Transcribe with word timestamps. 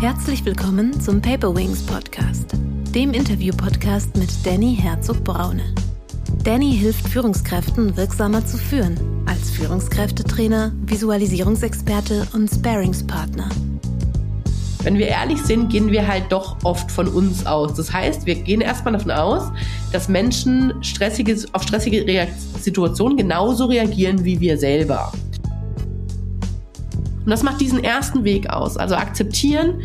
Herzlich 0.00 0.44
willkommen 0.44 1.00
zum 1.00 1.20
Paper 1.20 1.56
Wings 1.56 1.82
Podcast, 1.84 2.52
dem 2.94 3.12
Interview-Podcast 3.12 4.16
mit 4.16 4.30
Danny 4.46 4.76
Herzog-Braune. 4.76 5.74
Danny 6.44 6.72
hilft 6.72 7.08
Führungskräften 7.08 7.96
wirksamer 7.96 8.46
zu 8.46 8.58
führen, 8.58 8.96
als 9.26 9.50
Führungskräftetrainer, 9.50 10.70
Visualisierungsexperte 10.82 12.28
und 12.32 12.48
Sparingspartner. 12.48 13.48
Wenn 14.84 14.98
wir 14.98 15.08
ehrlich 15.08 15.42
sind, 15.42 15.68
gehen 15.68 15.90
wir 15.90 16.06
halt 16.06 16.30
doch 16.30 16.56
oft 16.62 16.92
von 16.92 17.08
uns 17.08 17.44
aus. 17.44 17.74
Das 17.74 17.92
heißt, 17.92 18.24
wir 18.24 18.36
gehen 18.36 18.60
erstmal 18.60 18.92
davon 18.92 19.10
aus, 19.10 19.50
dass 19.90 20.08
Menschen 20.08 20.72
stressige, 20.80 21.44
auf 21.54 21.64
stressige 21.64 22.28
Situationen 22.60 23.16
genauso 23.16 23.64
reagieren 23.64 24.24
wie 24.24 24.38
wir 24.38 24.58
selber. 24.58 25.10
Und 27.28 27.32
das 27.32 27.42
macht 27.42 27.60
diesen 27.60 27.84
ersten 27.84 28.24
Weg 28.24 28.48
aus. 28.48 28.78
Also 28.78 28.94
akzeptieren 28.94 29.82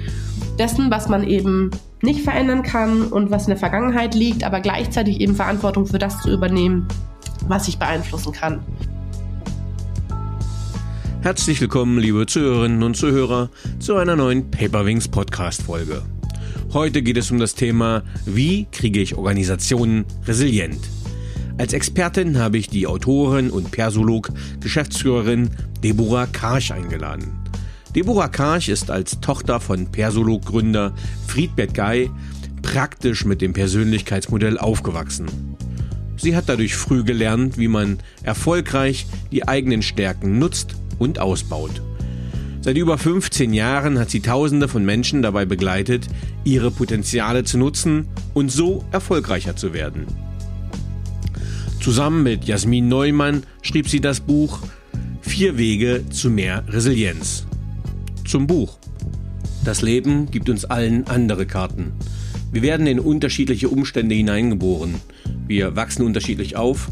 dessen, 0.58 0.90
was 0.90 1.10
man 1.10 1.28
eben 1.28 1.72
nicht 2.02 2.22
verändern 2.22 2.64
kann 2.64 3.08
und 3.08 3.32
was 3.32 3.44
in 3.44 3.50
der 3.50 3.58
Vergangenheit 3.58 4.16
liegt, 4.16 4.46
aber 4.46 4.62
gleichzeitig 4.62 5.20
eben 5.20 5.36
Verantwortung 5.36 5.86
für 5.86 6.00
das 6.00 6.22
zu 6.22 6.32
übernehmen, 6.32 6.88
was 7.50 7.68
ich 7.68 7.78
beeinflussen 7.78 8.32
kann. 8.32 8.62
Herzlich 11.22 11.60
willkommen, 11.60 12.00
liebe 12.00 12.26
Zuhörerinnen 12.26 12.82
und 12.82 12.96
Zuhörer, 12.96 13.50
zu 13.78 13.98
einer 13.98 14.16
neuen 14.16 14.50
Paperwings 14.50 15.10
Podcast 15.10 15.64
Folge. 15.64 16.02
Heute 16.72 17.02
geht 17.02 17.18
es 17.18 17.30
um 17.30 17.40
das 17.40 17.56
Thema, 17.56 18.04
wie 18.26 18.68
kriege 18.72 19.02
ich 19.02 19.18
Organisationen 19.18 20.06
resilient? 20.26 20.80
Als 21.58 21.74
Expertin 21.74 22.40
habe 22.40 22.58
ich 22.58 22.68
die 22.68 22.88
Autorin 22.88 23.52
und 23.52 23.72
Persolog 23.72 24.32
Geschäftsführerin 24.60 25.52
Deborah 25.84 26.26
Karch 26.26 26.74
eingeladen. 26.74 27.32
Deborah 27.96 28.28
Karch 28.28 28.70
ist 28.70 28.90
als 28.90 29.20
Tochter 29.20 29.60
von 29.60 29.92
Persolog-Gründer 29.92 30.94
Friedbert 31.28 31.76
Guy 31.76 32.10
praktisch 32.64 33.24
mit 33.26 33.42
dem 33.42 33.54
Persönlichkeitsmodell 33.54 34.58
aufgewachsen. 34.58 35.28
Sie 36.18 36.36
hat 36.36 36.46
dadurch 36.48 36.76
früh 36.76 37.04
gelernt, 37.04 37.58
wie 37.58 37.68
man 37.68 38.00
erfolgreich 38.24 39.06
die 39.32 39.48
eigenen 39.48 39.84
Stärken 39.84 40.40
nutzt 40.40 40.76
und 40.98 41.20
ausbaut. 41.20 41.82
Seit 42.62 42.78
über 42.78 42.98
15 42.98 43.54
Jahren 43.54 44.00
hat 44.00 44.10
sie 44.10 44.22
Tausende 44.22 44.68
von 44.68 44.86
Menschen 44.86 45.22
dabei 45.22 45.46
begleitet, 45.46 46.08
ihre 46.46 46.72
Potenziale 46.72 47.44
zu 47.44 47.60
nutzen 47.60 48.08
und 48.34 48.52
so 48.52 48.84
erfolgreicher 48.92 49.56
zu 49.56 49.74
werden. 49.74 50.08
Zusammen 51.84 52.24
mit 52.24 52.46
Jasmin 52.46 52.88
Neumann 52.88 53.44
schrieb 53.62 53.90
sie 53.90 54.00
das 54.00 54.22
Buch 54.22 54.60
Vier 55.20 55.58
Wege 55.58 56.06
zu 56.10 56.30
mehr 56.30 56.64
Resilienz. 56.70 57.46
Zum 58.26 58.48
Buch. 58.48 58.78
Das 59.66 59.82
Leben 59.82 60.32
gibt 60.32 60.48
uns 60.48 60.64
allen 60.64 61.08
andere 61.08 61.46
Karten. 61.46 61.92
Wir 62.54 62.62
werden 62.62 62.88
in 62.88 63.02
unterschiedliche 63.02 63.68
Umstände 63.68 64.16
hineingeboren. 64.16 64.96
Wir 65.46 65.76
wachsen 65.76 66.06
unterschiedlich 66.06 66.56
auf. 66.56 66.90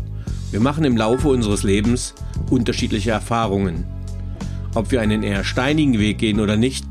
Wir 0.51 0.59
machen 0.59 0.83
im 0.83 0.97
Laufe 0.97 1.29
unseres 1.29 1.63
Lebens 1.63 2.13
unterschiedliche 2.49 3.11
Erfahrungen. 3.11 3.85
Ob 4.75 4.91
wir 4.91 4.99
einen 4.99 5.23
eher 5.23 5.45
steinigen 5.45 5.99
Weg 5.99 6.17
gehen 6.17 6.41
oder 6.41 6.57
nicht, 6.57 6.85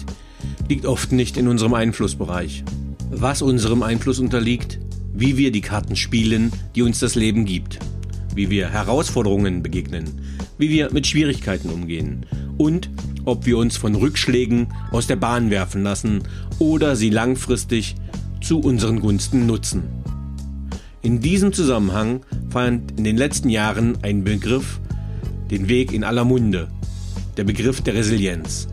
liegt 0.70 0.86
oft 0.86 1.12
nicht 1.12 1.36
in 1.36 1.48
unserem 1.48 1.74
Einflussbereich. 1.74 2.64
Was 3.10 3.42
unserem 3.42 3.82
Einfluss 3.82 4.20
unterliegt, 4.20 4.78
wie 5.20 5.36
wir 5.36 5.52
die 5.52 5.60
Karten 5.60 5.96
spielen, 5.96 6.50
die 6.74 6.80
uns 6.80 6.98
das 6.98 7.14
Leben 7.14 7.44
gibt, 7.44 7.78
wie 8.34 8.48
wir 8.48 8.70
Herausforderungen 8.70 9.62
begegnen, 9.62 10.04
wie 10.56 10.70
wir 10.70 10.90
mit 10.92 11.06
Schwierigkeiten 11.06 11.68
umgehen 11.68 12.24
und 12.56 12.88
ob 13.26 13.44
wir 13.44 13.58
uns 13.58 13.76
von 13.76 13.94
Rückschlägen 13.94 14.72
aus 14.90 15.06
der 15.06 15.16
Bahn 15.16 15.50
werfen 15.50 15.82
lassen 15.82 16.22
oder 16.58 16.96
sie 16.96 17.10
langfristig 17.10 17.96
zu 18.40 18.60
unseren 18.60 19.00
Gunsten 19.00 19.44
nutzen. 19.44 19.82
In 21.02 21.20
diesem 21.20 21.52
Zusammenhang 21.52 22.22
fand 22.48 22.96
in 22.96 23.04
den 23.04 23.18
letzten 23.18 23.50
Jahren 23.50 23.98
ein 24.02 24.24
Begriff 24.24 24.80
den 25.50 25.68
Weg 25.68 25.92
in 25.92 26.02
aller 26.02 26.24
Munde, 26.24 26.68
der 27.36 27.44
Begriff 27.44 27.82
der 27.82 27.92
Resilienz. 27.92 28.68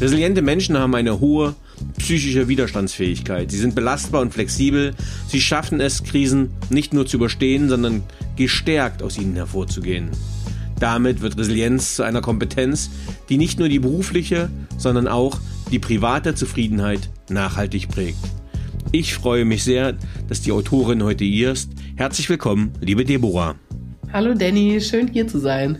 Resiliente 0.00 0.42
Menschen 0.42 0.76
haben 0.76 0.96
eine 0.96 1.20
hohe 1.20 1.54
psychische 1.98 2.48
Widerstandsfähigkeit. 2.48 3.50
Sie 3.50 3.58
sind 3.58 3.74
belastbar 3.74 4.22
und 4.22 4.32
flexibel. 4.32 4.94
Sie 5.28 5.40
schaffen 5.40 5.80
es, 5.80 6.02
Krisen 6.02 6.50
nicht 6.70 6.92
nur 6.92 7.06
zu 7.06 7.16
überstehen, 7.16 7.68
sondern 7.68 8.02
gestärkt 8.36 9.02
aus 9.02 9.18
ihnen 9.18 9.34
hervorzugehen. 9.34 10.10
Damit 10.78 11.20
wird 11.20 11.38
Resilienz 11.38 11.94
zu 11.96 12.02
einer 12.02 12.20
Kompetenz, 12.20 12.90
die 13.28 13.38
nicht 13.38 13.58
nur 13.58 13.68
die 13.68 13.78
berufliche, 13.78 14.50
sondern 14.78 15.06
auch 15.06 15.38
die 15.70 15.78
private 15.78 16.34
Zufriedenheit 16.34 17.08
nachhaltig 17.30 17.88
prägt. 17.88 18.18
Ich 18.90 19.14
freue 19.14 19.44
mich 19.44 19.64
sehr, 19.64 19.96
dass 20.28 20.42
die 20.42 20.52
Autorin 20.52 21.02
heute 21.02 21.24
hier 21.24 21.52
ist. 21.52 21.70
Herzlich 21.96 22.28
willkommen, 22.28 22.72
liebe 22.80 23.04
Deborah. 23.04 23.54
Hallo 24.12 24.34
Danny, 24.34 24.80
schön 24.80 25.08
hier 25.08 25.26
zu 25.28 25.38
sein. 25.38 25.78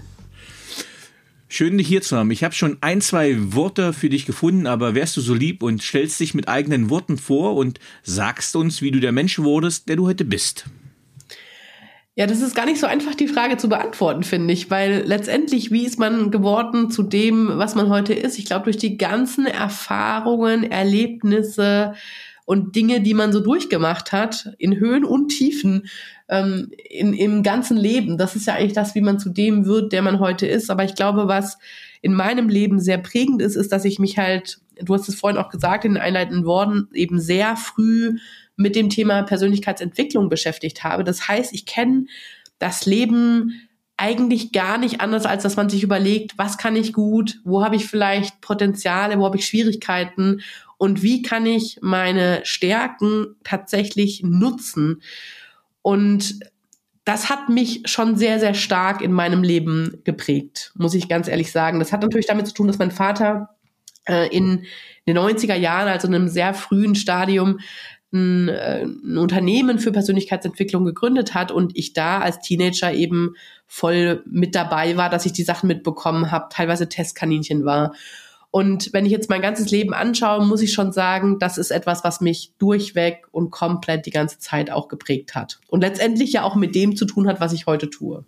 Schön, 1.54 1.76
dich 1.76 1.86
hier 1.86 2.00
zu 2.00 2.16
haben. 2.16 2.30
Ich 2.30 2.44
habe 2.44 2.54
schon 2.54 2.78
ein, 2.80 3.02
zwei 3.02 3.36
Worte 3.52 3.92
für 3.92 4.08
dich 4.08 4.24
gefunden, 4.24 4.66
aber 4.66 4.94
wärst 4.94 5.18
du 5.18 5.20
so 5.20 5.34
lieb 5.34 5.62
und 5.62 5.82
stellst 5.82 6.18
dich 6.18 6.32
mit 6.32 6.48
eigenen 6.48 6.88
Worten 6.88 7.18
vor 7.18 7.56
und 7.56 7.78
sagst 8.02 8.56
uns, 8.56 8.80
wie 8.80 8.90
du 8.90 9.00
der 9.00 9.12
Mensch 9.12 9.38
wurdest, 9.38 9.86
der 9.90 9.96
du 9.96 10.06
heute 10.06 10.24
bist? 10.24 10.64
Ja, 12.14 12.26
das 12.26 12.40
ist 12.40 12.54
gar 12.54 12.64
nicht 12.64 12.80
so 12.80 12.86
einfach, 12.86 13.14
die 13.14 13.28
Frage 13.28 13.58
zu 13.58 13.68
beantworten, 13.68 14.22
finde 14.22 14.54
ich, 14.54 14.70
weil 14.70 15.02
letztendlich, 15.04 15.70
wie 15.70 15.84
ist 15.84 15.98
man 15.98 16.30
geworden 16.30 16.90
zu 16.90 17.02
dem, 17.02 17.50
was 17.58 17.74
man 17.74 17.90
heute 17.90 18.14
ist? 18.14 18.38
Ich 18.38 18.46
glaube, 18.46 18.64
durch 18.64 18.78
die 18.78 18.96
ganzen 18.96 19.44
Erfahrungen, 19.44 20.64
Erlebnisse 20.64 21.92
und 22.46 22.74
Dinge, 22.74 23.02
die 23.02 23.12
man 23.12 23.30
so 23.30 23.40
durchgemacht 23.40 24.10
hat, 24.12 24.54
in 24.56 24.80
Höhen 24.80 25.04
und 25.04 25.28
Tiefen, 25.28 25.86
ähm, 26.32 26.70
in, 26.88 27.12
im 27.12 27.42
ganzen 27.42 27.76
Leben. 27.76 28.16
Das 28.16 28.34
ist 28.34 28.46
ja 28.46 28.54
eigentlich 28.54 28.72
das, 28.72 28.94
wie 28.94 29.02
man 29.02 29.18
zu 29.18 29.28
dem 29.28 29.66
wird, 29.66 29.92
der 29.92 30.00
man 30.00 30.18
heute 30.18 30.46
ist. 30.46 30.70
Aber 30.70 30.82
ich 30.82 30.94
glaube, 30.94 31.28
was 31.28 31.58
in 32.00 32.14
meinem 32.14 32.48
Leben 32.48 32.80
sehr 32.80 32.96
prägend 32.96 33.42
ist, 33.42 33.54
ist, 33.54 33.70
dass 33.70 33.84
ich 33.84 33.98
mich 33.98 34.16
halt, 34.16 34.58
du 34.80 34.94
hast 34.94 35.08
es 35.08 35.14
vorhin 35.14 35.38
auch 35.38 35.50
gesagt 35.50 35.84
in 35.84 35.92
den 35.92 36.02
einleitenden 36.02 36.46
Worten, 36.46 36.88
eben 36.94 37.20
sehr 37.20 37.56
früh 37.56 38.16
mit 38.56 38.74
dem 38.74 38.88
Thema 38.88 39.22
Persönlichkeitsentwicklung 39.22 40.30
beschäftigt 40.30 40.82
habe. 40.82 41.04
Das 41.04 41.28
heißt, 41.28 41.52
ich 41.52 41.66
kenne 41.66 42.06
das 42.58 42.86
Leben 42.86 43.68
eigentlich 43.98 44.52
gar 44.52 44.78
nicht 44.78 45.02
anders, 45.02 45.26
als 45.26 45.42
dass 45.42 45.56
man 45.56 45.68
sich 45.68 45.82
überlegt, 45.82 46.38
was 46.38 46.56
kann 46.56 46.76
ich 46.76 46.94
gut, 46.94 47.40
wo 47.44 47.62
habe 47.62 47.76
ich 47.76 47.86
vielleicht 47.86 48.40
Potenziale, 48.40 49.18
wo 49.18 49.26
habe 49.26 49.36
ich 49.36 49.46
Schwierigkeiten 49.46 50.40
und 50.78 51.02
wie 51.02 51.20
kann 51.20 51.44
ich 51.44 51.78
meine 51.82 52.40
Stärken 52.44 53.36
tatsächlich 53.44 54.22
nutzen. 54.24 55.02
Und 55.82 56.40
das 57.04 57.28
hat 57.28 57.48
mich 57.48 57.82
schon 57.86 58.16
sehr, 58.16 58.38
sehr 58.38 58.54
stark 58.54 59.02
in 59.02 59.12
meinem 59.12 59.42
Leben 59.42 60.00
geprägt, 60.04 60.72
muss 60.76 60.94
ich 60.94 61.08
ganz 61.08 61.28
ehrlich 61.28 61.50
sagen. 61.50 61.80
Das 61.80 61.92
hat 61.92 62.02
natürlich 62.02 62.26
damit 62.26 62.46
zu 62.46 62.54
tun, 62.54 62.68
dass 62.68 62.78
mein 62.78 62.92
Vater 62.92 63.50
äh, 64.06 64.28
in 64.34 64.64
den 65.06 65.18
90er 65.18 65.56
Jahren, 65.56 65.88
also 65.88 66.06
in 66.06 66.14
einem 66.14 66.28
sehr 66.28 66.54
frühen 66.54 66.94
Stadium, 66.94 67.58
ein, 68.12 68.48
äh, 68.48 68.82
ein 68.84 69.18
Unternehmen 69.18 69.78
für 69.78 69.90
Persönlichkeitsentwicklung 69.90 70.84
gegründet 70.84 71.34
hat 71.34 71.50
und 71.50 71.76
ich 71.76 71.92
da 71.92 72.20
als 72.20 72.40
Teenager 72.40 72.92
eben 72.92 73.34
voll 73.66 74.22
mit 74.26 74.54
dabei 74.54 74.96
war, 74.96 75.08
dass 75.10 75.26
ich 75.26 75.32
die 75.32 75.42
Sachen 75.42 75.66
mitbekommen 75.66 76.30
habe, 76.30 76.48
teilweise 76.50 76.88
Testkaninchen 76.88 77.64
war. 77.64 77.94
Und 78.52 78.92
wenn 78.92 79.06
ich 79.06 79.12
jetzt 79.12 79.30
mein 79.30 79.40
ganzes 79.40 79.70
Leben 79.70 79.94
anschaue, 79.94 80.44
muss 80.44 80.60
ich 80.60 80.74
schon 80.74 80.92
sagen, 80.92 81.38
das 81.38 81.56
ist 81.56 81.70
etwas, 81.70 82.04
was 82.04 82.20
mich 82.20 82.52
durchweg 82.58 83.26
und 83.32 83.50
komplett 83.50 84.04
die 84.04 84.10
ganze 84.10 84.38
Zeit 84.38 84.70
auch 84.70 84.88
geprägt 84.88 85.34
hat. 85.34 85.58
Und 85.68 85.80
letztendlich 85.80 86.34
ja 86.34 86.42
auch 86.42 86.54
mit 86.54 86.74
dem 86.74 86.94
zu 86.94 87.06
tun 87.06 87.26
hat, 87.26 87.40
was 87.40 87.54
ich 87.54 87.64
heute 87.64 87.88
tue. 87.88 88.26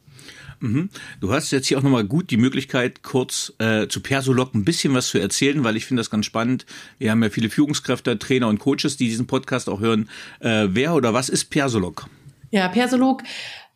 Mhm. 0.61 0.89
Du 1.21 1.31
hast 1.31 1.51
jetzt 1.51 1.67
hier 1.67 1.77
auch 1.77 1.83
nochmal 1.83 2.05
gut 2.05 2.31
die 2.31 2.39
Möglichkeit, 2.39 3.03
kurz 3.03 3.53
äh, 3.59 3.87
zu 3.87 4.01
Persolog 4.01 4.55
ein 4.55 4.65
bisschen 4.65 4.95
was 4.95 5.09
zu 5.09 5.19
erzählen, 5.19 5.63
weil 5.63 5.77
ich 5.77 5.85
finde 5.85 6.01
das 6.01 6.09
ganz 6.09 6.25
spannend. 6.25 6.65
Wir 6.97 7.11
haben 7.11 7.23
ja 7.23 7.29
viele 7.29 7.51
Führungskräfte, 7.51 8.19
Trainer 8.19 8.49
und 8.49 8.61
Coaches, 8.61 8.97
die 8.97 9.09
diesen 9.09 9.27
Podcast 9.27 9.69
auch 9.69 9.81
hören. 9.81 10.09
Äh, 10.41 10.69
wer 10.71 10.95
oder 10.95 11.13
was 11.13 11.29
ist 11.29 11.51
Persolog? 11.51 12.07
Ja, 12.51 12.69
Persolog 12.69 13.23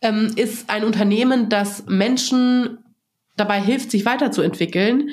ähm, 0.00 0.32
ist 0.36 0.70
ein 0.70 0.84
Unternehmen, 0.84 1.50
das 1.50 1.84
Menschen 1.88 2.78
dabei 3.36 3.60
hilft, 3.60 3.90
sich 3.90 4.06
weiterzuentwickeln 4.06 5.10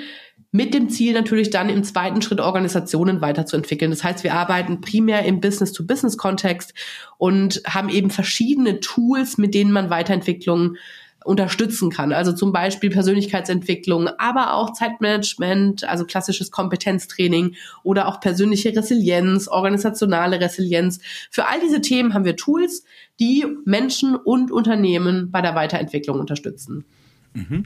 mit 0.56 0.74
dem 0.74 0.90
Ziel 0.90 1.12
natürlich 1.12 1.50
dann 1.50 1.68
im 1.68 1.84
zweiten 1.84 2.22
Schritt 2.22 2.40
Organisationen 2.40 3.20
weiterzuentwickeln. 3.20 3.92
Das 3.92 4.06
heißt, 4.06 4.24
wir 4.24 4.36
arbeiten 4.36 4.80
primär 4.80 5.26
im 5.26 5.42
Business-to-Business-Kontext 5.42 6.74
und 7.18 7.62
haben 7.68 7.90
eben 7.90 8.10
verschiedene 8.10 8.80
Tools, 8.80 9.38
mit 9.38 9.54
denen 9.54 9.74
man 9.74 9.90
Weiterentwicklung 9.90 10.78
unterstützen 11.26 11.90
kann. 11.90 12.14
Also 12.14 12.32
zum 12.32 12.54
Beispiel 12.54 12.90
Persönlichkeitsentwicklung, 12.90 14.08
aber 14.18 14.54
auch 14.54 14.72
Zeitmanagement, 14.72 15.84
also 15.84 16.06
klassisches 16.06 16.52
Kompetenztraining 16.52 17.56
oder 17.84 18.08
auch 18.08 18.22
persönliche 18.22 18.74
Resilienz, 18.74 19.50
organisationale 19.50 20.40
Resilienz. 20.40 21.02
Für 21.32 21.48
all 21.50 21.60
diese 21.60 21.82
Themen 21.82 22.14
haben 22.14 22.24
wir 22.24 22.38
Tools, 22.38 22.86
die 23.20 23.46
Menschen 23.66 24.16
und 24.16 24.52
Unternehmen 24.52 25.32
bei 25.32 25.42
der 25.42 25.54
Weiterentwicklung 25.54 26.18
unterstützen. 26.18 26.86
Mhm. 27.36 27.66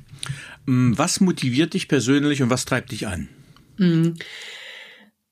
Mm, 0.65 0.97
was 0.97 1.21
motiviert 1.21 1.73
dich 1.73 1.87
persönlich 1.87 2.41
und 2.41 2.49
was 2.49 2.65
treibt 2.65 2.91
dich 2.91 3.07
an? 3.07 3.29
Mhm. 3.77 4.15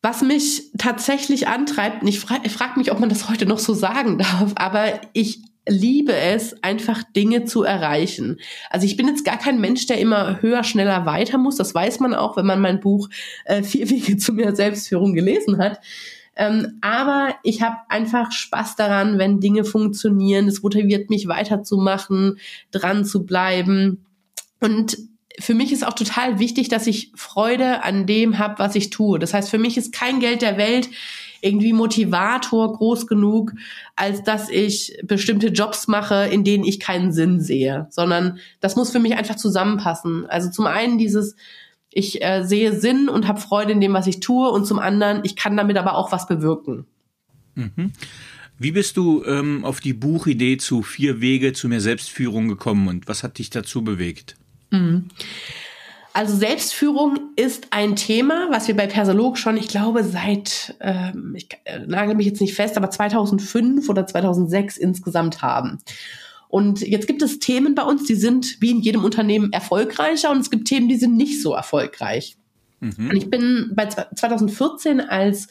Was 0.01 0.22
mich 0.22 0.72
tatsächlich 0.78 1.48
antreibt, 1.48 2.07
ich, 2.07 2.19
fra 2.19 2.38
ich 2.44 2.54
frage 2.54 2.80
mich, 2.80 2.92
ob 2.92 3.00
man 3.00 3.10
das 3.10 3.30
heute 3.30 3.45
noch 3.45 3.60
so 3.60 3.74
sagen 3.74 4.18
darf, 4.19 4.54
aber 4.56 5.01
ich 5.13 5.42
liebe 5.68 6.13
es, 6.13 6.63
einfach 6.63 7.04
Dinge 7.04 7.44
zu 7.44 7.63
erreichen. 7.63 8.38
Also 8.69 8.86
ich 8.86 8.95
bin 8.95 9.07
jetzt 9.07 9.25
gar 9.25 9.38
kein 9.38 9.60
Mensch, 9.60 9.86
der 9.86 10.00
immer 10.00 10.42
höher, 10.42 10.63
schneller, 10.63 11.06
weiter 11.06 11.38
muss. 11.38 11.57
Das 11.57 11.75
weiß 11.75 12.00
man 12.00 12.13
auch, 12.13 12.38
wenn 12.38 12.45
man 12.45 12.62
mein 12.62 12.80
Buch 12.80 13.10
äh, 13.44 13.63
Vier 13.63 13.89
Wege 13.89 14.16
zu 14.18 14.34
mehr 14.34 14.56
Selbstführung 14.56 15.13
gelesen 15.13 15.57
hat. 15.57 15.81
Ähm, 16.38 16.78
aber 16.81 17.36
ich 17.44 17.62
habe 17.62 17.78
einfach 17.89 18.31
Spaß 18.31 18.75
daran, 18.75 19.18
wenn 19.18 19.39
Dinge 19.39 19.66
funktionieren. 19.66 20.48
Es 20.48 20.62
motiviert 20.62 21.10
mich 21.10 21.28
weiterzumachen, 21.28 22.38
dran 22.72 23.06
zu 23.06 23.25
bleiben. 23.25 24.06
Und 24.59 24.98
für 25.39 25.54
mich 25.54 25.71
ist 25.71 25.86
auch 25.86 25.94
total 25.94 26.39
wichtig, 26.39 26.69
dass 26.69 26.88
ich 26.88 27.12
Freude 27.15 27.83
an 27.83 28.07
dem 28.07 28.39
habe, 28.39 28.57
was 28.57 28.75
ich 28.75 28.89
tue. 28.89 29.19
Das 29.19 29.33
heißt, 29.33 29.50
für 29.50 29.59
mich 29.59 29.77
ist 29.77 29.94
kein 29.94 30.19
Geld 30.19 30.42
der 30.42 30.57
Welt 30.57 30.89
irgendwie 31.42 31.74
Motivator 31.74 32.74
groß 32.74 33.06
genug, 33.06 33.54
als 33.95 34.24
dass 34.24 34.50
ich 34.50 34.98
bestimmte 35.04 35.50
Jobs 35.50 35.88
mache, 35.88 36.27
in 36.31 36.44
denen 36.44 36.63
ich 36.63 36.80
keinen 36.80 37.12
Sinn 37.12 37.39
sehe, 37.39 37.88
sondern 37.92 38.39
das 38.59 38.75
muss 38.75 38.92
für 38.92 39.00
mich 39.00 39.15
einfach 39.15 39.36
zusammenpassen. 39.36 40.25
Also 40.25 40.50
zum 40.50 40.65
einen 40.65 40.98
dieses 40.98 41.36
ich 41.89 42.24
äh, 42.24 42.44
sehe 42.44 42.80
Sinn 42.80 43.10
und 43.10 43.27
habe 43.27 43.39
Freude 43.39 43.71
in 43.71 43.81
dem, 43.81 43.94
was 43.94 44.07
ich 44.07 44.19
tue 44.19 44.50
und 44.50 44.65
zum 44.65 44.77
anderen, 44.77 45.21
ich 45.24 45.36
kann 45.36 45.57
damit 45.57 45.77
aber 45.77 45.95
auch 45.95 46.12
was 46.12 46.27
bewirken. 46.27 46.86
Mhm. 47.56 47.92
Wie 48.60 48.71
bist 48.71 48.98
du 48.98 49.24
ähm, 49.25 49.63
auf 49.63 49.80
die 49.80 49.94
Buchidee 49.94 50.57
zu 50.57 50.83
Vier 50.83 51.21
Wege 51.21 51.53
zu 51.53 51.68
mehr 51.68 51.81
Selbstführung 51.81 52.50
gekommen 52.50 52.88
und 52.88 53.07
was 53.07 53.24
hat 53.24 53.38
dich 53.38 53.50
dazu 53.50 53.83
bewegt? 53.83 54.36
Mhm. 54.72 55.10
Also 56.14 56.36
Selbstführung 56.36 57.19
ist 57.36 57.68
ein 57.69 57.96
Thema, 57.96 58.48
was 58.50 58.68
wir 58.68 58.75
bei 58.75 58.88
Persolog 58.88 59.38
schon, 59.38 59.56
ich 59.56 59.68
glaube, 59.68 60.04
seit, 60.04 60.75
ähm, 60.80 61.36
ich 61.38 61.48
äh, 61.66 61.80
nagel 61.86 62.16
mich 62.16 62.25
jetzt 62.25 62.42
nicht 62.42 62.56
fest, 62.56 62.75
aber 62.75 62.90
2005 62.90 63.88
oder 63.88 64.08
2006 64.08 64.78
insgesamt 64.78 65.44
haben. 65.44 65.78
Und 66.50 66.81
jetzt 66.81 67.06
gibt 67.06 67.22
es 67.22 67.38
Themen 67.38 67.75
bei 67.75 67.84
uns, 67.84 68.06
die 68.06 68.16
sind 68.16 68.58
wie 68.62 68.72
in 68.72 68.80
jedem 68.80 69.04
Unternehmen 69.04 69.54
erfolgreicher 69.54 70.31
und 70.31 70.40
es 70.40 70.50
gibt 70.50 70.68
Themen, 70.68 70.88
die 70.88 70.96
sind 70.96 71.16
nicht 71.16 71.40
so 71.42 71.54
erfolgreich. 71.54 72.36
Mhm. 72.80 73.10
Und 73.12 73.16
ich 73.16 73.30
bin 73.30 73.74
bei 73.75 73.86
2014 73.86 75.02
als 75.02 75.50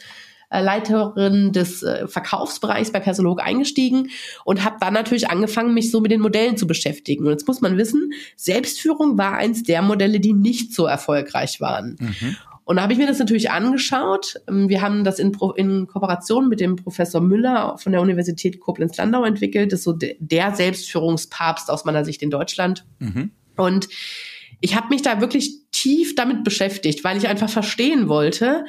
Leiterin 0.51 1.53
des 1.53 1.83
äh, 1.83 2.07
Verkaufsbereichs 2.07 2.93
bei 2.93 3.01
Persolog 3.01 3.43
eingestiegen 3.43 4.11
und 4.45 4.65
habe 4.65 4.77
dann 4.81 4.95
natürlich 4.95 5.31
angefangen, 5.31 5.75
mich 5.75 5.91
so 5.91 6.01
mit 6.01 6.11
den 6.11 6.21
Modellen 6.21 6.57
zu 6.57 6.67
beschäftigen. 6.67 7.25
Und 7.25 7.31
jetzt 7.31 7.49
muss 7.49 7.61
man 7.61 7.77
wissen, 7.77 8.13
Selbstführung 8.37 9.19
war 9.19 9.35
eins 9.35 9.63
der 9.63 9.83
Modelle, 9.83 10.21
die 10.21 10.33
nicht 10.33 10.73
so 10.73 10.87
erfolgreich 10.87 11.61
waren. 11.61 11.97
Mhm. 11.99 12.37
Und 12.67 12.77
da 12.77 12.83
habe 12.83 12.93
ich 12.93 12.99
mir 12.99 13.07
das 13.07 13.21
natürlich 13.21 13.53
angeschaut. 13.53 14.35
Ähm, 14.49 14.69
wir 14.69 14.83
haben 14.83 15.05
das 15.05 15.21
in, 15.21 15.31
Pro 15.31 15.53
in 15.53 15.87
Kooperation 15.87 16.49
mit 16.49 16.61
dem 16.61 16.75
Professor 16.75 17.21
Müller 17.21 17.79
von 17.79 17.93
der 17.93 18.01
Universität 18.01 18.59
Koblenz-Landau 18.59 19.25
entwickelt. 19.25 19.73
Das 19.73 19.81
ist 19.81 19.85
so 19.85 19.93
de 19.93 20.17
der 20.19 20.55
Selbstführungspapst 20.55 21.71
aus 21.71 21.85
meiner 21.85 22.05
Sicht 22.05 22.23
in 22.23 22.31
Deutschland. 22.31 22.85
Mhm. 22.99 23.31
Und 23.57 23.89
ich 24.61 24.75
habe 24.75 24.89
mich 24.89 25.03
da 25.03 25.21
wirklich 25.21 25.61
tief 25.71 26.17
damit 26.17 26.43
beschäftigt, 26.43 27.05
weil 27.05 27.17
ich 27.17 27.29
einfach 27.29 27.49
verstehen 27.49 28.09
wollte, 28.09 28.65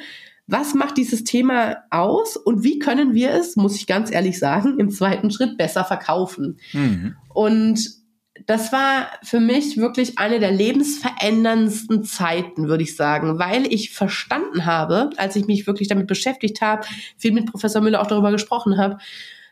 was 0.48 0.74
macht 0.74 0.96
dieses 0.96 1.24
Thema 1.24 1.76
aus 1.90 2.36
und 2.36 2.64
wie 2.64 2.78
können 2.78 3.14
wir 3.14 3.32
es, 3.32 3.54
muss 3.56 3.76
ich 3.76 3.86
ganz 3.86 4.10
ehrlich 4.10 4.38
sagen, 4.38 4.78
im 4.78 4.90
zweiten 4.90 5.30
Schritt 5.30 5.58
besser 5.58 5.84
verkaufen. 5.84 6.58
Mhm. 6.72 7.16
Und 7.28 7.98
das 8.46 8.72
war 8.72 9.08
für 9.22 9.40
mich 9.40 9.76
wirklich 9.76 10.18
eine 10.18 10.40
der 10.40 10.50
lebensveränderndsten 10.50 12.02
Zeiten, 12.02 12.68
würde 12.68 12.82
ich 12.82 12.96
sagen, 12.96 13.38
weil 13.38 13.66
ich 13.72 13.90
verstanden 13.90 14.64
habe, 14.64 15.10
als 15.18 15.36
ich 15.36 15.46
mich 15.46 15.66
wirklich 15.66 15.88
damit 15.88 16.06
beschäftigt 16.06 16.62
habe, 16.62 16.86
viel 17.18 17.32
mit 17.32 17.44
Professor 17.46 17.82
Müller 17.82 18.00
auch 18.00 18.06
darüber 18.06 18.30
gesprochen 18.30 18.78
habe, 18.78 18.96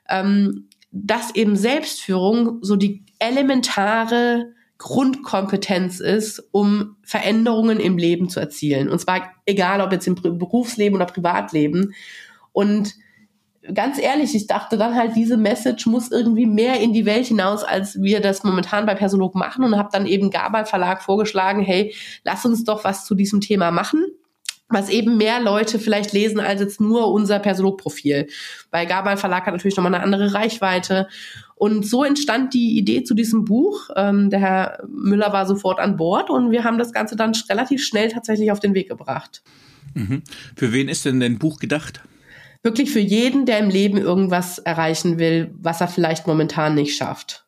ähm, 0.08 0.68
dass 0.92 1.34
eben 1.34 1.56
Selbstführung 1.56 2.60
so 2.62 2.76
die 2.76 3.04
elementare 3.18 4.54
Grundkompetenz 4.78 6.00
ist, 6.00 6.42
um 6.52 6.96
Veränderungen 7.02 7.80
im 7.80 7.96
Leben 7.96 8.28
zu 8.28 8.40
erzielen. 8.40 8.88
Und 8.88 8.98
zwar 8.98 9.32
egal, 9.46 9.80
ob 9.80 9.92
jetzt 9.92 10.06
im 10.06 10.14
Berufsleben 10.14 10.96
oder 10.96 11.06
Privatleben. 11.06 11.94
Und 12.52 12.94
ganz 13.72 13.98
ehrlich, 13.98 14.34
ich 14.34 14.46
dachte 14.46 14.76
dann 14.76 14.94
halt, 14.94 15.16
diese 15.16 15.36
Message 15.36 15.86
muss 15.86 16.10
irgendwie 16.10 16.46
mehr 16.46 16.80
in 16.80 16.92
die 16.92 17.06
Welt 17.06 17.26
hinaus, 17.26 17.64
als 17.64 18.00
wir 18.02 18.20
das 18.20 18.44
momentan 18.44 18.86
bei 18.86 18.94
Personolog 18.94 19.34
machen 19.34 19.64
und 19.64 19.76
habe 19.76 19.88
dann 19.92 20.06
eben 20.06 20.30
Gabal 20.30 20.66
Verlag 20.66 21.02
vorgeschlagen, 21.02 21.62
hey, 21.62 21.94
lass 22.22 22.44
uns 22.44 22.64
doch 22.64 22.84
was 22.84 23.04
zu 23.04 23.14
diesem 23.14 23.40
Thema 23.40 23.70
machen 23.70 24.04
was 24.68 24.88
eben 24.88 25.16
mehr 25.16 25.40
Leute 25.40 25.78
vielleicht 25.78 26.12
lesen 26.12 26.40
als 26.40 26.60
jetzt 26.60 26.80
nur 26.80 27.12
unser 27.12 27.38
Personalprofil. 27.38 28.28
Weil 28.70 28.86
Gabal 28.86 29.16
Verlag 29.16 29.46
hat 29.46 29.54
natürlich 29.54 29.76
nochmal 29.76 29.94
eine 29.94 30.02
andere 30.02 30.34
Reichweite. 30.34 31.08
Und 31.54 31.86
so 31.86 32.04
entstand 32.04 32.52
die 32.52 32.76
Idee 32.76 33.04
zu 33.04 33.14
diesem 33.14 33.44
Buch. 33.44 33.90
Ähm, 33.96 34.30
der 34.30 34.40
Herr 34.40 34.84
Müller 34.88 35.32
war 35.32 35.46
sofort 35.46 35.78
an 35.78 35.96
Bord 35.96 36.30
und 36.30 36.50
wir 36.50 36.64
haben 36.64 36.78
das 36.78 36.92
Ganze 36.92 37.16
dann 37.16 37.32
relativ 37.48 37.84
schnell 37.84 38.10
tatsächlich 38.10 38.50
auf 38.50 38.60
den 38.60 38.74
Weg 38.74 38.88
gebracht. 38.88 39.42
Mhm. 39.94 40.22
Für 40.56 40.72
wen 40.72 40.88
ist 40.88 41.04
denn 41.04 41.20
dein 41.20 41.38
Buch 41.38 41.58
gedacht? 41.58 42.02
wirklich 42.66 42.90
für 42.90 43.00
jeden, 43.00 43.46
der 43.46 43.60
im 43.60 43.70
Leben 43.70 43.96
irgendwas 43.96 44.58
erreichen 44.58 45.18
will, 45.18 45.54
was 45.58 45.80
er 45.80 45.88
vielleicht 45.88 46.26
momentan 46.26 46.74
nicht 46.74 46.96
schafft. 46.96 47.45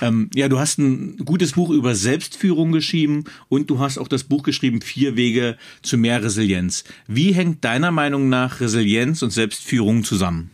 Ähm, 0.00 0.30
ja, 0.34 0.48
du 0.48 0.58
hast 0.58 0.78
ein 0.78 1.16
gutes 1.24 1.52
Buch 1.52 1.70
über 1.70 1.94
Selbstführung 1.94 2.72
geschrieben 2.72 3.24
und 3.48 3.70
du 3.70 3.78
hast 3.78 3.98
auch 3.98 4.08
das 4.08 4.24
Buch 4.24 4.42
geschrieben, 4.42 4.80
Vier 4.80 5.16
Wege 5.16 5.56
zu 5.82 5.98
mehr 5.98 6.22
Resilienz. 6.22 6.84
Wie 7.06 7.32
hängt 7.32 7.64
deiner 7.64 7.90
Meinung 7.90 8.28
nach 8.28 8.60
Resilienz 8.60 9.22
und 9.22 9.30
Selbstführung 9.30 10.04
zusammen? 10.04 10.50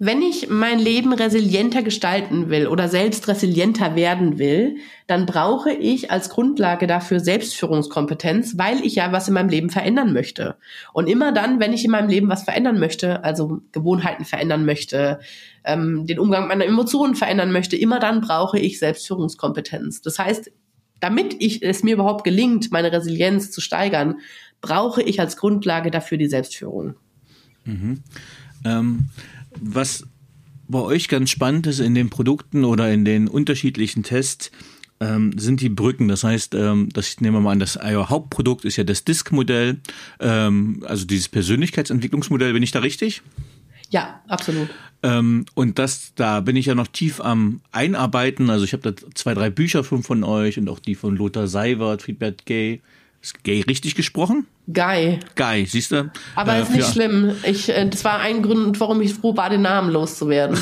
Wenn 0.00 0.22
ich 0.22 0.48
mein 0.48 0.78
Leben 0.78 1.12
resilienter 1.12 1.82
gestalten 1.82 2.50
will 2.50 2.68
oder 2.68 2.86
selbst 2.88 3.26
resilienter 3.26 3.96
werden 3.96 4.38
will, 4.38 4.76
dann 5.08 5.26
brauche 5.26 5.72
ich 5.72 6.12
als 6.12 6.28
Grundlage 6.28 6.86
dafür 6.86 7.18
Selbstführungskompetenz, 7.18 8.56
weil 8.56 8.84
ich 8.86 8.94
ja 8.94 9.10
was 9.10 9.26
in 9.26 9.34
meinem 9.34 9.48
Leben 9.48 9.70
verändern 9.70 10.12
möchte. 10.12 10.54
Und 10.92 11.08
immer 11.08 11.32
dann, 11.32 11.58
wenn 11.58 11.72
ich 11.72 11.84
in 11.84 11.90
meinem 11.90 12.08
Leben 12.08 12.28
was 12.28 12.44
verändern 12.44 12.78
möchte, 12.78 13.24
also 13.24 13.60
Gewohnheiten 13.72 14.24
verändern 14.24 14.64
möchte, 14.64 15.18
ähm, 15.64 16.06
den 16.06 16.20
Umgang 16.20 16.46
meiner 16.46 16.66
Emotionen 16.66 17.16
verändern 17.16 17.50
möchte, 17.50 17.76
immer 17.76 17.98
dann 17.98 18.20
brauche 18.20 18.60
ich 18.60 18.78
Selbstführungskompetenz. 18.78 20.00
Das 20.00 20.20
heißt, 20.20 20.52
damit 21.00 21.34
ich 21.40 21.62
es 21.64 21.82
mir 21.82 21.94
überhaupt 21.94 22.22
gelingt, 22.22 22.70
meine 22.70 22.92
Resilienz 22.92 23.50
zu 23.50 23.60
steigern, 23.60 24.18
brauche 24.60 25.02
ich 25.02 25.18
als 25.18 25.36
Grundlage 25.36 25.90
dafür 25.90 26.18
die 26.18 26.28
Selbstführung. 26.28 26.94
Mhm. 27.64 28.04
Ähm 28.64 29.08
was 29.60 30.06
bei 30.68 30.80
euch 30.80 31.08
ganz 31.08 31.30
spannend 31.30 31.66
ist 31.66 31.80
in 31.80 31.94
den 31.94 32.10
Produkten 32.10 32.64
oder 32.64 32.92
in 32.92 33.04
den 33.04 33.28
unterschiedlichen 33.28 34.02
Tests, 34.02 34.50
ähm, 35.00 35.38
sind 35.38 35.60
die 35.60 35.68
Brücken. 35.68 36.08
Das 36.08 36.24
heißt, 36.24 36.54
ähm, 36.54 36.88
das 36.92 37.08
ich 37.08 37.20
nehme 37.20 37.40
mal 37.40 37.52
an, 37.52 37.58
das 37.58 37.76
euer 37.76 38.08
Hauptprodukt 38.08 38.64
ist 38.64 38.76
ja 38.76 38.84
das 38.84 39.04
Disk-Modell, 39.04 39.78
ähm, 40.20 40.82
also 40.86 41.06
dieses 41.06 41.28
Persönlichkeitsentwicklungsmodell. 41.28 42.52
Bin 42.52 42.62
ich 42.62 42.72
da 42.72 42.80
richtig? 42.80 43.22
Ja, 43.90 44.20
absolut. 44.28 44.68
Ähm, 45.02 45.46
und 45.54 45.78
das, 45.78 46.12
da 46.14 46.40
bin 46.40 46.56
ich 46.56 46.66
ja 46.66 46.74
noch 46.74 46.88
tief 46.88 47.20
am 47.20 47.60
Einarbeiten. 47.72 48.50
Also 48.50 48.64
ich 48.64 48.72
habe 48.72 48.92
da 48.92 49.06
zwei, 49.14 49.34
drei 49.34 49.50
Bücher 49.50 49.84
von, 49.84 50.02
von 50.02 50.24
euch 50.24 50.58
und 50.58 50.68
auch 50.68 50.80
die 50.80 50.94
von 50.94 51.16
Lothar 51.16 51.46
Seiwert, 51.46 52.02
Friedbert 52.02 52.44
Gay. 52.44 52.82
Ist 53.20 53.42
Gay 53.42 53.62
richtig 53.62 53.96
gesprochen? 53.96 54.46
Guy. 54.72 55.18
Guy, 55.34 55.66
siehst 55.66 55.90
du? 55.90 56.10
Aber 56.36 56.54
äh, 56.54 56.62
ist 56.62 56.70
nicht 56.70 56.92
schlimm. 56.92 57.32
Ich, 57.42 57.68
äh, 57.68 57.88
das 57.88 58.04
war 58.04 58.20
ein 58.20 58.42
Grund, 58.42 58.78
warum 58.78 59.00
ich 59.00 59.14
froh 59.14 59.36
war, 59.36 59.50
den 59.50 59.62
Namen 59.62 59.90
loszuwerden. 59.90 60.56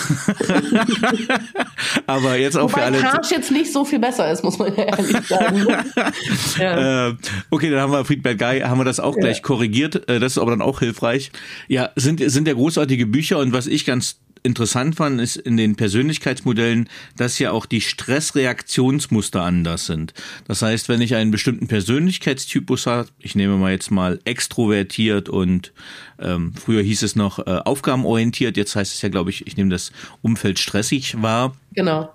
Aber 2.06 2.36
jetzt 2.36 2.56
auch 2.56 2.70
Wobei 2.70 2.80
für 2.80 2.84
alle. 2.84 2.98
Karsch 3.00 3.30
jetzt 3.30 3.50
nicht 3.50 3.72
so 3.72 3.84
viel 3.84 3.98
besser 3.98 4.30
ist, 4.30 4.42
muss 4.42 4.58
man 4.58 4.74
ehrlich 4.74 5.26
sagen. 5.26 5.66
ja. 6.58 7.08
äh, 7.08 7.14
okay, 7.50 7.68
dann 7.68 7.80
haben 7.80 7.92
wir 7.92 8.04
Friedbert 8.04 8.38
Guy, 8.38 8.60
haben 8.60 8.78
wir 8.78 8.84
das 8.84 9.00
auch 9.00 9.16
ja. 9.16 9.20
gleich 9.20 9.42
korrigiert. 9.42 10.08
Äh, 10.08 10.18
das 10.18 10.32
ist 10.32 10.38
aber 10.38 10.52
dann 10.52 10.62
auch 10.62 10.78
hilfreich. 10.78 11.30
Ja, 11.68 11.90
sind, 11.96 12.22
sind 12.30 12.48
ja 12.48 12.54
großartige 12.54 13.06
Bücher 13.06 13.38
und 13.38 13.52
was 13.52 13.66
ich 13.66 13.84
ganz 13.84 14.20
interessant 14.46 14.96
fand, 14.96 15.20
ist 15.20 15.36
in 15.36 15.56
den 15.56 15.76
Persönlichkeitsmodellen, 15.76 16.88
dass 17.16 17.38
ja 17.38 17.50
auch 17.50 17.66
die 17.66 17.80
Stressreaktionsmuster 17.80 19.42
anders 19.42 19.86
sind. 19.86 20.14
Das 20.46 20.62
heißt, 20.62 20.88
wenn 20.88 21.00
ich 21.00 21.14
einen 21.14 21.30
bestimmten 21.30 21.66
Persönlichkeitstypus 21.66 22.86
habe, 22.86 23.08
ich 23.18 23.34
nehme 23.34 23.56
mal 23.56 23.72
jetzt 23.72 23.90
mal 23.90 24.20
extrovertiert 24.24 25.28
und 25.28 25.72
ähm, 26.18 26.54
früher 26.54 26.82
hieß 26.82 27.02
es 27.02 27.16
noch 27.16 27.40
äh, 27.40 27.60
aufgabenorientiert, 27.64 28.56
jetzt 28.56 28.76
heißt 28.76 28.94
es 28.94 29.02
ja, 29.02 29.08
glaube 29.08 29.30
ich, 29.30 29.46
ich 29.46 29.56
nehme 29.56 29.70
das 29.70 29.92
Umfeld 30.22 30.58
stressig 30.58 31.20
wahr. 31.20 31.56
Genau. 31.74 32.14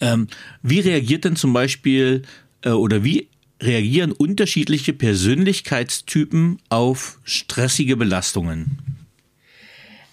Ähm, 0.00 0.28
wie 0.62 0.80
reagiert 0.80 1.24
denn 1.24 1.36
zum 1.36 1.52
Beispiel 1.52 2.22
äh, 2.62 2.70
oder 2.70 3.04
wie 3.04 3.28
reagieren 3.60 4.12
unterschiedliche 4.12 4.92
Persönlichkeitstypen 4.92 6.58
auf 6.68 7.18
stressige 7.24 7.96
Belastungen? 7.96 8.93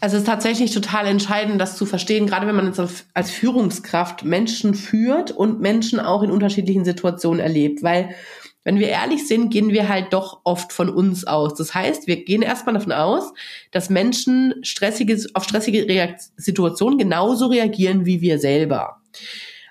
Also 0.01 0.15
es 0.15 0.23
ist 0.23 0.27
tatsächlich 0.27 0.73
total 0.73 1.05
entscheidend, 1.05 1.61
das 1.61 1.77
zu 1.77 1.85
verstehen, 1.85 2.25
gerade 2.25 2.47
wenn 2.47 2.55
man 2.55 2.65
jetzt 2.65 3.05
als 3.13 3.29
Führungskraft 3.29 4.25
Menschen 4.25 4.73
führt 4.73 5.29
und 5.29 5.61
Menschen 5.61 5.99
auch 5.99 6.23
in 6.23 6.31
unterschiedlichen 6.31 6.83
Situationen 6.83 7.39
erlebt, 7.39 7.83
weil 7.83 8.15
wenn 8.63 8.79
wir 8.79 8.89
ehrlich 8.89 9.27
sind, 9.27 9.51
gehen 9.51 9.69
wir 9.69 9.89
halt 9.89 10.11
doch 10.11 10.41
oft 10.43 10.73
von 10.73 10.89
uns 10.89 11.25
aus. 11.25 11.53
Das 11.53 11.75
heißt, 11.75 12.07
wir 12.07 12.23
gehen 12.23 12.41
erstmal 12.41 12.73
davon 12.73 12.91
aus, 12.91 13.31
dass 13.71 13.91
Menschen 13.91 14.55
stressige, 14.63 15.23
auf 15.35 15.43
stressige 15.43 15.87
Reakt 15.87 16.21
Situationen 16.35 16.97
genauso 16.97 17.47
reagieren 17.47 18.05
wie 18.05 18.21
wir 18.21 18.39
selber. 18.39 19.01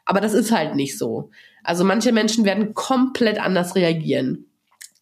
Aber 0.05 0.21
das 0.21 0.35
ist 0.35 0.53
halt 0.53 0.77
nicht 0.77 0.97
so. 0.97 1.31
Also 1.65 1.85
manche 1.85 2.13
Menschen 2.13 2.45
werden 2.45 2.75
komplett 2.75 3.41
anders 3.41 3.75
reagieren. 3.75 4.47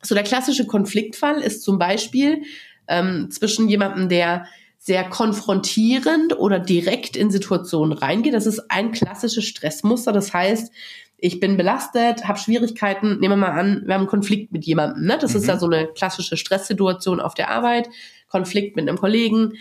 So 0.03 0.15
der 0.15 0.25
klassische 0.25 0.67
Konfliktfall 0.67 1.41
ist 1.41 1.63
zum 1.63 1.79
Beispiel 1.79 2.43
ähm, 2.89 3.31
zwischen 3.31 3.69
jemandem, 3.69 4.09
der 4.09 4.47
sehr 4.79 5.09
konfrontierend 5.09 6.39
oder 6.39 6.59
direkt 6.59 7.17
in 7.17 7.31
Situationen 7.31 7.93
reingeht. 7.93 8.35
Das 8.35 8.47
ist 8.47 8.71
ein 8.71 8.93
klassisches 8.93 9.45
Stressmuster. 9.45 10.13
Das 10.13 10.33
heißt, 10.33 10.73
ich 11.19 11.41
bin 11.41 11.57
belastet, 11.57 12.29
habe 12.29 12.39
Schwierigkeiten, 12.39 13.19
nehmen 13.19 13.41
wir 13.41 13.49
mal 13.49 13.59
an, 13.59 13.83
wir 13.85 13.95
haben 13.95 14.03
einen 14.03 14.09
Konflikt 14.09 14.53
mit 14.53 14.65
jemandem. 14.65 15.05
Ne? 15.05 15.19
Das 15.21 15.33
mhm. 15.33 15.39
ist 15.39 15.47
ja 15.47 15.59
so 15.59 15.67
eine 15.67 15.89
klassische 15.89 16.37
Stresssituation 16.37 17.21
auf 17.21 17.35
der 17.35 17.51
Arbeit, 17.51 17.89
Konflikt 18.29 18.77
mit 18.77 18.89
einem 18.89 18.99
Kollegen. 18.99 19.55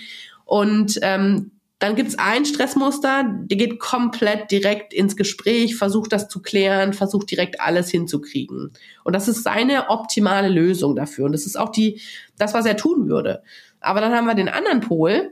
Und 0.45 0.99
ähm, 1.01 1.51
dann 1.79 1.95
gibt's 1.95 2.17
ein 2.17 2.45
Stressmuster, 2.45 3.25
der 3.43 3.57
geht 3.57 3.79
komplett 3.79 4.49
direkt 4.49 4.93
ins 4.93 5.15
Gespräch, 5.15 5.75
versucht 5.75 6.11
das 6.11 6.27
zu 6.27 6.41
klären, 6.41 6.93
versucht 6.93 7.29
direkt 7.29 7.61
alles 7.61 7.89
hinzukriegen. 7.89 8.71
Und 9.03 9.13
das 9.13 9.27
ist 9.27 9.43
seine 9.43 9.89
optimale 9.89 10.49
Lösung 10.49 10.95
dafür. 10.95 11.25
Und 11.25 11.33
das 11.33 11.45
ist 11.45 11.57
auch 11.57 11.69
die, 11.69 12.01
das, 12.37 12.53
was 12.53 12.65
er 12.65 12.77
tun 12.77 13.09
würde. 13.09 13.43
Aber 13.87 14.01
dann 14.01 14.13
haben 14.13 14.25
wir 14.25 14.35
den 14.35 14.49
anderen 14.49 14.81
Pol, 14.81 15.31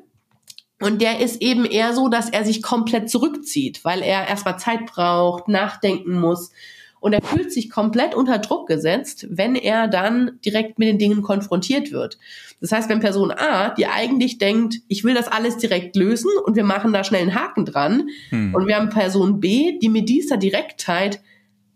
und 0.81 1.01
der 1.01 1.19
ist 1.19 1.41
eben 1.41 1.65
eher 1.65 1.93
so, 1.93 2.09
dass 2.09 2.29
er 2.29 2.43
sich 2.43 2.61
komplett 2.61 3.09
zurückzieht, 3.09 3.85
weil 3.85 4.01
er 4.01 4.27
erstmal 4.27 4.59
Zeit 4.59 4.85
braucht, 4.85 5.47
nachdenken 5.47 6.19
muss. 6.19 6.51
Und 6.99 7.13
er 7.13 7.21
fühlt 7.21 7.53
sich 7.53 7.69
komplett 7.69 8.15
unter 8.15 8.39
Druck 8.39 8.67
gesetzt, 8.67 9.27
wenn 9.29 9.55
er 9.55 9.87
dann 9.87 10.39
direkt 10.43 10.79
mit 10.79 10.87
den 10.87 10.97
Dingen 10.97 11.21
konfrontiert 11.21 11.91
wird. 11.91 12.17
Das 12.61 12.71
heißt, 12.71 12.89
wenn 12.89 12.99
Person 12.99 13.31
A, 13.31 13.69
die 13.69 13.85
eigentlich 13.85 14.37
denkt, 14.37 14.77
ich 14.87 15.03
will 15.03 15.13
das 15.13 15.27
alles 15.27 15.57
direkt 15.57 15.95
lösen 15.95 16.31
und 16.43 16.55
wir 16.55 16.63
machen 16.63 16.93
da 16.93 17.03
schnell 17.03 17.21
einen 17.21 17.35
Haken 17.35 17.65
dran, 17.65 18.09
hm. 18.29 18.55
und 18.55 18.67
wir 18.67 18.75
haben 18.75 18.89
Person 18.89 19.39
B, 19.39 19.77
die 19.79 19.89
mit 19.89 20.09
dieser 20.09 20.37
Direktheit 20.37 21.21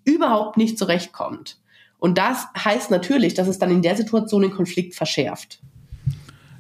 überhaupt 0.04 0.58
nicht 0.58 0.78
zurechtkommt. 0.78 1.58
Und 2.00 2.18
das 2.18 2.48
heißt 2.58 2.90
natürlich, 2.92 3.34
dass 3.34 3.48
es 3.48 3.60
dann 3.60 3.72
in 3.72 3.82
der 3.82 3.96
Situation 3.96 4.42
den 4.42 4.52
Konflikt 4.52 4.96
verschärft. 4.96 5.60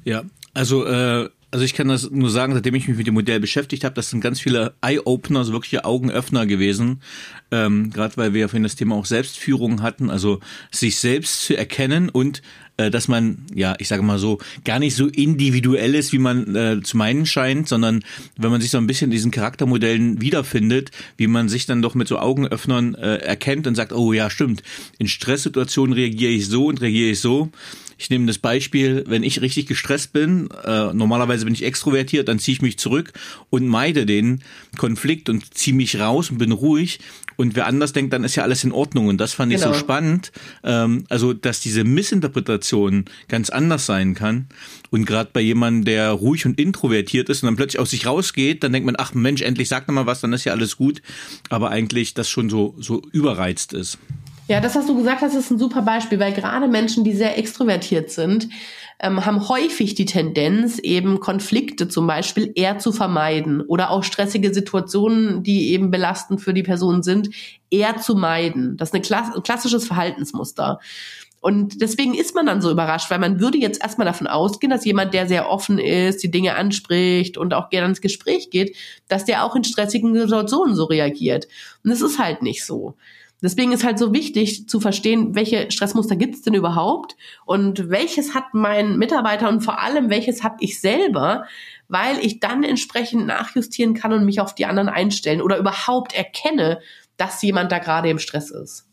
Ja, 0.03 0.24
also 0.53 0.86
äh, 0.86 1.29
also 1.51 1.65
ich 1.65 1.74
kann 1.74 1.88
das 1.88 2.10
nur 2.12 2.29
sagen, 2.29 2.53
seitdem 2.53 2.75
ich 2.75 2.88
mich 2.88 2.98
mit 2.98 3.08
dem 3.08 3.15
Modell 3.15 3.39
beschäftigt 3.39 3.84
habe, 3.84 3.96
das 3.96 4.12
sind 4.12 4.22
ganz 4.22 4.39
viele 4.39 4.75
Eye-Opener, 4.82 5.44
so 5.44 5.53
wirkliche 5.53 5.84
Augenöffner 5.84 6.46
gewesen. 6.46 7.01
Ähm, 7.50 7.89
Gerade 7.89 8.18
weil 8.18 8.34
wir 8.34 8.41
ja 8.41 8.48
vorhin 8.48 8.63
das 8.63 8.75
Thema 8.75 8.96
auch 8.96 9.06
Selbstführung 9.06 9.82
hatten, 9.82 10.12
also 10.12 10.39
sich 10.72 10.98
selbst 10.98 11.46
zu 11.46 11.58
erkennen 11.58 12.10
und 12.10 12.44
äh, 12.79 12.89
dass 12.89 13.09
man, 13.09 13.39
ja, 13.53 13.75
ich 13.77 13.89
sage 13.89 14.03
mal 14.03 14.17
so, 14.17 14.39
gar 14.63 14.79
nicht 14.79 14.95
so 14.95 15.07
individuell 15.07 15.95
ist, 15.95 16.13
wie 16.13 16.17
man 16.17 16.55
äh, 16.55 16.81
zu 16.81 16.95
meinen 16.95 17.25
scheint, 17.25 17.67
sondern 17.67 18.03
wenn 18.38 18.51
man 18.51 18.62
sich 18.62 18.71
so 18.71 18.77
ein 18.77 18.88
bisschen 18.88 19.05
in 19.05 19.12
diesen 19.12 19.31
Charaktermodellen 19.31 20.21
wiederfindet, 20.21 20.91
wie 21.17 21.27
man 21.27 21.50
sich 21.50 21.65
dann 21.65 21.81
doch 21.81 21.93
mit 21.93 22.07
so 22.07 22.17
Augenöffnern 22.19 22.95
äh, 22.95 23.17
erkennt 23.17 23.67
und 23.67 23.75
sagt, 23.75 23.91
oh 23.91 24.13
ja, 24.13 24.29
stimmt, 24.29 24.63
in 24.98 25.09
Stresssituationen 25.09 25.93
reagiere 25.93 26.31
ich 26.31 26.48
so 26.48 26.67
und 26.67 26.79
reagiere 26.79 27.12
ich 27.12 27.19
so. 27.19 27.51
Ich 27.98 28.09
nehme 28.09 28.27
das 28.27 28.38
Beispiel, 28.38 29.03
wenn 29.07 29.24
ich 29.24 29.41
richtig 29.41 29.67
gestresst 29.67 30.13
bin, 30.13 30.48
äh, 30.63 30.93
normalerweise 30.93 31.43
bin 31.43 31.53
ich 31.53 31.65
extrovertiert, 31.65 32.29
dann 32.29 32.39
ziehe 32.39 32.53
ich 32.53 32.62
mich 32.62 32.79
zurück 32.79 33.12
und 33.50 33.67
meide 33.67 34.05
den 34.05 34.41
Konflikt 34.77 35.27
und 35.27 35.53
ziehe 35.53 35.75
mich 35.75 36.00
raus 36.00 36.31
und 36.31 36.38
bin 36.38 36.53
ruhig. 36.53 37.00
Und 37.39 37.55
wer 37.55 37.67
anders 37.67 37.93
denkt, 37.93 38.12
dann 38.12 38.25
ist 38.25 38.36
ja 38.36 38.43
alles 38.43 38.65
in 38.65 38.74
Ordnung. 38.74 39.08
Und 39.08 39.17
das 39.17 39.31
fand 39.31 39.50
genau. 39.50 39.60
ich 39.60 39.63
so 39.63 39.69
genau. 39.69 39.79
spannend. 39.79 40.34
Ähm, 40.62 41.05
also, 41.08 41.31
dass 41.31 41.62
diese 41.62 41.86
Missinterpretation 41.86 43.05
ganz 43.29 43.50
anders 43.50 43.86
sein 43.86 44.13
kann. 44.13 44.48
Und 44.89 45.05
gerade 45.05 45.29
bei 45.31 45.39
jemandem, 45.39 45.86
der 45.86 46.12
ruhig 46.12 46.46
und 46.46 46.60
introvertiert 46.60 47.29
ist 47.29 47.41
und 47.41 47.48
dann 47.48 47.55
plötzlich 47.55 47.79
aus 47.79 47.91
sich 47.91 48.05
rausgeht, 48.05 48.62
dann 48.62 48.74
denkt 48.74 48.86
man, 48.86 48.96
ach 48.98 49.13
Mensch, 49.13 49.41
endlich 49.41 49.69
sagt 49.69 49.88
er 49.88 49.93
mal 49.93 50.05
was, 50.05 50.19
dann 50.19 50.34
ist 50.34 50.43
ja 50.43 50.51
alles 50.51 50.75
gut. 50.75 51.01
Aber 51.48 51.69
eigentlich 51.69 52.13
das 52.13 52.29
schon 52.29 52.50
so, 52.50 52.75
so 52.77 53.03
überreizt 53.13 53.72
ist. 53.72 54.00
Ja, 54.50 54.60
das, 54.60 54.75
was 54.75 54.88
du 54.88 54.98
gesagt 54.98 55.22
hast, 55.22 55.34
ist 55.34 55.50
ein 55.50 55.60
super 55.60 55.84
Beispiel, 55.84 56.19
weil 56.19 56.34
gerade 56.34 56.67
Menschen, 56.67 57.05
die 57.05 57.13
sehr 57.13 57.38
extrovertiert 57.38 58.12
sind, 58.12 58.50
ähm, 59.00 59.25
haben 59.25 59.48
häufig 59.48 59.96
die 59.96 60.06
Tendenz, 60.06 60.77
eben 60.79 61.20
Konflikte 61.20 61.88
zum 61.88 62.06
Beispiel 62.06 62.51
eher 62.56 62.79
zu 62.79 62.91
vermeiden 62.91 63.62
oder 63.62 63.91
auch 63.91 64.03
stressige 64.03 64.53
Situationen, 64.53 65.41
die 65.44 65.72
eben 65.72 65.89
belastend 65.89 66.41
für 66.41 66.53
die 66.53 66.63
Person 66.63 67.01
sind, 67.01 67.29
eher 67.72 67.98
zu 67.98 68.15
meiden. 68.15 68.75
Das 68.77 68.89
ist 68.89 68.96
eine 68.96 69.01
Klass 69.01 69.36
ein 69.36 69.44
klassisches 69.44 69.88
Verhaltensmuster. 69.88 70.79
Und 71.41 71.82
deswegen 71.82 72.15
ist 72.15 72.36
man 72.36 72.46
dann 72.46 72.62
so 72.62 72.70
überrascht, 72.70 73.10
weil 73.10 73.20
man 73.20 73.39
würde 73.39 73.58
jetzt 73.58 73.82
erstmal 73.82 74.06
davon 74.06 74.27
ausgehen, 74.27 74.72
dass 74.72 74.84
jemand, 74.84 75.13
der 75.13 75.25
sehr 75.25 75.50
offen 75.50 75.79
ist, 75.79 76.22
die 76.22 76.32
Dinge 76.32 76.56
anspricht 76.56 77.38
und 77.38 77.53
auch 77.53 77.70
gerne 77.70 77.88
ins 77.88 78.01
Gespräch 78.01 78.50
geht, 78.50 78.75
dass 79.08 79.24
der 79.24 79.46
auch 79.46 79.56
in 79.56 79.63
stressigen 79.63 80.13
Situationen 80.13 80.75
so 80.75 80.84
reagiert. 80.84 81.48
Und 81.86 81.91
es 81.91 82.01
ist 82.01 82.20
halt 82.20 82.41
nicht 82.41 82.65
so. 82.65 82.96
Deswegen 83.41 83.72
ist 83.72 83.86
halt 83.86 83.98
so 83.98 84.13
wichtig 84.13 84.67
zu 84.67 84.81
verstehen, 84.81 85.34
welche 85.34 85.72
Stressmuster 85.72 86.17
gibt 86.17 86.36
es 86.36 86.41
denn 86.41 86.53
überhaupt 86.53 87.15
und 87.46 87.89
welches 87.89 88.36
hat 88.36 88.53
mein 88.53 88.98
Mitarbeiter 88.98 89.48
und 89.48 89.62
vor 89.62 89.79
allem 89.79 90.10
welches 90.10 90.43
habe 90.43 90.58
ich 90.60 90.81
selber, 90.81 91.46
weil 91.88 92.19
ich 92.19 92.41
dann 92.41 92.63
entsprechend 92.63 93.27
nachjustieren 93.27 93.93
kann 93.93 94.12
und 94.12 94.25
mich 94.25 94.41
auf 94.41 94.55
die 94.55 94.65
anderen 94.65 94.89
einstellen 94.89 95.41
oder 95.41 95.58
überhaupt 95.58 96.13
erkenne, 96.13 96.81
dass 97.15 97.41
jemand 97.41 97.72
da 97.72 97.79
gerade 97.79 98.10
im 98.10 98.19
Stress 98.19 98.51
ist. 98.51 98.88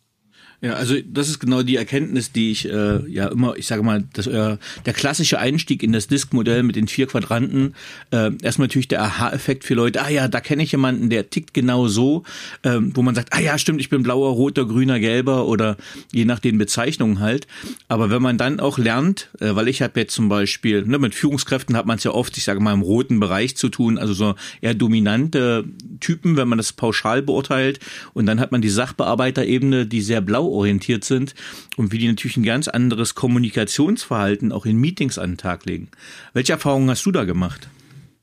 Ja, 0.62 0.72
also 0.72 0.94
das 1.04 1.28
ist 1.28 1.38
genau 1.38 1.62
die 1.62 1.76
Erkenntnis, 1.76 2.32
die 2.32 2.50
ich 2.50 2.66
äh, 2.66 3.06
ja 3.10 3.28
immer, 3.28 3.56
ich 3.56 3.66
sage 3.66 3.82
mal, 3.82 4.04
dass 4.14 4.26
äh, 4.26 4.56
der 4.86 4.92
klassische 4.94 5.38
Einstieg 5.38 5.82
in 5.82 5.92
das 5.92 6.08
Disk-Modell 6.08 6.62
mit 6.62 6.76
den 6.76 6.88
vier 6.88 7.06
Quadranten, 7.06 7.74
äh, 8.10 8.30
erstmal 8.42 8.68
natürlich 8.68 8.88
der 8.88 9.02
Aha-Effekt 9.02 9.64
für 9.64 9.74
Leute, 9.74 10.02
ah 10.02 10.08
ja, 10.08 10.28
da 10.28 10.40
kenne 10.40 10.62
ich 10.62 10.72
jemanden, 10.72 11.10
der 11.10 11.28
tickt 11.28 11.52
genau 11.52 11.88
so, 11.88 12.22
äh, 12.62 12.78
wo 12.80 13.02
man 13.02 13.14
sagt, 13.14 13.34
ah 13.34 13.40
ja, 13.40 13.58
stimmt, 13.58 13.80
ich 13.80 13.90
bin 13.90 14.02
blauer, 14.02 14.30
roter, 14.30 14.64
grüner, 14.64 14.98
gelber 14.98 15.46
oder 15.46 15.76
je 16.12 16.24
nach 16.24 16.38
den 16.38 16.56
Bezeichnungen 16.56 17.20
halt. 17.20 17.46
Aber 17.88 18.08
wenn 18.08 18.22
man 18.22 18.38
dann 18.38 18.58
auch 18.58 18.78
lernt, 18.78 19.28
äh, 19.40 19.54
weil 19.54 19.68
ich 19.68 19.82
habe 19.82 20.00
jetzt 20.00 20.14
zum 20.14 20.30
Beispiel, 20.30 20.86
ne, 20.86 20.98
mit 20.98 21.14
Führungskräften 21.14 21.76
hat 21.76 21.84
man 21.84 21.98
es 21.98 22.04
ja 22.04 22.12
oft, 22.12 22.34
ich 22.38 22.44
sage 22.44 22.60
mal, 22.60 22.72
im 22.72 22.80
roten 22.80 23.20
Bereich 23.20 23.56
zu 23.58 23.68
tun, 23.68 23.98
also 23.98 24.14
so 24.14 24.34
eher 24.62 24.72
dominante 24.72 25.64
Typen, 26.00 26.38
wenn 26.38 26.48
man 26.48 26.56
das 26.56 26.72
pauschal 26.72 27.20
beurteilt. 27.20 27.78
Und 28.14 28.24
dann 28.24 28.40
hat 28.40 28.52
man 28.52 28.62
die 28.62 28.70
Sachbearbeiterebene, 28.70 29.86
die 29.86 30.00
sehr 30.00 30.22
blau 30.22 30.45
orientiert 30.50 31.04
sind 31.04 31.34
und 31.76 31.92
wie 31.92 31.98
die 31.98 32.08
natürlich 32.08 32.36
ein 32.36 32.42
ganz 32.42 32.68
anderes 32.68 33.14
Kommunikationsverhalten 33.14 34.52
auch 34.52 34.66
in 34.66 34.76
Meetings 34.76 35.18
an 35.18 35.32
den 35.32 35.38
Tag 35.38 35.66
legen. 35.66 35.88
Welche 36.32 36.52
Erfahrungen 36.52 36.90
hast 36.90 37.04
du 37.06 37.12
da 37.12 37.24
gemacht? 37.24 37.68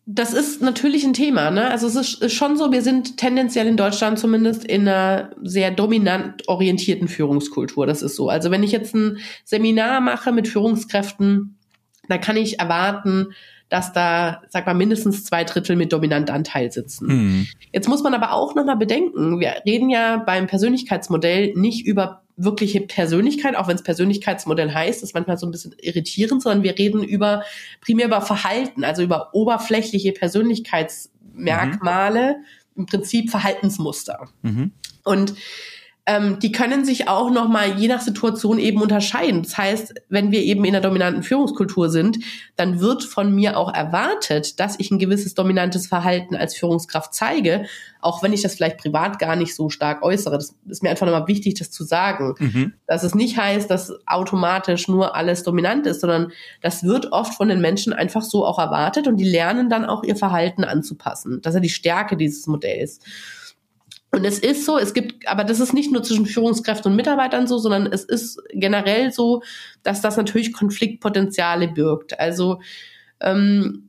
Das 0.05 0.33
ist 0.33 0.61
natürlich 0.61 1.05
ein 1.05 1.13
Thema. 1.13 1.49
Ne? 1.49 1.69
Also 1.69 1.87
es 1.87 1.95
ist 1.95 2.33
schon 2.33 2.57
so, 2.57 2.73
wir 2.73 2.81
sind 2.81 3.15
tendenziell 3.15 3.67
in 3.67 3.77
Deutschland 3.77 4.19
zumindest 4.19 4.65
in 4.65 4.81
einer 4.81 5.31
sehr 5.41 5.71
dominant 5.71 6.47
orientierten 6.49 7.07
Führungskultur. 7.07 7.87
Das 7.87 8.01
ist 8.01 8.17
so. 8.17 8.27
Also 8.27 8.51
wenn 8.51 8.63
ich 8.63 8.73
jetzt 8.73 8.93
ein 8.93 9.19
Seminar 9.45 10.01
mache 10.01 10.33
mit 10.33 10.49
Führungskräften, 10.49 11.57
dann 12.09 12.19
kann 12.19 12.35
ich 12.35 12.59
erwarten, 12.59 13.27
dass 13.73 13.91
da, 13.91 14.43
sag 14.49 14.67
mal, 14.67 14.75
mindestens 14.75 15.23
zwei 15.23 15.45
Drittel 15.45 15.75
mit 15.75 15.91
Dominantanteil 15.91 16.71
sitzen. 16.71 17.07
Mhm. 17.07 17.47
Jetzt 17.71 17.89
muss 17.89 18.03
man 18.03 18.13
aber 18.13 18.33
auch 18.33 18.53
nochmal 18.53 18.77
bedenken, 18.77 19.39
wir 19.39 19.55
reden 19.65 19.89
ja 19.89 20.17
beim 20.17 20.45
Persönlichkeitsmodell 20.45 21.53
nicht 21.55 21.87
über 21.87 22.21
wirkliche 22.37 22.81
Persönlichkeit, 22.81 23.55
auch 23.55 23.67
wenn 23.67 23.75
es 23.75 23.81
Persönlichkeitsmodell 23.81 24.71
heißt, 24.71 25.01
ist 25.01 25.15
manchmal 25.15 25.39
so 25.39 25.47
ein 25.47 25.51
bisschen 25.51 25.73
irritierend, 25.81 26.43
sondern 26.43 26.61
wir 26.61 26.77
reden 26.77 27.03
über 27.03 27.41
primär 27.81 28.05
über 28.05 28.21
Verhalten, 28.21 28.83
also 28.83 29.01
über 29.01 29.33
oberflächliche 29.33 30.11
Persönlichkeitsmerkmale, 30.11 32.35
mhm. 32.37 32.43
im 32.75 32.85
Prinzip 32.85 33.31
Verhaltensmuster. 33.31 34.29
Mhm. 34.43 34.73
Und 35.03 35.33
ähm, 36.05 36.39
die 36.39 36.51
können 36.51 36.83
sich 36.83 37.07
auch 37.07 37.31
nochmal 37.31 37.79
je 37.79 37.87
nach 37.87 38.01
Situation 38.01 38.59
eben 38.59 38.81
unterscheiden. 38.81 39.43
Das 39.43 39.57
heißt, 39.57 39.93
wenn 40.09 40.31
wir 40.31 40.41
eben 40.41 40.65
in 40.65 40.73
der 40.73 40.81
dominanten 40.81 41.23
Führungskultur 41.23 41.89
sind, 41.89 42.19
dann 42.57 42.81
wird 42.81 43.05
von 43.05 43.33
mir 43.33 43.57
auch 43.57 43.73
erwartet, 43.73 44.59
dass 44.59 44.77
ich 44.79 44.91
ein 44.91 44.99
gewisses 44.99 45.33
dominantes 45.33 45.87
Verhalten 45.87 46.35
als 46.35 46.55
Führungskraft 46.55 47.13
zeige, 47.13 47.67
auch 48.01 48.21
wenn 48.21 48.33
ich 48.33 48.41
das 48.41 48.55
vielleicht 48.55 48.79
privat 48.79 49.17
gar 49.17 49.37
nicht 49.37 49.55
so 49.55 49.69
stark 49.69 50.03
äußere. 50.03 50.35
Das 50.35 50.53
ist 50.67 50.83
mir 50.83 50.89
einfach 50.89 51.05
nochmal 51.05 51.27
wichtig, 51.29 51.53
das 51.53 51.71
zu 51.71 51.85
sagen. 51.85 52.35
Mhm. 52.37 52.73
Dass 52.85 53.03
es 53.03 53.15
nicht 53.15 53.37
heißt, 53.37 53.71
dass 53.71 53.93
automatisch 54.05 54.89
nur 54.89 55.15
alles 55.15 55.43
dominant 55.43 55.87
ist, 55.87 56.01
sondern 56.01 56.33
das 56.61 56.83
wird 56.83 57.13
oft 57.13 57.33
von 57.33 57.47
den 57.47 57.61
Menschen 57.61 57.93
einfach 57.93 58.23
so 58.23 58.45
auch 58.45 58.59
erwartet 58.59 59.07
und 59.07 59.15
die 59.15 59.29
lernen 59.29 59.69
dann 59.69 59.85
auch 59.85 60.03
ihr 60.03 60.17
Verhalten 60.17 60.65
anzupassen. 60.65 61.39
Das 61.41 61.51
ist 61.51 61.55
ja 61.55 61.61
die 61.61 61.69
Stärke 61.69 62.17
dieses 62.17 62.45
Modells. 62.47 62.99
Und 64.13 64.25
es 64.25 64.37
ist 64.37 64.65
so, 64.65 64.77
es 64.77 64.93
gibt, 64.93 65.27
aber 65.27 65.43
das 65.43 65.59
ist 65.59 65.73
nicht 65.73 65.91
nur 65.91 66.03
zwischen 66.03 66.27
Führungskräften 66.27 66.91
und 66.91 66.95
Mitarbeitern 66.95 67.47
so, 67.47 67.57
sondern 67.57 67.87
es 67.87 68.03
ist 68.03 68.39
generell 68.53 69.11
so, 69.11 69.41
dass 69.81 70.01
das 70.01 70.17
natürlich 70.17 70.53
Konfliktpotenziale 70.53 71.67
birgt. 71.67 72.19
Also 72.19 72.61
ähm, 73.19 73.87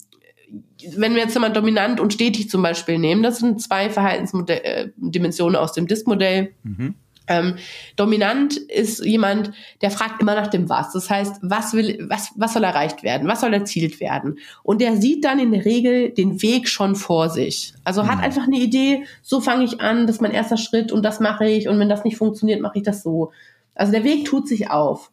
wenn 0.96 1.14
wir 1.14 1.22
jetzt 1.22 1.38
mal 1.38 1.52
dominant 1.52 2.00
und 2.00 2.14
stetig 2.14 2.48
zum 2.48 2.62
Beispiel 2.62 2.98
nehmen, 2.98 3.22
das 3.22 3.38
sind 3.38 3.60
zwei 3.60 3.90
Verhaltensdimensionen 3.90 5.56
aus 5.56 5.72
dem 5.74 5.86
DISC-Modell. 5.86 6.54
Mhm. 6.62 6.94
Ähm, 7.26 7.56
dominant 7.96 8.56
ist 8.56 9.04
jemand, 9.04 9.52
der 9.80 9.90
fragt 9.90 10.20
immer 10.20 10.34
nach 10.34 10.48
dem 10.48 10.68
Was. 10.68 10.92
Das 10.92 11.08
heißt, 11.08 11.36
was 11.42 11.72
will, 11.72 12.06
was, 12.08 12.32
was 12.36 12.52
soll 12.52 12.64
erreicht 12.64 13.02
werden? 13.02 13.28
Was 13.28 13.40
soll 13.40 13.54
erzielt 13.54 14.00
werden? 14.00 14.38
Und 14.62 14.80
der 14.80 14.96
sieht 14.96 15.24
dann 15.24 15.38
in 15.38 15.52
der 15.52 15.64
Regel 15.64 16.10
den 16.10 16.42
Weg 16.42 16.68
schon 16.68 16.96
vor 16.96 17.30
sich. 17.30 17.72
Also 17.82 18.02
mhm. 18.02 18.08
hat 18.08 18.22
einfach 18.22 18.44
eine 18.44 18.58
Idee, 18.58 19.04
so 19.22 19.40
fange 19.40 19.64
ich 19.64 19.80
an, 19.80 20.06
das 20.06 20.16
ist 20.16 20.22
mein 20.22 20.32
erster 20.32 20.58
Schritt 20.58 20.92
und 20.92 21.02
das 21.02 21.20
mache 21.20 21.48
ich 21.48 21.68
und 21.68 21.78
wenn 21.78 21.88
das 21.88 22.04
nicht 22.04 22.16
funktioniert, 22.16 22.60
mache 22.60 22.78
ich 22.78 22.84
das 22.84 23.02
so. 23.02 23.32
Also 23.74 23.92
der 23.92 24.04
Weg 24.04 24.26
tut 24.26 24.46
sich 24.46 24.70
auf. 24.70 25.10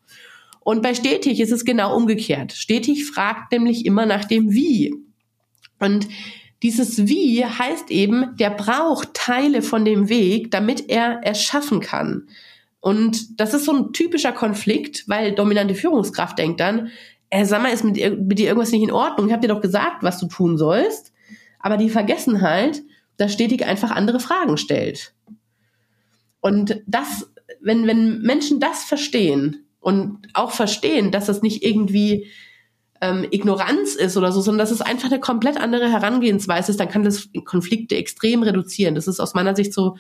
Und 0.59 0.83
bei 0.83 0.93
stetig 0.93 1.39
ist 1.39 1.51
es 1.51 1.65
genau 1.65 1.95
umgekehrt. 1.95 2.51
Stetig 2.51 3.05
fragt 3.05 3.51
nämlich 3.51 3.85
immer 3.85 4.05
nach 4.05 4.25
dem 4.25 4.51
Wie. 4.51 4.93
Und 5.79 6.07
dieses 6.63 7.07
Wie 7.07 7.43
heißt 7.43 7.89
eben, 7.89 8.35
der 8.37 8.51
braucht 8.51 9.13
Teile 9.13 9.61
von 9.61 9.83
dem 9.85 10.09
Weg, 10.09 10.51
damit 10.51 10.89
er 10.89 11.21
es 11.23 11.41
schaffen 11.41 11.79
kann. 11.79 12.27
Und 12.79 13.39
das 13.39 13.53
ist 13.53 13.65
so 13.65 13.73
ein 13.73 13.93
typischer 13.93 14.31
Konflikt, 14.31 15.07
weil 15.07 15.33
dominante 15.33 15.75
Führungskraft 15.75 16.37
denkt 16.37 16.59
dann, 16.59 16.89
äh, 17.29 17.45
sag 17.45 17.61
mal, 17.61 17.71
ist 17.71 17.83
mit, 17.83 17.95
mit 17.95 18.39
dir 18.39 18.47
irgendwas 18.47 18.71
nicht 18.71 18.83
in 18.83 18.91
Ordnung? 18.91 19.27
Ich 19.27 19.33
habe 19.33 19.41
dir 19.41 19.53
doch 19.53 19.61
gesagt, 19.61 20.03
was 20.03 20.19
du 20.19 20.27
tun 20.27 20.57
sollst. 20.57 21.13
Aber 21.59 21.77
die 21.77 21.89
vergessen 21.89 22.41
halt, 22.41 22.81
dass 23.17 23.33
stetig 23.33 23.65
einfach 23.65 23.91
andere 23.91 24.19
Fragen 24.19 24.57
stellt. 24.57 25.13
Und 26.41 26.81
das, 26.87 27.31
wenn, 27.61 27.85
wenn 27.87 28.21
Menschen 28.21 28.59
das 28.59 28.83
verstehen 28.83 29.65
und 29.79 30.27
auch 30.33 30.51
verstehen, 30.51 31.11
dass 31.11 31.27
das 31.27 31.41
nicht 31.41 31.63
irgendwie 31.63 32.27
ähm, 33.01 33.25
Ignoranz 33.31 33.95
ist 33.95 34.15
oder 34.15 34.31
so, 34.31 34.41
sondern 34.41 34.59
dass 34.59 34.71
es 34.71 34.81
einfach 34.81 35.09
eine 35.09 35.19
komplett 35.19 35.57
andere 35.57 35.91
Herangehensweise 35.91 36.71
ist, 36.71 36.79
dann 36.79 36.89
kann 36.89 37.03
das 37.03 37.29
Konflikte 37.45 37.95
extrem 37.95 38.43
reduzieren. 38.43 38.95
Das 38.95 39.07
ist 39.07 39.19
aus 39.19 39.33
meiner 39.33 39.55
Sicht 39.55 39.73
so 39.73 39.97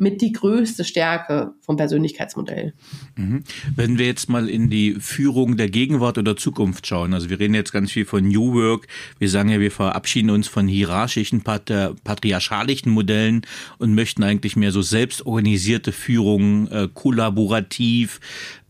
mit 0.00 0.22
die 0.22 0.32
größte 0.32 0.84
Stärke 0.84 1.52
vom 1.60 1.76
Persönlichkeitsmodell. 1.76 2.72
Mhm. 3.16 3.44
Wenn 3.76 3.98
wir 3.98 4.06
jetzt 4.06 4.30
mal 4.30 4.48
in 4.48 4.70
die 4.70 4.94
Führung 4.98 5.58
der 5.58 5.68
Gegenwart 5.68 6.16
oder 6.16 6.36
Zukunft 6.36 6.86
schauen, 6.86 7.12
also 7.12 7.28
wir 7.28 7.38
reden 7.38 7.54
jetzt 7.54 7.72
ganz 7.72 7.92
viel 7.92 8.06
von 8.06 8.26
New 8.26 8.54
Work, 8.54 8.86
wir 9.18 9.28
sagen 9.28 9.50
ja, 9.50 9.60
wir 9.60 9.70
verabschieden 9.70 10.30
uns 10.30 10.48
von 10.48 10.66
hierarchischen, 10.66 11.42
patriarchalischen 11.42 12.90
Modellen 12.90 13.42
und 13.78 13.94
möchten 13.94 14.22
eigentlich 14.22 14.56
mehr 14.56 14.72
so 14.72 14.80
selbstorganisierte 14.80 15.92
Führung, 15.92 16.68
äh, 16.68 16.88
kollaborativ, 16.92 18.20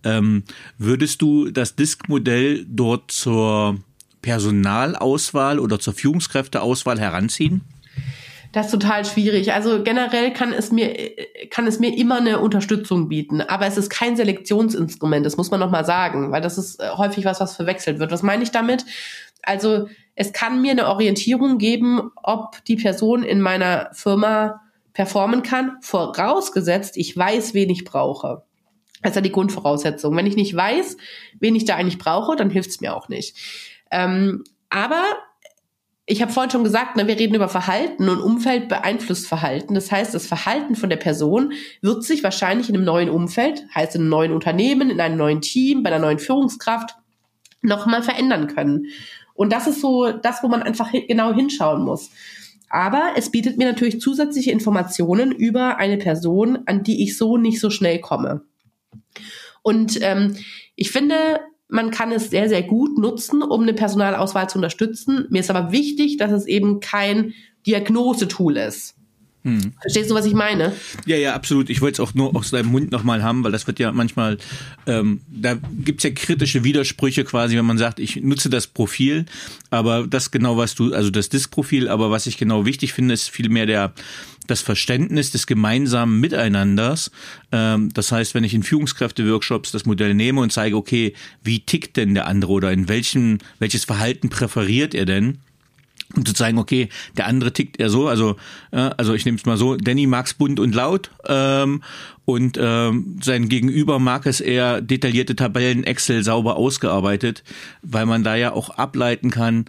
ähm, 0.04 0.45
würdest 0.78 1.23
du 1.23 1.50
das 1.50 1.76
Disk-Modell 1.76 2.64
dort 2.69 3.11
zur 3.11 3.78
Personalauswahl 4.23 5.59
oder 5.59 5.78
zur 5.78 5.95
Führungskräfteauswahl 5.95 6.99
heranziehen? 6.99 7.62
Das 8.52 8.66
ist 8.66 8.73
total 8.73 9.04
schwierig. 9.04 9.52
Also 9.52 9.83
generell 9.85 10.33
kann 10.33 10.52
es 10.52 10.73
mir, 10.73 10.92
kann 11.50 11.69
es 11.69 11.78
mir 11.78 11.97
immer 11.97 12.16
eine 12.16 12.40
Unterstützung 12.40 13.09
bieten. 13.09 13.40
Aber 13.40 13.66
es 13.66 13.76
ist 13.76 13.90
kein 13.90 14.16
Selektionsinstrument. 14.16 15.25
Das 15.25 15.37
muss 15.37 15.52
man 15.52 15.61
nochmal 15.61 15.85
sagen, 15.85 16.33
weil 16.33 16.40
das 16.42 16.59
ist 16.59 16.80
äh, 16.80 16.88
häufig 16.97 17.25
was, 17.25 17.40
was 17.40 17.54
verwechselt 17.54 18.00
wird. 18.00 18.11
Was 18.11 18.23
meine 18.23 18.42
ich 18.42 18.50
damit? 18.50 18.85
Also 19.42 19.88
es 20.16 20.33
kann 20.33 20.61
mir 20.61 20.73
eine 20.73 20.88
Orientierung 20.88 21.59
geben, 21.59 22.11
ob 22.23 22.62
die 22.64 22.76
Person 22.76 23.23
in 23.23 23.40
meiner 23.40 23.90
Firma 23.92 24.61
performen 24.92 25.42
kann, 25.42 25.78
vorausgesetzt, 25.80 26.97
ich 26.97 27.16
weiß, 27.16 27.54
wen 27.54 27.71
ich 27.71 27.85
brauche. 27.85 28.42
Das 29.02 29.12
ist 29.12 29.16
ja 29.16 29.23
die 29.23 29.33
Grundvoraussetzung. 29.33 30.16
Wenn 30.16 30.26
ich 30.26 30.37
nicht 30.37 30.54
weiß, 30.54 30.97
wen 31.38 31.54
ich 31.54 31.64
da 31.64 31.76
eigentlich 31.76 31.99
brauche, 31.99 32.37
dann 32.37 32.50
hilft 32.50 32.71
es 32.71 32.80
mir 32.80 32.95
auch 32.95 33.09
nicht. 33.09 33.37
Ähm, 33.90 34.45
aber 34.69 35.02
ich 36.07 36.21
habe 36.23 36.33
vorhin 36.33 36.50
schon 36.50 36.64
gesagt, 36.64 36.97
ne, 36.97 37.07
wir 37.07 37.19
reden 37.19 37.37
über 37.37 37.49
Verhalten 37.49 38.09
und 38.09 38.21
Umfeld 38.21 38.69
beeinflusst 38.69 39.28
Verhalten. 39.28 39.75
Das 39.75 39.92
heißt, 39.92 40.12
das 40.12 40.26
Verhalten 40.26 40.75
von 40.75 40.90
der 40.90 40.97
Person 40.97 41.52
wird 41.83 42.02
sich 42.02 42.25
wahrscheinlich 42.25 42.69
in 42.69 42.75
einem 42.75 42.85
neuen 42.85 43.11
Umfeld, 43.11 43.64
heißt 43.75 43.95
in 43.95 44.02
einem 44.02 44.11
neuen 44.11 44.33
Unternehmen, 44.33 44.90
in 44.90 45.00
einem 45.00 45.16
neuen 45.16 45.40
Team, 45.40 45.83
bei 45.83 45.90
einer 45.90 46.04
neuen 46.04 46.19
Führungskraft 46.19 46.97
nochmal 47.62 48.03
verändern 48.03 48.48
können. 48.48 48.87
Und 49.35 49.53
das 49.53 49.66
ist 49.66 49.81
so 49.81 50.11
das, 50.11 50.42
wo 50.42 50.48
man 50.48 50.62
einfach 50.62 50.90
genau 50.92 51.33
hinschauen 51.33 51.83
muss. 51.83 52.11
Aber 52.68 53.12
es 53.16 53.31
bietet 53.31 53.57
mir 53.57 53.68
natürlich 53.68 54.01
zusätzliche 54.01 54.51
Informationen 54.51 55.33
über 55.33 55.77
eine 55.79 55.96
Person, 55.96 56.59
an 56.66 56.83
die 56.83 57.03
ich 57.03 57.16
so 57.16 57.37
nicht 57.37 57.61
so 57.61 57.70
schnell 57.70 58.01
komme. 58.01 58.42
Und 59.62 59.99
ähm, 60.03 60.37
ich 60.77 60.90
finde, 60.90 61.40
man 61.68 61.90
kann 61.90 62.12
es 62.12 62.31
sehr, 62.31 62.49
sehr 62.49 62.62
gut 62.62 62.99
nutzen, 62.99 63.42
um 63.42 63.62
eine 63.62 63.75
Personalauswahl 63.75 64.49
zu 64.49 64.59
unterstützen. 64.59 65.27
Mir 65.31 65.40
ist 65.40 65.51
aber 65.51 65.73
wichtig, 65.73 66.16
dass 66.16 66.33
es 66.33 66.46
eben 66.46 66.81
kein 66.81 67.33
Diagnosetool 67.66 68.57
ist. 68.57 68.96
Hm. 69.42 69.72
Verstehst 69.81 70.11
du, 70.11 70.14
was 70.14 70.26
ich 70.26 70.35
meine? 70.35 70.74
Ja, 71.07 71.16
ja, 71.16 71.35
absolut. 71.35 71.70
Ich 71.70 71.81
wollte 71.81 72.03
es 72.03 72.09
auch 72.09 72.14
nur 72.14 72.37
aus 72.37 72.50
deinem 72.50 72.68
Mund 72.70 72.90
nochmal 72.90 73.22
haben, 73.22 73.42
weil 73.42 73.53
das 73.53 73.66
wird 73.66 73.79
ja 73.79 73.90
manchmal, 73.90 74.37
ähm, 74.87 75.22
da 75.29 75.57
gibt's 75.79 76.05
ja 76.05 76.11
kritische 76.11 76.62
Widersprüche 76.62 77.24
quasi, 77.24 77.57
wenn 77.57 77.64
man 77.64 77.79
sagt, 77.79 78.00
ich 78.00 78.16
nutze 78.16 78.50
das 78.50 78.66
Profil, 78.66 79.24
aber 79.70 80.07
das 80.07 80.31
genau, 80.31 80.59
was 80.59 80.74
du, 80.74 80.92
also 80.92 81.09
das 81.09 81.31
Disk-Profil, 81.31 81.88
aber 81.88 82.11
was 82.11 82.26
ich 82.26 82.37
genau 82.37 82.66
wichtig 82.66 82.92
finde, 82.92 83.14
ist 83.14 83.31
vielmehr 83.31 83.64
der, 83.64 83.94
das 84.46 84.61
Verständnis 84.61 85.31
des 85.31 85.46
gemeinsamen 85.46 86.20
Miteinanders. 86.20 87.11
Ähm, 87.50 87.88
das 87.94 88.12
heißt, 88.12 88.35
wenn 88.35 88.44
ich 88.44 88.53
in 88.53 88.62
Führungskräfte-Workshops 88.62 89.72
das 89.72 89.87
Modell 89.87 90.12
nehme 90.12 90.42
und 90.42 90.53
zeige, 90.53 90.76
okay, 90.76 91.14
wie 91.42 91.61
tickt 91.61 91.96
denn 91.96 92.12
der 92.12 92.26
andere 92.26 92.53
oder 92.53 92.72
in 92.72 92.88
welchem, 92.88 93.38
welches 93.59 93.85
Verhalten 93.85 94.29
präferiert 94.29 94.94
er 94.94 95.07
denn? 95.07 95.38
Um 96.16 96.25
zu 96.25 96.35
zeigen, 96.35 96.59
okay, 96.59 96.88
der 97.16 97.27
andere 97.27 97.53
tickt 97.53 97.79
eher 97.79 97.90
so, 97.90 98.09
also 98.09 98.37
äh, 98.73 98.90
also 98.96 99.14
ich 99.14 99.25
nehme 99.25 99.38
es 99.38 99.46
mal 99.46 99.57
so, 99.57 99.77
Danny 99.77 100.07
mag's 100.07 100.35
bunt 100.35 100.59
und 100.59 100.75
laut 100.75 101.11
ähm, 101.27 101.83
und 102.25 102.59
ähm, 102.61 103.18
sein 103.23 103.49
Gegenüber 103.49 103.99
mag 103.99 104.27
es 104.27 104.40
eher 104.40 104.81
detaillierte 104.81 105.37
Tabellen, 105.37 105.85
Excel 105.85 106.25
sauber 106.25 106.57
ausgearbeitet, 106.57 107.44
weil 107.83 108.07
man 108.07 108.25
da 108.25 108.35
ja 108.37 108.53
auch 108.53 108.70
ableiten 108.70 109.31
kann, 109.31 109.66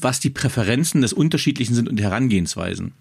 was 0.00 0.20
die 0.20 0.30
Präferenzen 0.30 1.02
des 1.02 1.12
Unterschiedlichen 1.12 1.74
sind 1.74 1.88
und 1.88 2.00
Herangehensweisen. 2.00 2.92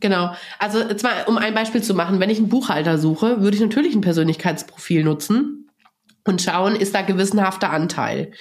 Genau. 0.00 0.34
Also 0.58 0.86
zwar, 0.94 1.28
um 1.28 1.38
ein 1.38 1.54
Beispiel 1.54 1.82
zu 1.82 1.94
machen, 1.94 2.20
wenn 2.20 2.28
ich 2.28 2.38
einen 2.38 2.50
Buchhalter 2.50 2.98
suche, 2.98 3.40
würde 3.40 3.56
ich 3.56 3.62
natürlich 3.62 3.94
ein 3.94 4.02
Persönlichkeitsprofil 4.02 5.02
nutzen 5.02 5.70
und 6.24 6.42
schauen, 6.42 6.76
ist 6.76 6.94
da 6.94 7.00
gewissenhafter 7.00 7.70
Anteil. 7.70 8.32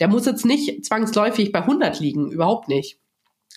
Der 0.00 0.08
muss 0.08 0.24
jetzt 0.24 0.46
nicht 0.46 0.84
zwangsläufig 0.86 1.52
bei 1.52 1.60
100 1.60 2.00
liegen, 2.00 2.30
überhaupt 2.30 2.68
nicht 2.68 3.00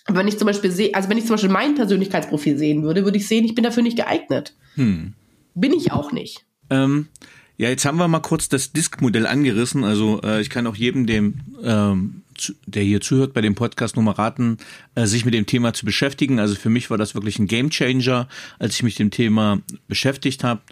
wenn 0.08 0.28
ich 0.28 0.38
zum 0.38 0.46
Beispiel 0.46 0.70
sehe, 0.70 0.94
also 0.94 1.08
wenn 1.08 1.18
ich 1.18 1.24
zum 1.24 1.34
Beispiel 1.34 1.50
mein 1.50 1.74
Persönlichkeitsprofil 1.74 2.58
sehen 2.58 2.82
würde, 2.82 3.04
würde 3.04 3.18
ich 3.18 3.26
sehen, 3.26 3.44
ich 3.44 3.54
bin 3.54 3.64
dafür 3.64 3.82
nicht 3.82 3.96
geeignet. 3.96 4.54
Hm. 4.74 5.14
Bin 5.54 5.72
ich 5.72 5.92
auch 5.92 6.12
nicht. 6.12 6.44
Ähm, 6.70 7.08
ja, 7.56 7.68
jetzt 7.68 7.84
haben 7.84 7.98
wir 7.98 8.08
mal 8.08 8.20
kurz 8.20 8.48
das 8.48 8.72
Disk-Modell 8.72 9.26
angerissen. 9.26 9.84
Also 9.84 10.20
äh, 10.22 10.40
ich 10.40 10.50
kann 10.50 10.66
auch 10.66 10.74
jedem, 10.74 11.06
dem, 11.06 11.40
ähm, 11.62 12.22
der 12.66 12.82
hier 12.82 13.00
zuhört, 13.00 13.32
bei 13.34 13.40
dem 13.40 13.54
Podcast 13.54 13.96
nur 13.96 14.04
mal 14.04 14.12
raten, 14.12 14.58
äh, 14.94 15.06
sich 15.06 15.24
mit 15.24 15.34
dem 15.34 15.46
Thema 15.46 15.72
zu 15.72 15.84
beschäftigen. 15.84 16.38
Also 16.38 16.54
für 16.54 16.70
mich 16.70 16.90
war 16.90 16.98
das 16.98 17.14
wirklich 17.14 17.38
ein 17.38 17.46
Gamechanger, 17.46 18.28
als 18.58 18.74
ich 18.74 18.82
mich 18.82 18.94
dem 18.94 19.10
Thema 19.10 19.60
beschäftigt 19.88 20.44
habe 20.44 20.62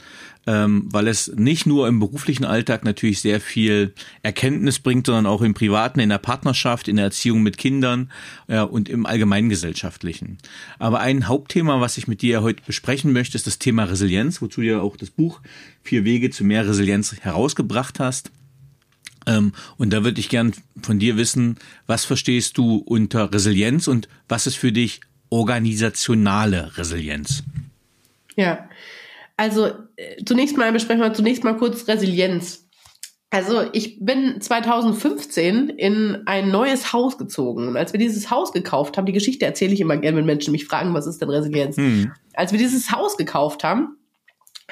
ähm, 0.46 0.88
weil 0.90 1.08
es 1.08 1.32
nicht 1.34 1.66
nur 1.66 1.86
im 1.88 1.98
beruflichen 2.00 2.44
Alltag 2.44 2.84
natürlich 2.84 3.20
sehr 3.20 3.40
viel 3.40 3.94
Erkenntnis 4.22 4.80
bringt, 4.80 5.06
sondern 5.06 5.26
auch 5.26 5.42
im 5.42 5.54
privaten, 5.54 6.00
in 6.00 6.08
der 6.08 6.18
Partnerschaft, 6.18 6.88
in 6.88 6.96
der 6.96 7.06
Erziehung 7.06 7.42
mit 7.42 7.58
Kindern 7.58 8.10
ja, 8.48 8.62
und 8.64 8.88
im 8.88 9.06
allgemeingesellschaftlichen. 9.06 10.38
Aber 10.78 11.00
ein 11.00 11.28
Hauptthema, 11.28 11.80
was 11.80 11.96
ich 11.98 12.08
mit 12.08 12.22
dir 12.22 12.42
heute 12.42 12.62
besprechen 12.66 13.12
möchte, 13.12 13.36
ist 13.36 13.46
das 13.46 13.58
Thema 13.58 13.84
Resilienz, 13.84 14.42
wozu 14.42 14.60
du 14.60 14.66
ja 14.66 14.80
auch 14.80 14.96
das 14.96 15.10
Buch 15.10 15.40
Vier 15.84 16.04
Wege 16.04 16.30
zu 16.30 16.44
mehr 16.44 16.66
Resilienz 16.66 17.14
herausgebracht 17.20 17.98
hast. 17.98 18.30
Ähm, 19.26 19.52
und 19.78 19.92
da 19.92 20.04
würde 20.04 20.20
ich 20.20 20.28
gern 20.28 20.52
von 20.82 20.98
dir 20.98 21.16
wissen, 21.16 21.56
was 21.86 22.04
verstehst 22.04 22.58
du 22.58 22.76
unter 22.76 23.32
Resilienz 23.32 23.88
und 23.88 24.08
was 24.28 24.46
ist 24.46 24.56
für 24.56 24.72
dich 24.72 25.00
organisationale 25.30 26.76
Resilienz? 26.76 27.42
Ja, 28.36 28.68
also 29.36 29.70
äh, 29.96 30.24
zunächst 30.24 30.56
mal 30.56 30.72
besprechen 30.72 31.00
wir 31.00 31.14
zunächst 31.14 31.44
mal 31.44 31.56
kurz 31.56 31.88
Resilienz. 31.88 32.68
Also 33.30 33.62
ich 33.72 33.98
bin 33.98 34.42
2015 34.42 35.70
in 35.70 36.22
ein 36.26 36.50
neues 36.50 36.92
Haus 36.92 37.16
gezogen. 37.16 37.66
Und 37.66 37.78
als 37.78 37.94
wir 37.94 37.98
dieses 37.98 38.30
Haus 38.30 38.52
gekauft 38.52 38.98
haben, 38.98 39.06
die 39.06 39.12
Geschichte 39.12 39.46
erzähle 39.46 39.72
ich 39.72 39.80
immer 39.80 39.96
gerne, 39.96 40.18
wenn 40.18 40.26
Menschen 40.26 40.52
mich 40.52 40.66
fragen, 40.66 40.92
was 40.92 41.06
ist 41.06 41.22
denn 41.22 41.30
Resilienz? 41.30 41.78
Hm. 41.78 42.12
Als 42.34 42.52
wir 42.52 42.58
dieses 42.58 42.92
Haus 42.92 43.16
gekauft 43.16 43.64
haben, 43.64 43.96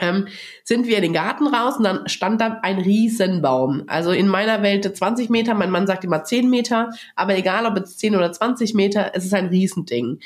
ähm, 0.00 0.28
sind 0.64 0.86
wir 0.86 0.96
in 0.96 1.02
den 1.02 1.12
Garten 1.12 1.46
raus 1.46 1.76
und 1.76 1.84
dann 1.84 2.08
stand 2.08 2.40
da 2.40 2.58
ein 2.62 2.78
Riesenbaum. 2.78 3.84
Also 3.86 4.10
in 4.10 4.28
meiner 4.28 4.62
Welt 4.62 4.96
20 4.96 5.30
Meter, 5.30 5.54
mein 5.54 5.70
Mann 5.70 5.86
sagt 5.86 6.04
immer 6.04 6.24
10 6.24 6.48
Meter, 6.50 6.90
aber 7.14 7.36
egal 7.36 7.66
ob 7.66 7.76
es 7.76 7.96
10 7.98 8.16
oder 8.16 8.32
20 8.32 8.74
Meter, 8.74 9.12
es 9.14 9.24
ist 9.24 9.34
ein 9.34 9.46
Riesending. 9.46 10.18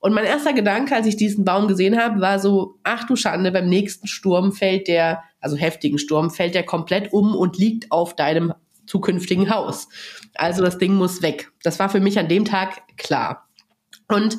Und 0.00 0.14
mein 0.14 0.24
erster 0.24 0.54
Gedanke, 0.54 0.94
als 0.94 1.06
ich 1.06 1.16
diesen 1.16 1.44
Baum 1.44 1.68
gesehen 1.68 1.98
habe, 1.98 2.20
war 2.20 2.38
so, 2.38 2.78
ach 2.82 3.06
du 3.06 3.16
Schande, 3.16 3.52
beim 3.52 3.68
nächsten 3.68 4.06
Sturm 4.06 4.52
fällt 4.52 4.88
der, 4.88 5.22
also 5.40 5.56
heftigen 5.56 5.98
Sturm, 5.98 6.30
fällt 6.30 6.54
der 6.54 6.64
komplett 6.64 7.12
um 7.12 7.34
und 7.34 7.58
liegt 7.58 7.92
auf 7.92 8.16
deinem 8.16 8.54
zukünftigen 8.86 9.50
Haus. 9.50 9.88
Also 10.34 10.62
das 10.62 10.78
Ding 10.78 10.94
muss 10.94 11.22
weg. 11.22 11.52
Das 11.62 11.78
war 11.78 11.90
für 11.90 12.00
mich 12.00 12.18
an 12.18 12.28
dem 12.28 12.46
Tag 12.46 12.82
klar. 12.96 13.46
Und 14.08 14.38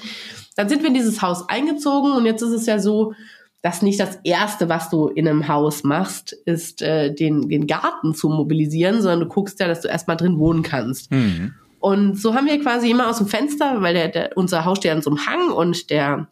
dann 0.56 0.68
sind 0.68 0.82
wir 0.82 0.90
in 0.90 0.96
dieses 0.96 1.22
Haus 1.22 1.48
eingezogen 1.48 2.12
und 2.12 2.26
jetzt 2.26 2.42
ist 2.42 2.52
es 2.52 2.66
ja 2.66 2.80
so, 2.80 3.14
das 3.62 3.82
nicht 3.82 4.00
das 4.00 4.20
Erste, 4.24 4.70
was 4.70 4.90
du 4.90 5.08
in 5.08 5.28
einem 5.28 5.48
Haus 5.48 5.84
machst, 5.84 6.34
ist, 6.46 6.82
äh, 6.82 7.14
den, 7.14 7.48
den 7.48 7.68
Garten 7.68 8.16
zu 8.16 8.30
mobilisieren, 8.30 9.02
sondern 9.02 9.22
du 9.22 9.28
guckst 9.28 9.60
ja, 9.60 9.68
dass 9.68 9.82
du 9.82 9.88
erstmal 9.88 10.18
drin 10.18 10.40
wohnen 10.40 10.64
kannst. 10.64 11.12
Mhm. 11.12 11.54
Und 11.80 12.20
so 12.20 12.34
haben 12.34 12.48
wir 12.48 12.62
quasi 12.62 12.90
immer 12.90 13.10
aus 13.10 13.20
dem 13.20 13.28
Fenster, 13.28 13.82
weil 13.82 13.94
der, 13.94 14.08
der, 14.08 14.30
unser 14.36 14.66
Haus 14.66 14.80
steht 14.80 14.92
an 14.92 15.02
so 15.02 15.12
einem 15.12 15.26
Hang 15.26 15.52
und 15.52 15.90
der, 15.92 16.28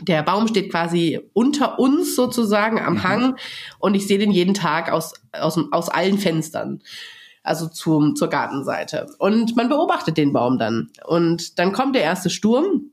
der 0.00 0.22
Baum 0.22 0.48
steht 0.48 0.70
quasi 0.70 1.20
unter 1.32 1.78
uns 1.78 2.16
sozusagen 2.16 2.80
am 2.80 2.94
mhm. 2.94 3.02
Hang 3.04 3.36
und 3.78 3.94
ich 3.94 4.06
sehe 4.06 4.18
den 4.18 4.30
jeden 4.32 4.54
Tag 4.54 4.90
aus, 4.90 5.14
aus, 5.32 5.58
aus 5.70 5.88
allen 5.88 6.18
Fenstern. 6.18 6.80
Also 7.44 7.66
zum, 7.66 8.14
zur 8.14 8.28
Gartenseite. 8.28 9.06
Und 9.18 9.56
man 9.56 9.70
beobachtet 9.70 10.18
den 10.18 10.34
Baum 10.34 10.58
dann. 10.58 10.90
Und 11.06 11.58
dann 11.58 11.72
kommt 11.72 11.94
der 11.94 12.02
erste 12.02 12.28
Sturm 12.28 12.90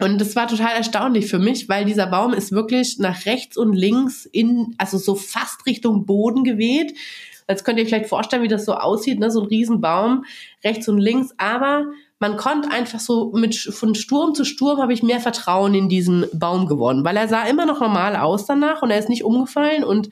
und 0.00 0.20
das 0.20 0.36
war 0.36 0.46
total 0.46 0.76
erstaunlich 0.76 1.26
für 1.26 1.38
mich, 1.38 1.68
weil 1.68 1.84
dieser 1.84 2.06
Baum 2.06 2.32
ist 2.32 2.52
wirklich 2.52 2.98
nach 2.98 3.26
rechts 3.26 3.56
und 3.56 3.72
links 3.72 4.26
in, 4.26 4.74
also 4.78 4.96
so 4.96 5.16
fast 5.16 5.66
Richtung 5.66 6.06
Boden 6.06 6.44
geweht. 6.44 6.96
Jetzt 7.48 7.64
könnt 7.64 7.78
ihr 7.78 7.82
euch 7.82 7.88
vielleicht 7.88 8.08
vorstellen, 8.08 8.42
wie 8.42 8.48
das 8.48 8.64
so 8.64 8.74
aussieht, 8.74 9.18
ne? 9.18 9.30
so 9.30 9.40
ein 9.40 9.46
Riesenbaum 9.46 10.24
rechts 10.62 10.88
und 10.88 10.98
links. 10.98 11.34
Aber 11.38 11.86
man 12.20 12.36
konnte 12.36 12.70
einfach 12.70 13.00
so 13.00 13.32
mit 13.32 13.56
von 13.56 13.94
Sturm 13.94 14.34
zu 14.34 14.44
Sturm 14.44 14.80
habe 14.80 14.92
ich 14.92 15.02
mehr 15.02 15.20
Vertrauen 15.20 15.74
in 15.74 15.88
diesen 15.88 16.26
Baum 16.32 16.66
gewonnen, 16.66 17.04
weil 17.04 17.16
er 17.16 17.28
sah 17.28 17.44
immer 17.44 17.66
noch 17.66 17.80
normal 17.80 18.16
aus 18.16 18.46
danach 18.46 18.82
und 18.82 18.90
er 18.90 18.98
ist 18.98 19.08
nicht 19.08 19.24
umgefallen 19.24 19.82
und 19.82 20.10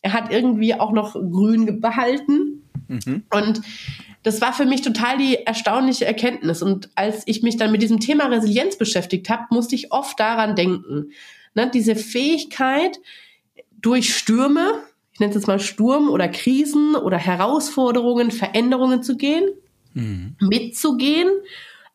er 0.00 0.12
hat 0.12 0.32
irgendwie 0.32 0.74
auch 0.74 0.92
noch 0.92 1.14
grün 1.14 1.80
behalten. 1.80 2.62
Mhm. 2.86 3.24
Und 3.30 3.60
das 4.28 4.42
war 4.42 4.52
für 4.52 4.66
mich 4.66 4.82
total 4.82 5.16
die 5.16 5.36
erstaunliche 5.46 6.04
Erkenntnis. 6.04 6.62
Und 6.62 6.90
als 6.94 7.22
ich 7.24 7.42
mich 7.42 7.56
dann 7.56 7.72
mit 7.72 7.80
diesem 7.80 7.98
Thema 7.98 8.26
Resilienz 8.26 8.76
beschäftigt 8.76 9.30
habe, 9.30 9.46
musste 9.50 9.74
ich 9.74 9.90
oft 9.90 10.20
daran 10.20 10.54
denken. 10.54 11.12
Ne, 11.54 11.70
diese 11.72 11.96
Fähigkeit, 11.96 13.00
durch 13.80 14.14
Stürme, 14.14 14.82
ich 15.12 15.20
nenne 15.20 15.30
es 15.30 15.36
jetzt 15.36 15.46
mal 15.46 15.58
Sturm 15.58 16.10
oder 16.10 16.28
Krisen 16.28 16.94
oder 16.94 17.16
Herausforderungen, 17.16 18.30
Veränderungen 18.30 19.02
zu 19.02 19.16
gehen, 19.16 19.48
mhm. 19.94 20.36
mitzugehen, 20.40 21.30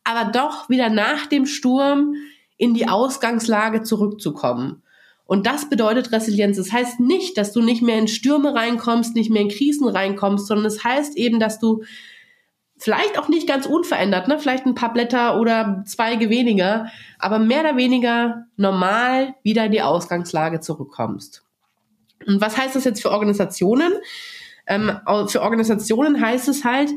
aber 0.02 0.32
doch 0.32 0.68
wieder 0.68 0.88
nach 0.88 1.26
dem 1.26 1.46
Sturm 1.46 2.16
in 2.56 2.74
die 2.74 2.88
Ausgangslage 2.88 3.82
zurückzukommen. 3.82 4.82
Und 5.24 5.46
das 5.46 5.70
bedeutet 5.70 6.10
Resilienz. 6.10 6.56
Das 6.56 6.72
heißt 6.72 6.98
nicht, 6.98 7.38
dass 7.38 7.52
du 7.52 7.62
nicht 7.62 7.80
mehr 7.80 7.98
in 7.98 8.08
Stürme 8.08 8.54
reinkommst, 8.54 9.14
nicht 9.14 9.30
mehr 9.30 9.42
in 9.42 9.48
Krisen 9.48 9.88
reinkommst, 9.88 10.48
sondern 10.48 10.66
es 10.66 10.76
das 10.76 10.84
heißt 10.84 11.16
eben, 11.16 11.38
dass 11.38 11.60
du 11.60 11.84
vielleicht 12.84 13.18
auch 13.18 13.28
nicht 13.28 13.48
ganz 13.48 13.64
unverändert, 13.64 14.28
ne? 14.28 14.38
vielleicht 14.38 14.66
ein 14.66 14.74
paar 14.74 14.92
Blätter 14.92 15.40
oder 15.40 15.82
Zweige 15.86 16.28
weniger, 16.28 16.88
aber 17.18 17.38
mehr 17.38 17.60
oder 17.60 17.78
weniger 17.78 18.44
normal 18.58 19.34
wieder 19.42 19.64
in 19.64 19.72
die 19.72 19.80
Ausgangslage 19.80 20.60
zurückkommst. 20.60 21.42
Und 22.26 22.42
was 22.42 22.58
heißt 22.58 22.76
das 22.76 22.84
jetzt 22.84 23.00
für 23.00 23.10
Organisationen? 23.10 23.90
Ähm, 24.66 24.92
für 25.28 25.40
Organisationen 25.40 26.20
heißt 26.20 26.46
es 26.48 26.64
halt, 26.66 26.90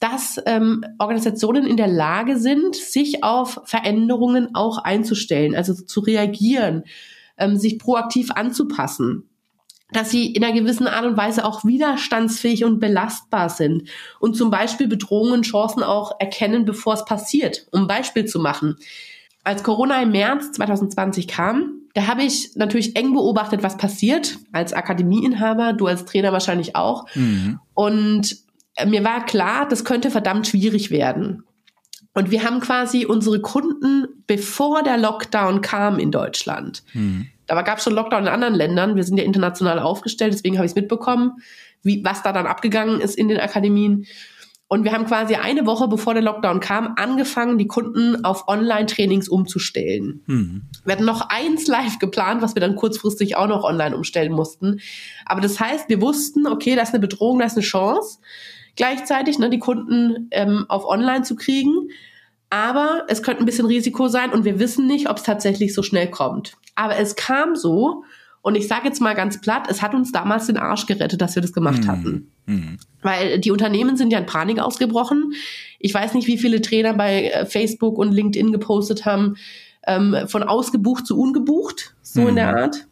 dass 0.00 0.40
ähm, 0.46 0.82
Organisationen 0.98 1.66
in 1.66 1.76
der 1.76 1.88
Lage 1.88 2.38
sind, 2.38 2.74
sich 2.74 3.22
auf 3.22 3.60
Veränderungen 3.64 4.54
auch 4.54 4.78
einzustellen, 4.78 5.54
also 5.54 5.74
zu 5.74 6.00
reagieren, 6.00 6.84
ähm, 7.36 7.58
sich 7.58 7.78
proaktiv 7.78 8.30
anzupassen 8.30 9.28
dass 9.92 10.10
sie 10.10 10.32
in 10.32 10.42
einer 10.42 10.58
gewissen 10.58 10.88
Art 10.88 11.04
und 11.04 11.16
Weise 11.16 11.44
auch 11.44 11.64
widerstandsfähig 11.64 12.64
und 12.64 12.80
belastbar 12.80 13.48
sind 13.48 13.88
und 14.18 14.36
zum 14.36 14.50
Beispiel 14.50 14.88
Bedrohungen, 14.88 15.42
Chancen 15.42 15.82
auch 15.82 16.18
erkennen, 16.18 16.64
bevor 16.64 16.94
es 16.94 17.04
passiert. 17.04 17.66
Um 17.70 17.82
ein 17.82 17.86
Beispiel 17.86 18.24
zu 18.24 18.40
machen. 18.40 18.76
Als 19.44 19.62
Corona 19.62 20.02
im 20.02 20.10
März 20.10 20.52
2020 20.52 21.28
kam, 21.28 21.82
da 21.94 22.08
habe 22.08 22.24
ich 22.24 22.56
natürlich 22.56 22.96
eng 22.96 23.14
beobachtet, 23.14 23.62
was 23.62 23.76
passiert, 23.76 24.38
als 24.52 24.72
Akademieinhaber, 24.72 25.72
du 25.72 25.86
als 25.86 26.04
Trainer 26.04 26.32
wahrscheinlich 26.32 26.74
auch. 26.74 27.06
Mhm. 27.14 27.60
Und 27.72 28.36
äh, 28.74 28.86
mir 28.86 29.04
war 29.04 29.24
klar, 29.24 29.68
das 29.68 29.84
könnte 29.84 30.10
verdammt 30.10 30.48
schwierig 30.48 30.90
werden. 30.90 31.44
Und 32.12 32.30
wir 32.30 32.42
haben 32.42 32.60
quasi 32.60 33.06
unsere 33.06 33.40
Kunden, 33.40 34.06
bevor 34.26 34.82
der 34.82 34.98
Lockdown 34.98 35.60
kam 35.60 35.98
in 35.98 36.10
Deutschland, 36.10 36.82
mhm 36.92 37.28
da 37.46 37.62
gab 37.62 37.78
es 37.78 37.84
schon 37.84 37.94
Lockdown 37.94 38.22
in 38.22 38.28
anderen 38.28 38.54
Ländern. 38.54 38.96
Wir 38.96 39.04
sind 39.04 39.18
ja 39.18 39.24
international 39.24 39.78
aufgestellt, 39.78 40.32
deswegen 40.32 40.56
habe 40.56 40.66
ich 40.66 40.72
es 40.72 40.76
mitbekommen, 40.76 41.32
wie, 41.82 42.04
was 42.04 42.22
da 42.22 42.32
dann 42.32 42.46
abgegangen 42.46 43.00
ist 43.00 43.16
in 43.16 43.28
den 43.28 43.38
Akademien. 43.38 44.06
Und 44.68 44.82
wir 44.82 44.92
haben 44.92 45.06
quasi 45.06 45.36
eine 45.36 45.64
Woche, 45.64 45.86
bevor 45.86 46.14
der 46.14 46.24
Lockdown 46.24 46.58
kam, 46.58 46.94
angefangen, 46.96 47.56
die 47.56 47.68
Kunden 47.68 48.24
auf 48.24 48.48
Online-Trainings 48.48 49.28
umzustellen. 49.28 50.24
Mhm. 50.26 50.62
Wir 50.84 50.94
hatten 50.94 51.04
noch 51.04 51.28
eins 51.28 51.68
live 51.68 52.00
geplant, 52.00 52.42
was 52.42 52.56
wir 52.56 52.60
dann 52.60 52.74
kurzfristig 52.74 53.36
auch 53.36 53.46
noch 53.46 53.62
online 53.62 53.96
umstellen 53.96 54.32
mussten. 54.32 54.80
Aber 55.24 55.40
das 55.40 55.60
heißt, 55.60 55.88
wir 55.88 56.00
wussten, 56.00 56.48
okay, 56.48 56.74
das 56.74 56.88
ist 56.88 56.94
eine 56.94 57.00
Bedrohung, 57.00 57.38
das 57.38 57.52
ist 57.52 57.58
eine 57.58 57.64
Chance, 57.64 58.18
gleichzeitig 58.74 59.38
ne, 59.38 59.50
die 59.50 59.60
Kunden 59.60 60.26
ähm, 60.32 60.66
auf 60.68 60.84
Online 60.84 61.22
zu 61.22 61.36
kriegen. 61.36 61.90
Aber 62.50 63.04
es 63.08 63.22
könnte 63.22 63.42
ein 63.42 63.46
bisschen 63.46 63.66
Risiko 63.66 64.08
sein 64.08 64.32
und 64.32 64.44
wir 64.44 64.58
wissen 64.58 64.86
nicht, 64.86 65.10
ob 65.10 65.16
es 65.16 65.24
tatsächlich 65.24 65.74
so 65.74 65.82
schnell 65.82 66.08
kommt. 66.10 66.56
Aber 66.74 66.96
es 66.96 67.16
kam 67.16 67.56
so 67.56 68.04
und 68.46 68.54
ich 68.54 68.68
sage 68.68 68.86
jetzt 68.86 69.00
mal 69.00 69.14
ganz 69.14 69.40
platt, 69.40 69.66
es 69.68 69.82
hat 69.82 69.92
uns 69.92 70.12
damals 70.12 70.46
den 70.46 70.56
Arsch 70.56 70.86
gerettet, 70.86 71.20
dass 71.20 71.34
wir 71.34 71.42
das 71.42 71.52
gemacht 71.52 71.82
mhm. 71.82 71.88
hatten. 71.88 72.32
Mhm. 72.46 72.78
Weil 73.02 73.40
die 73.40 73.50
Unternehmen 73.50 73.96
sind 73.96 74.12
ja 74.12 74.20
in 74.20 74.26
Panik 74.26 74.60
ausgebrochen. 74.60 75.32
Ich 75.80 75.92
weiß 75.92 76.14
nicht, 76.14 76.28
wie 76.28 76.38
viele 76.38 76.60
Trainer 76.60 76.94
bei 76.94 77.24
äh, 77.24 77.46
Facebook 77.46 77.98
und 77.98 78.12
LinkedIn 78.12 78.52
gepostet 78.52 79.04
haben, 79.04 79.34
ähm, 79.84 80.16
von 80.28 80.44
ausgebucht 80.44 81.08
zu 81.08 81.18
ungebucht, 81.18 81.96
so 82.02 82.20
mhm. 82.20 82.28
in 82.28 82.36
der 82.36 82.52
mhm. 82.52 82.58
Art. 82.58 82.86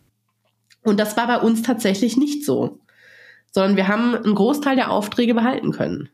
Und 0.82 0.98
das 0.98 1.16
war 1.16 1.28
bei 1.28 1.38
uns 1.38 1.62
tatsächlich 1.62 2.16
nicht 2.16 2.44
so. 2.44 2.80
Sondern 3.52 3.76
wir 3.76 3.86
haben 3.86 4.16
einen 4.16 4.34
Großteil 4.34 4.74
der 4.74 4.90
Aufträge 4.90 5.34
behalten 5.34 5.70
können. 5.70 6.08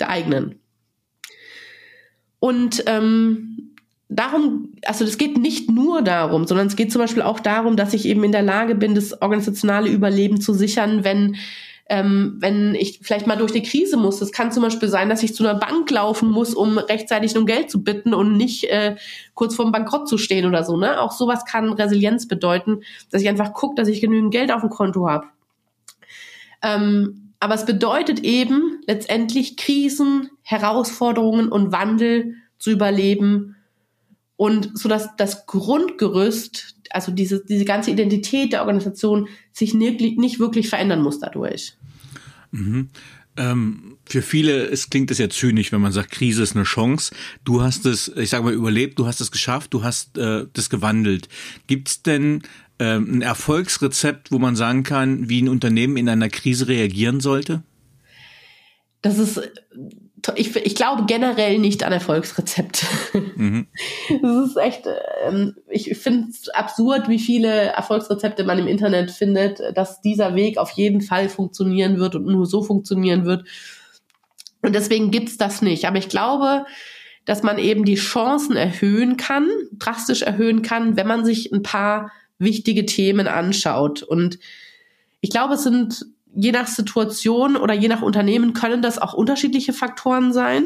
Der 0.00 0.10
eigenen. 0.10 0.58
Und 2.42 2.82
ähm, 2.86 3.70
darum, 4.08 4.72
also 4.84 5.04
es 5.04 5.16
geht 5.16 5.38
nicht 5.38 5.70
nur 5.70 6.02
darum, 6.02 6.44
sondern 6.44 6.66
es 6.66 6.74
geht 6.74 6.90
zum 6.90 7.00
Beispiel 7.00 7.22
auch 7.22 7.38
darum, 7.38 7.76
dass 7.76 7.94
ich 7.94 8.04
eben 8.04 8.24
in 8.24 8.32
der 8.32 8.42
Lage 8.42 8.74
bin, 8.74 8.96
das 8.96 9.22
organisationale 9.22 9.88
Überleben 9.88 10.40
zu 10.40 10.52
sichern, 10.52 11.04
wenn 11.04 11.36
ähm, 11.88 12.38
wenn 12.40 12.74
ich 12.74 12.98
vielleicht 13.00 13.28
mal 13.28 13.36
durch 13.36 13.52
eine 13.52 13.62
Krise 13.62 13.96
muss. 13.96 14.18
Das 14.18 14.32
kann 14.32 14.50
zum 14.50 14.64
Beispiel 14.64 14.88
sein, 14.88 15.08
dass 15.08 15.22
ich 15.22 15.36
zu 15.36 15.46
einer 15.46 15.56
Bank 15.56 15.88
laufen 15.88 16.30
muss, 16.30 16.52
um 16.52 16.78
rechtzeitig 16.78 17.36
um 17.36 17.46
Geld 17.46 17.70
zu 17.70 17.84
bitten 17.84 18.12
und 18.12 18.36
nicht 18.36 18.64
äh, 18.64 18.96
kurz 19.34 19.54
vorm 19.54 19.70
Bankrott 19.70 20.08
zu 20.08 20.18
stehen 20.18 20.46
oder 20.46 20.64
so. 20.64 20.76
Ne? 20.76 21.00
Auch 21.00 21.12
sowas 21.12 21.44
kann 21.44 21.72
Resilienz 21.72 22.26
bedeuten, 22.26 22.80
dass 23.12 23.22
ich 23.22 23.28
einfach 23.28 23.52
gucke, 23.52 23.76
dass 23.76 23.86
ich 23.86 24.00
genügend 24.00 24.32
Geld 24.32 24.50
auf 24.50 24.62
dem 24.62 24.70
Konto 24.70 25.08
habe. 25.08 25.26
Ähm, 26.60 27.30
aber 27.38 27.54
es 27.54 27.66
bedeutet 27.66 28.20
eben 28.20 28.80
letztendlich 28.88 29.56
Krisen, 29.56 30.30
Herausforderungen 30.42 31.48
und 31.48 31.72
Wandel 31.72 32.34
zu 32.58 32.70
überleben 32.70 33.56
und 34.36 34.76
so 34.76 34.88
dass 34.88 35.14
das 35.16 35.46
Grundgerüst, 35.46 36.76
also 36.90 37.12
diese, 37.12 37.44
diese 37.44 37.64
ganze 37.64 37.90
Identität 37.90 38.52
der 38.52 38.62
Organisation 38.62 39.28
sich 39.52 39.74
nicht, 39.74 40.38
wirklich 40.38 40.68
verändern 40.68 41.02
muss 41.02 41.20
dadurch. 41.20 41.76
Mhm. 42.50 42.90
Ähm, 43.36 43.98
für 44.04 44.20
viele 44.20 44.66
es 44.66 44.90
klingt 44.90 45.10
es 45.10 45.18
ja 45.18 45.30
zynisch, 45.30 45.72
wenn 45.72 45.80
man 45.80 45.92
sagt, 45.92 46.10
Krise 46.10 46.42
ist 46.42 46.54
eine 46.54 46.64
Chance. 46.64 47.14
Du 47.44 47.62
hast 47.62 47.86
es, 47.86 48.08
ich 48.16 48.28
sage 48.30 48.44
mal, 48.44 48.52
überlebt, 48.52 48.98
du 48.98 49.06
hast 49.06 49.20
es 49.20 49.30
geschafft, 49.30 49.72
du 49.72 49.84
hast 49.84 50.18
äh, 50.18 50.46
das 50.52 50.68
gewandelt. 50.68 51.28
Gibt's 51.66 52.02
denn 52.02 52.42
ähm, 52.78 53.18
ein 53.18 53.22
Erfolgsrezept, 53.22 54.32
wo 54.32 54.38
man 54.38 54.56
sagen 54.56 54.82
kann, 54.82 55.28
wie 55.28 55.40
ein 55.40 55.48
Unternehmen 55.48 55.96
in 55.96 56.08
einer 56.08 56.28
Krise 56.28 56.68
reagieren 56.68 57.20
sollte? 57.20 57.62
Das 59.00 59.18
ist, 59.18 59.40
ich, 60.36 60.54
ich 60.54 60.74
glaube 60.74 61.04
generell 61.06 61.58
nicht 61.58 61.82
an 61.84 61.92
Erfolgsrezepte. 61.92 62.86
Mhm. 63.36 63.66
Das 64.22 64.48
ist 64.48 64.56
echt, 64.56 64.86
ähm, 65.24 65.56
ich 65.68 65.96
finde 65.98 66.28
es 66.30 66.48
absurd, 66.50 67.08
wie 67.08 67.18
viele 67.18 67.48
Erfolgsrezepte 67.48 68.44
man 68.44 68.58
im 68.58 68.68
Internet 68.68 69.10
findet, 69.10 69.60
dass 69.74 70.00
dieser 70.00 70.34
Weg 70.34 70.58
auf 70.58 70.70
jeden 70.72 71.00
Fall 71.00 71.28
funktionieren 71.28 71.98
wird 71.98 72.14
und 72.14 72.26
nur 72.26 72.46
so 72.46 72.62
funktionieren 72.62 73.24
wird. 73.24 73.46
Und 74.62 74.74
deswegen 74.74 75.10
gibt's 75.10 75.38
das 75.38 75.62
nicht. 75.62 75.86
Aber 75.86 75.98
ich 75.98 76.08
glaube, 76.08 76.66
dass 77.24 77.42
man 77.42 77.58
eben 77.58 77.84
die 77.84 77.96
Chancen 77.96 78.56
erhöhen 78.56 79.16
kann, 79.16 79.48
drastisch 79.72 80.22
erhöhen 80.22 80.62
kann, 80.62 80.96
wenn 80.96 81.06
man 81.06 81.24
sich 81.24 81.52
ein 81.52 81.62
paar 81.62 82.12
wichtige 82.38 82.86
Themen 82.86 83.28
anschaut. 83.28 84.02
Und 84.02 84.38
ich 85.20 85.30
glaube, 85.30 85.54
es 85.54 85.62
sind 85.62 86.04
je 86.34 86.52
nach 86.52 86.66
Situation 86.66 87.56
oder 87.56 87.74
je 87.74 87.88
nach 87.88 88.02
Unternehmen 88.02 88.52
können 88.52 88.82
das 88.82 88.98
auch 88.98 89.14
unterschiedliche 89.14 89.72
Faktoren 89.72 90.32
sein. 90.32 90.64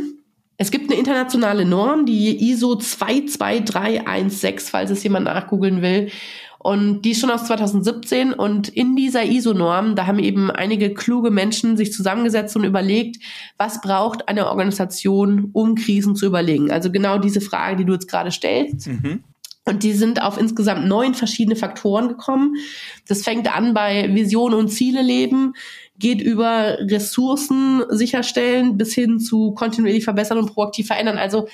Es 0.58 0.70
gibt 0.70 0.90
eine 0.90 0.98
internationale 0.98 1.64
Norm, 1.66 2.06
die 2.06 2.50
ISO 2.50 2.76
22316, 2.76 4.70
falls 4.70 4.90
es 4.90 5.02
jemand 5.02 5.26
nachgoogeln 5.26 5.82
will. 5.82 6.10
Und 6.58 7.02
die 7.02 7.10
ist 7.10 7.20
schon 7.20 7.30
aus 7.30 7.44
2017. 7.44 8.32
Und 8.32 8.68
in 8.68 8.96
dieser 8.96 9.24
ISO-Norm, 9.24 9.94
da 9.94 10.06
haben 10.06 10.18
eben 10.18 10.50
einige 10.50 10.94
kluge 10.94 11.30
Menschen 11.30 11.76
sich 11.76 11.92
zusammengesetzt 11.92 12.56
und 12.56 12.64
überlegt, 12.64 13.22
was 13.56 13.80
braucht 13.80 14.28
eine 14.28 14.48
Organisation, 14.48 15.50
um 15.52 15.76
Krisen 15.76 16.16
zu 16.16 16.26
überlegen. 16.26 16.72
Also 16.72 16.90
genau 16.90 17.18
diese 17.18 17.40
Frage, 17.40 17.76
die 17.76 17.84
du 17.84 17.92
jetzt 17.92 18.08
gerade 18.08 18.32
stellst. 18.32 18.88
Mhm. 18.88 19.22
Und 19.68 19.82
die 19.82 19.92
sind 19.92 20.22
auf 20.22 20.38
insgesamt 20.38 20.86
neun 20.86 21.14
verschiedene 21.14 21.56
Faktoren 21.56 22.08
gekommen. 22.08 22.54
Das 23.08 23.22
fängt 23.22 23.52
an 23.54 23.74
bei 23.74 24.14
Vision 24.14 24.54
und 24.54 24.68
Ziele 24.68 25.02
leben, 25.02 25.54
geht 25.98 26.20
über 26.20 26.78
Ressourcen 26.80 27.82
sicherstellen 27.90 28.76
bis 28.76 28.94
hin 28.94 29.18
zu 29.18 29.52
kontinuierlich 29.52 30.04
verbessern 30.04 30.38
und 30.38 30.54
proaktiv 30.54 30.86
verändern. 30.86 31.18
Also 31.18 31.48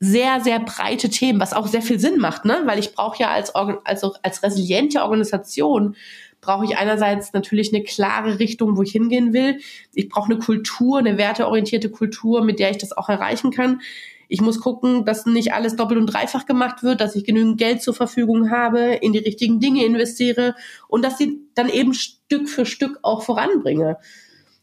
sehr, 0.00 0.40
sehr 0.40 0.58
breite 0.60 1.10
Themen, 1.10 1.40
was 1.40 1.52
auch 1.52 1.68
sehr 1.68 1.82
viel 1.82 2.00
Sinn 2.00 2.18
macht, 2.18 2.44
ne? 2.44 2.62
Weil 2.66 2.78
ich 2.78 2.94
brauche 2.94 3.20
ja 3.22 3.30
als, 3.30 3.54
also 3.54 4.14
als 4.22 4.42
resiliente 4.42 5.02
Organisation 5.02 5.96
brauche 6.40 6.64
ich 6.64 6.76
einerseits 6.76 7.32
natürlich 7.32 7.74
eine 7.74 7.82
klare 7.82 8.38
Richtung, 8.38 8.76
wo 8.76 8.82
ich 8.82 8.92
hingehen 8.92 9.32
will. 9.32 9.58
Ich 9.94 10.08
brauche 10.08 10.30
eine 10.30 10.40
Kultur, 10.40 10.98
eine 10.98 11.18
werteorientierte 11.18 11.90
Kultur, 11.90 12.44
mit 12.44 12.58
der 12.60 12.70
ich 12.70 12.78
das 12.78 12.96
auch 12.96 13.08
erreichen 13.08 13.50
kann. 13.50 13.80
Ich 14.28 14.40
muss 14.40 14.60
gucken, 14.60 15.04
dass 15.04 15.26
nicht 15.26 15.52
alles 15.52 15.76
doppelt 15.76 15.98
und 15.98 16.06
dreifach 16.06 16.46
gemacht 16.46 16.82
wird, 16.82 17.00
dass 17.00 17.16
ich 17.16 17.24
genügend 17.24 17.58
Geld 17.58 17.82
zur 17.82 17.94
Verfügung 17.94 18.50
habe, 18.50 18.98
in 19.00 19.12
die 19.12 19.18
richtigen 19.18 19.58
Dinge 19.58 19.84
investiere 19.84 20.54
und 20.86 21.04
dass 21.04 21.18
sie 21.18 21.40
dann 21.54 21.68
eben 21.68 21.94
Stück 21.94 22.48
für 22.48 22.66
Stück 22.66 22.98
auch 23.02 23.22
voranbringe. 23.22 23.96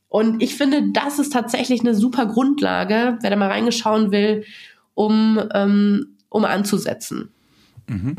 Und 0.07 0.41
ich 0.41 0.55
finde, 0.55 0.91
das 0.93 1.19
ist 1.19 1.33
tatsächlich 1.33 1.81
eine 1.81 1.95
super 1.95 2.27
Grundlage, 2.27 3.17
wer 3.21 3.29
da 3.29 3.35
mal 3.35 3.49
reingeschauen 3.49 4.11
will, 4.11 4.45
um, 4.93 5.41
ähm, 5.53 6.15
um 6.29 6.45
anzusetzen. 6.45 7.31
Mhm. 7.87 8.15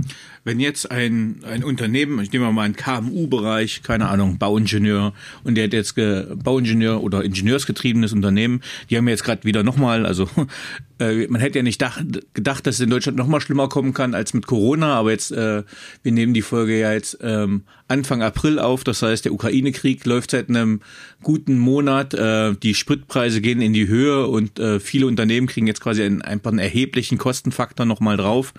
Wenn 0.46 0.60
jetzt 0.60 0.92
ein, 0.92 1.40
ein 1.42 1.64
Unternehmen, 1.64 2.20
ich 2.20 2.30
nehme 2.30 2.52
mal 2.52 2.62
einen 2.62 2.76
KMU-Bereich, 2.76 3.82
keine 3.82 4.08
Ahnung, 4.08 4.38
Bauingenieur, 4.38 5.12
und 5.42 5.56
der 5.56 5.64
hat 5.64 5.72
jetzt 5.72 5.96
Bauingenieur 5.96 7.02
oder 7.02 7.24
ingenieursgetriebenes 7.24 8.12
Unternehmen, 8.12 8.60
die 8.88 8.96
haben 8.96 9.08
jetzt 9.08 9.24
gerade 9.24 9.42
wieder 9.42 9.64
nochmal, 9.64 10.06
also 10.06 10.30
äh, 11.00 11.26
man 11.26 11.40
hätte 11.40 11.58
ja 11.58 11.62
nicht 11.64 11.82
dach, 11.82 12.00
gedacht, 12.32 12.64
dass 12.64 12.76
es 12.76 12.80
in 12.80 12.90
Deutschland 12.90 13.18
nochmal 13.18 13.40
schlimmer 13.40 13.68
kommen 13.68 13.92
kann 13.92 14.14
als 14.14 14.34
mit 14.34 14.46
Corona, 14.46 14.94
aber 14.94 15.10
jetzt, 15.10 15.32
äh, 15.32 15.64
wir 16.04 16.12
nehmen 16.12 16.32
die 16.32 16.42
Folge 16.42 16.78
ja 16.78 16.92
jetzt 16.92 17.18
ähm, 17.22 17.62
Anfang 17.88 18.22
April 18.22 18.60
auf, 18.60 18.84
das 18.84 19.02
heißt, 19.02 19.24
der 19.24 19.32
Ukraine-Krieg 19.32 20.04
läuft 20.06 20.30
seit 20.30 20.48
einem 20.48 20.80
guten 21.24 21.58
Monat, 21.58 22.14
äh, 22.14 22.54
die 22.54 22.74
Spritpreise 22.74 23.40
gehen 23.40 23.60
in 23.60 23.72
die 23.72 23.88
Höhe 23.88 24.28
und 24.28 24.60
äh, 24.60 24.78
viele 24.78 25.08
Unternehmen 25.08 25.48
kriegen 25.48 25.66
jetzt 25.66 25.80
quasi 25.80 26.04
einen, 26.04 26.22
einfach 26.22 26.50
einen 26.50 26.60
erheblichen 26.60 27.18
Kostenfaktor 27.18 27.84
nochmal 27.84 28.16
drauf. 28.16 28.54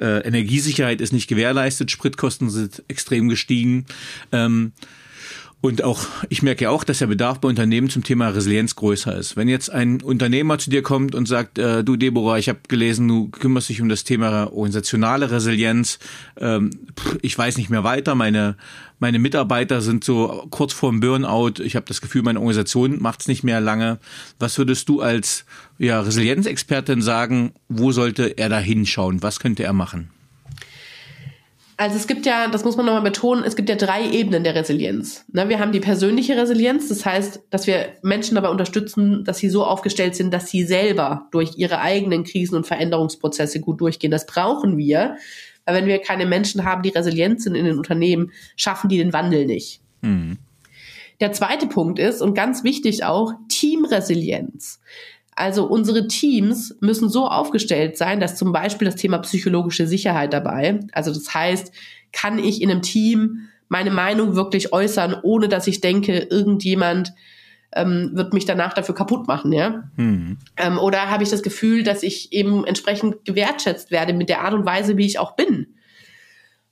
Äh, 0.00 0.26
Energiesicherheit 0.26 1.00
ist 1.00 1.12
nicht 1.12 1.27
gewährleistet, 1.28 1.90
Spritkosten 1.90 2.50
sind 2.50 2.82
extrem 2.88 3.28
gestiegen. 3.28 3.86
Ähm, 4.32 4.72
und 5.60 5.82
auch, 5.82 6.06
ich 6.28 6.42
merke 6.42 6.64
ja 6.64 6.70
auch, 6.70 6.84
dass 6.84 6.98
der 6.98 7.08
Bedarf 7.08 7.40
bei 7.40 7.48
Unternehmen 7.48 7.90
zum 7.90 8.04
Thema 8.04 8.28
Resilienz 8.28 8.76
größer 8.76 9.16
ist. 9.16 9.36
Wenn 9.36 9.48
jetzt 9.48 9.70
ein 9.70 10.00
Unternehmer 10.00 10.58
zu 10.58 10.70
dir 10.70 10.82
kommt 10.82 11.16
und 11.16 11.26
sagt, 11.26 11.58
äh, 11.58 11.82
du 11.82 11.96
Deborah, 11.96 12.38
ich 12.38 12.48
habe 12.48 12.60
gelesen, 12.68 13.08
du 13.08 13.28
kümmerst 13.28 13.68
dich 13.68 13.82
um 13.82 13.88
das 13.88 14.04
Thema 14.04 14.52
organisationale 14.52 15.32
Resilienz, 15.32 15.98
ähm, 16.38 16.70
ich 17.22 17.36
weiß 17.36 17.56
nicht 17.56 17.70
mehr 17.70 17.82
weiter, 17.82 18.14
meine, 18.14 18.56
meine 19.00 19.18
Mitarbeiter 19.18 19.80
sind 19.80 20.04
so 20.04 20.46
kurz 20.50 20.72
vorm 20.72 21.00
Burnout, 21.00 21.60
ich 21.60 21.74
habe 21.74 21.86
das 21.86 22.00
Gefühl, 22.00 22.22
meine 22.22 22.38
Organisation 22.38 23.02
macht 23.02 23.22
es 23.22 23.28
nicht 23.28 23.42
mehr 23.42 23.60
lange. 23.60 23.98
Was 24.38 24.58
würdest 24.58 24.88
du 24.88 25.00
als 25.00 25.44
ja, 25.78 26.00
Resilienzexpertin 26.00 27.02
sagen, 27.02 27.52
wo 27.68 27.90
sollte 27.90 28.38
er 28.38 28.48
da 28.48 28.60
hinschauen? 28.60 29.24
Was 29.24 29.40
könnte 29.40 29.64
er 29.64 29.72
machen? 29.72 30.10
Also 31.80 31.94
es 31.94 32.08
gibt 32.08 32.26
ja, 32.26 32.48
das 32.48 32.64
muss 32.64 32.76
man 32.76 32.86
nochmal 32.86 33.02
betonen, 33.02 33.44
es 33.44 33.54
gibt 33.54 33.68
ja 33.68 33.76
drei 33.76 34.04
Ebenen 34.10 34.42
der 34.42 34.56
Resilienz. 34.56 35.24
Ne, 35.32 35.48
wir 35.48 35.60
haben 35.60 35.70
die 35.70 35.78
persönliche 35.78 36.36
Resilienz, 36.36 36.88
das 36.88 37.06
heißt, 37.06 37.40
dass 37.50 37.68
wir 37.68 37.90
Menschen 38.02 38.34
dabei 38.34 38.48
unterstützen, 38.48 39.22
dass 39.24 39.38
sie 39.38 39.48
so 39.48 39.64
aufgestellt 39.64 40.16
sind, 40.16 40.34
dass 40.34 40.50
sie 40.50 40.64
selber 40.64 41.28
durch 41.30 41.56
ihre 41.56 41.80
eigenen 41.80 42.24
Krisen 42.24 42.56
und 42.56 42.66
Veränderungsprozesse 42.66 43.60
gut 43.60 43.80
durchgehen. 43.80 44.10
Das 44.10 44.26
brauchen 44.26 44.76
wir, 44.76 45.18
weil 45.66 45.76
wenn 45.76 45.86
wir 45.86 45.98
keine 45.98 46.26
Menschen 46.26 46.64
haben, 46.64 46.82
die 46.82 46.88
resilient 46.88 47.40
sind 47.40 47.54
in 47.54 47.64
den 47.64 47.78
Unternehmen, 47.78 48.32
schaffen 48.56 48.88
die 48.88 48.98
den 48.98 49.12
Wandel 49.12 49.46
nicht. 49.46 49.80
Mhm. 50.00 50.38
Der 51.20 51.30
zweite 51.30 51.68
Punkt 51.68 52.00
ist, 52.00 52.20
und 52.22 52.34
ganz 52.34 52.64
wichtig 52.64 53.04
auch, 53.04 53.34
Teamresilienz. 53.48 54.80
Also 55.38 55.66
unsere 55.66 56.08
Teams 56.08 56.76
müssen 56.80 57.08
so 57.08 57.28
aufgestellt 57.28 57.96
sein, 57.96 58.18
dass 58.18 58.34
zum 58.34 58.52
Beispiel 58.52 58.86
das 58.86 58.96
Thema 58.96 59.18
psychologische 59.18 59.86
Sicherheit 59.86 60.32
dabei, 60.32 60.80
also 60.90 61.14
das 61.14 61.32
heißt, 61.32 61.72
kann 62.10 62.40
ich 62.40 62.60
in 62.60 62.72
einem 62.72 62.82
Team 62.82 63.48
meine 63.68 63.92
Meinung 63.92 64.34
wirklich 64.34 64.72
äußern, 64.72 65.14
ohne 65.22 65.48
dass 65.48 65.68
ich 65.68 65.80
denke, 65.80 66.18
irgendjemand 66.18 67.12
ähm, 67.70 68.10
wird 68.14 68.32
mich 68.32 68.46
danach 68.46 68.72
dafür 68.72 68.96
kaputt 68.96 69.28
machen, 69.28 69.52
ja? 69.52 69.84
Mhm. 69.94 70.38
Ähm, 70.56 70.76
oder 70.78 71.08
habe 71.08 71.22
ich 71.22 71.30
das 71.30 71.44
Gefühl, 71.44 71.84
dass 71.84 72.02
ich 72.02 72.32
eben 72.32 72.64
entsprechend 72.64 73.24
gewertschätzt 73.24 73.92
werde 73.92 74.14
mit 74.14 74.28
der 74.28 74.40
Art 74.40 74.54
und 74.54 74.66
Weise, 74.66 74.96
wie 74.96 75.06
ich 75.06 75.20
auch 75.20 75.36
bin? 75.36 75.68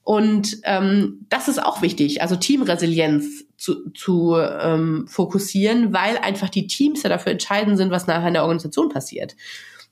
Und 0.02 0.56
ähm, 0.64 1.26
das 1.28 1.46
ist 1.46 1.62
auch 1.62 1.82
wichtig, 1.82 2.20
also 2.20 2.34
Teamresilienz 2.34 3.45
zu, 3.56 3.90
zu 3.90 4.36
ähm, 4.36 5.06
fokussieren, 5.08 5.92
weil 5.92 6.18
einfach 6.18 6.48
die 6.48 6.66
Teams 6.66 7.02
ja 7.02 7.08
dafür 7.08 7.32
entscheidend 7.32 7.78
sind, 7.78 7.90
was 7.90 8.06
nachher 8.06 8.28
in 8.28 8.34
der 8.34 8.42
Organisation 8.42 8.88
passiert. 8.88 9.34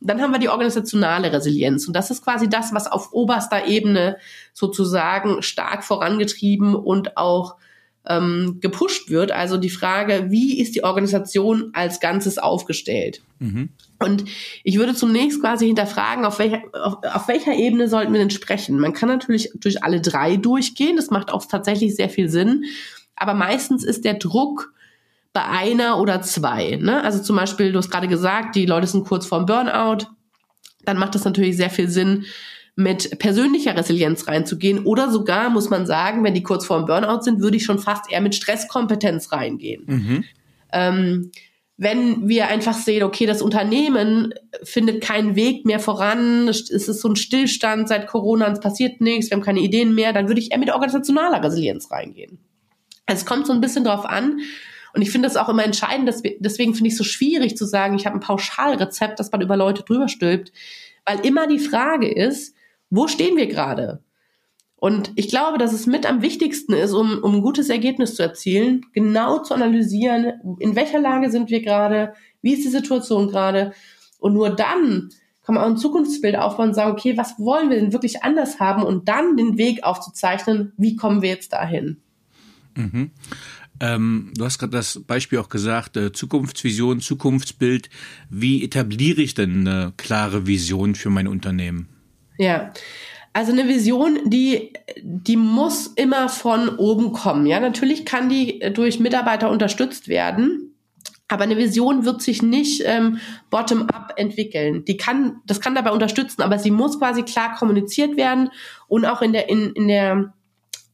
Dann 0.00 0.20
haben 0.20 0.32
wir 0.32 0.38
die 0.38 0.50
organisationale 0.50 1.32
Resilienz 1.32 1.86
und 1.86 1.94
das 1.94 2.10
ist 2.10 2.22
quasi 2.22 2.48
das, 2.48 2.74
was 2.74 2.90
auf 2.90 3.12
oberster 3.12 3.66
Ebene 3.66 4.18
sozusagen 4.52 5.42
stark 5.42 5.82
vorangetrieben 5.82 6.74
und 6.74 7.16
auch 7.16 7.56
ähm, 8.06 8.58
gepusht 8.60 9.08
wird. 9.08 9.32
Also 9.32 9.56
die 9.56 9.70
Frage, 9.70 10.26
wie 10.28 10.60
ist 10.60 10.74
die 10.74 10.84
Organisation 10.84 11.70
als 11.72 12.00
Ganzes 12.00 12.38
aufgestellt? 12.38 13.22
Mhm. 13.38 13.70
Und 13.98 14.24
ich 14.62 14.78
würde 14.78 14.94
zunächst 14.94 15.40
quasi 15.40 15.66
hinterfragen, 15.66 16.24
auf 16.24 16.38
welcher, 16.38 16.62
auf, 16.72 16.98
auf 17.02 17.28
welcher 17.28 17.54
Ebene 17.54 17.88
sollten 17.88 18.12
wir 18.12 18.20
denn 18.20 18.30
sprechen? 18.30 18.78
Man 18.78 18.92
kann 18.92 19.08
natürlich 19.08 19.50
durch 19.54 19.82
alle 19.82 20.00
drei 20.00 20.36
durchgehen. 20.36 20.96
Das 20.96 21.10
macht 21.10 21.32
auch 21.32 21.46
tatsächlich 21.46 21.96
sehr 21.96 22.10
viel 22.10 22.28
Sinn. 22.28 22.64
Aber 23.16 23.34
meistens 23.34 23.84
ist 23.84 24.04
der 24.04 24.14
Druck 24.14 24.72
bei 25.32 25.44
einer 25.44 25.98
oder 26.00 26.22
zwei. 26.22 26.76
Ne? 26.76 27.02
Also 27.02 27.22
zum 27.22 27.36
Beispiel, 27.36 27.72
du 27.72 27.78
hast 27.78 27.90
gerade 27.90 28.08
gesagt, 28.08 28.56
die 28.56 28.66
Leute 28.66 28.86
sind 28.86 29.06
kurz 29.06 29.26
vorm 29.26 29.46
Burnout. 29.46 30.06
Dann 30.84 30.96
macht 30.96 31.14
es 31.14 31.24
natürlich 31.24 31.56
sehr 31.56 31.70
viel 31.70 31.88
Sinn, 31.88 32.24
mit 32.76 33.18
persönlicher 33.18 33.76
Resilienz 33.76 34.26
reinzugehen. 34.26 34.84
Oder 34.84 35.10
sogar, 35.10 35.50
muss 35.50 35.70
man 35.70 35.86
sagen, 35.86 36.24
wenn 36.24 36.34
die 36.34 36.42
kurz 36.42 36.66
vorm 36.66 36.86
Burnout 36.86 37.22
sind, 37.22 37.40
würde 37.40 37.56
ich 37.56 37.64
schon 37.64 37.78
fast 37.78 38.10
eher 38.10 38.20
mit 38.20 38.34
Stresskompetenz 38.34 39.32
reingehen. 39.32 39.84
Mhm. 39.86 40.24
Ähm, 40.72 41.30
wenn 41.76 42.28
wir 42.28 42.48
einfach 42.48 42.74
sehen, 42.74 43.02
okay, 43.02 43.26
das 43.26 43.42
Unternehmen 43.42 44.32
findet 44.62 45.02
keinen 45.02 45.34
Weg 45.34 45.66
mehr 45.66 45.80
voran, 45.80 46.48
es 46.48 46.70
ist 46.70 46.86
so 46.86 47.08
ein 47.08 47.16
Stillstand 47.16 47.88
seit 47.88 48.06
Corona, 48.06 48.52
es 48.52 48.60
passiert 48.60 49.00
nichts, 49.00 49.30
wir 49.30 49.36
haben 49.36 49.44
keine 49.44 49.60
Ideen 49.60 49.94
mehr, 49.94 50.12
dann 50.12 50.28
würde 50.28 50.40
ich 50.40 50.52
eher 50.52 50.58
mit 50.58 50.72
organisationaler 50.72 51.42
Resilienz 51.42 51.90
reingehen. 51.90 52.38
Es 53.06 53.26
kommt 53.26 53.46
so 53.46 53.52
ein 53.52 53.60
bisschen 53.60 53.84
drauf 53.84 54.06
an. 54.06 54.40
Und 54.94 55.02
ich 55.02 55.10
finde 55.10 55.28
das 55.28 55.36
auch 55.36 55.48
immer 55.48 55.64
entscheidend, 55.64 56.08
dass 56.08 56.22
wir, 56.22 56.36
deswegen 56.38 56.74
finde 56.74 56.88
ich 56.88 56.94
es 56.94 56.98
so 56.98 57.04
schwierig 57.04 57.56
zu 57.56 57.66
sagen, 57.66 57.96
ich 57.96 58.06
habe 58.06 58.16
ein 58.16 58.20
Pauschalrezept, 58.20 59.18
das 59.18 59.32
man 59.32 59.40
über 59.40 59.56
Leute 59.56 59.82
drüber 59.82 60.08
stülpt, 60.08 60.52
weil 61.04 61.20
immer 61.26 61.48
die 61.48 61.58
Frage 61.58 62.10
ist, 62.10 62.54
wo 62.90 63.08
stehen 63.08 63.36
wir 63.36 63.48
gerade? 63.48 64.02
Und 64.76 65.12
ich 65.16 65.28
glaube, 65.28 65.58
dass 65.58 65.72
es 65.72 65.86
mit 65.86 66.06
am 66.06 66.22
wichtigsten 66.22 66.74
ist, 66.74 66.92
um, 66.92 67.18
um 67.22 67.36
ein 67.36 67.42
gutes 67.42 67.70
Ergebnis 67.70 68.14
zu 68.14 68.22
erzielen, 68.22 68.82
genau 68.92 69.38
zu 69.38 69.54
analysieren, 69.54 70.58
in 70.58 70.76
welcher 70.76 71.00
Lage 71.00 71.30
sind 71.30 71.50
wir 71.50 71.62
gerade, 71.62 72.12
wie 72.42 72.52
ist 72.52 72.64
die 72.64 72.70
Situation 72.70 73.28
gerade. 73.28 73.72
Und 74.18 74.34
nur 74.34 74.50
dann 74.50 75.08
kann 75.42 75.54
man 75.54 75.64
auch 75.64 75.68
ein 75.68 75.76
Zukunftsbild 75.76 76.36
aufbauen 76.36 76.68
und 76.68 76.74
sagen, 76.74 76.92
okay, 76.92 77.16
was 77.16 77.38
wollen 77.38 77.70
wir 77.70 77.80
denn 77.80 77.92
wirklich 77.92 78.22
anders 78.22 78.60
haben 78.60 78.82
und 78.82 79.08
dann 79.08 79.36
den 79.36 79.58
Weg 79.58 79.84
aufzuzeichnen, 79.84 80.72
wie 80.76 80.96
kommen 80.96 81.22
wir 81.22 81.30
jetzt 81.30 81.52
dahin. 81.52 82.02
Mhm. 82.76 83.10
Ähm, 83.80 84.32
du 84.36 84.44
hast 84.44 84.58
gerade 84.58 84.76
das 84.76 85.00
Beispiel 85.06 85.38
auch 85.38 85.48
gesagt, 85.48 85.96
äh, 85.96 86.12
Zukunftsvision, 86.12 87.00
Zukunftsbild. 87.00 87.90
Wie 88.30 88.64
etabliere 88.64 89.20
ich 89.20 89.34
denn 89.34 89.66
eine 89.66 89.92
klare 89.96 90.46
Vision 90.46 90.94
für 90.94 91.10
mein 91.10 91.26
Unternehmen? 91.26 91.88
Ja, 92.38 92.72
also 93.32 93.50
eine 93.50 93.68
Vision, 93.68 94.18
die, 94.26 94.72
die 95.02 95.36
muss 95.36 95.88
immer 95.88 96.28
von 96.28 96.68
oben 96.68 97.12
kommen. 97.12 97.46
Ja, 97.46 97.58
natürlich 97.58 98.04
kann 98.04 98.28
die 98.28 98.60
durch 98.72 99.00
Mitarbeiter 99.00 99.50
unterstützt 99.50 100.06
werden. 100.06 100.70
Aber 101.26 101.42
eine 101.42 101.56
Vision 101.56 102.04
wird 102.04 102.22
sich 102.22 102.42
nicht 102.42 102.82
ähm, 102.84 103.18
bottom-up 103.50 104.12
entwickeln. 104.16 104.84
Die 104.84 104.96
kann, 104.96 105.40
das 105.46 105.60
kann 105.60 105.74
dabei 105.74 105.90
unterstützen, 105.90 106.42
aber 106.42 106.58
sie 106.58 106.70
muss 106.70 106.98
quasi 106.98 107.22
klar 107.22 107.56
kommuniziert 107.56 108.16
werden 108.16 108.50
und 108.86 109.04
auch 109.04 109.20
in 109.20 109.32
der, 109.32 109.48
in, 109.48 109.72
in 109.72 109.88
der 109.88 110.32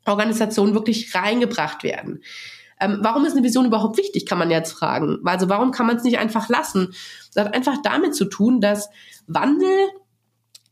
Organisation 0.07 0.75
wirklich 0.75 1.15
reingebracht 1.15 1.83
werden. 1.85 2.23
Ähm, 2.81 2.99
warum 3.03 3.25
ist 3.25 3.33
eine 3.33 3.43
Vision 3.43 3.67
überhaupt 3.67 3.99
wichtig, 3.99 4.27
kann 4.27 4.39
man 4.39 4.51
jetzt 4.51 4.73
fragen. 4.73 5.19
Also 5.25 5.49
warum 5.49 5.71
kann 5.71 5.87
man 5.87 5.97
es 5.97 6.05
nicht 6.05 6.19
einfach 6.19 6.49
lassen? 6.49 6.95
Das 7.35 7.45
hat 7.45 7.55
einfach 7.55 7.77
damit 7.83 8.15
zu 8.15 8.25
tun, 8.25 8.61
dass 8.61 8.89
Wandel 9.27 9.89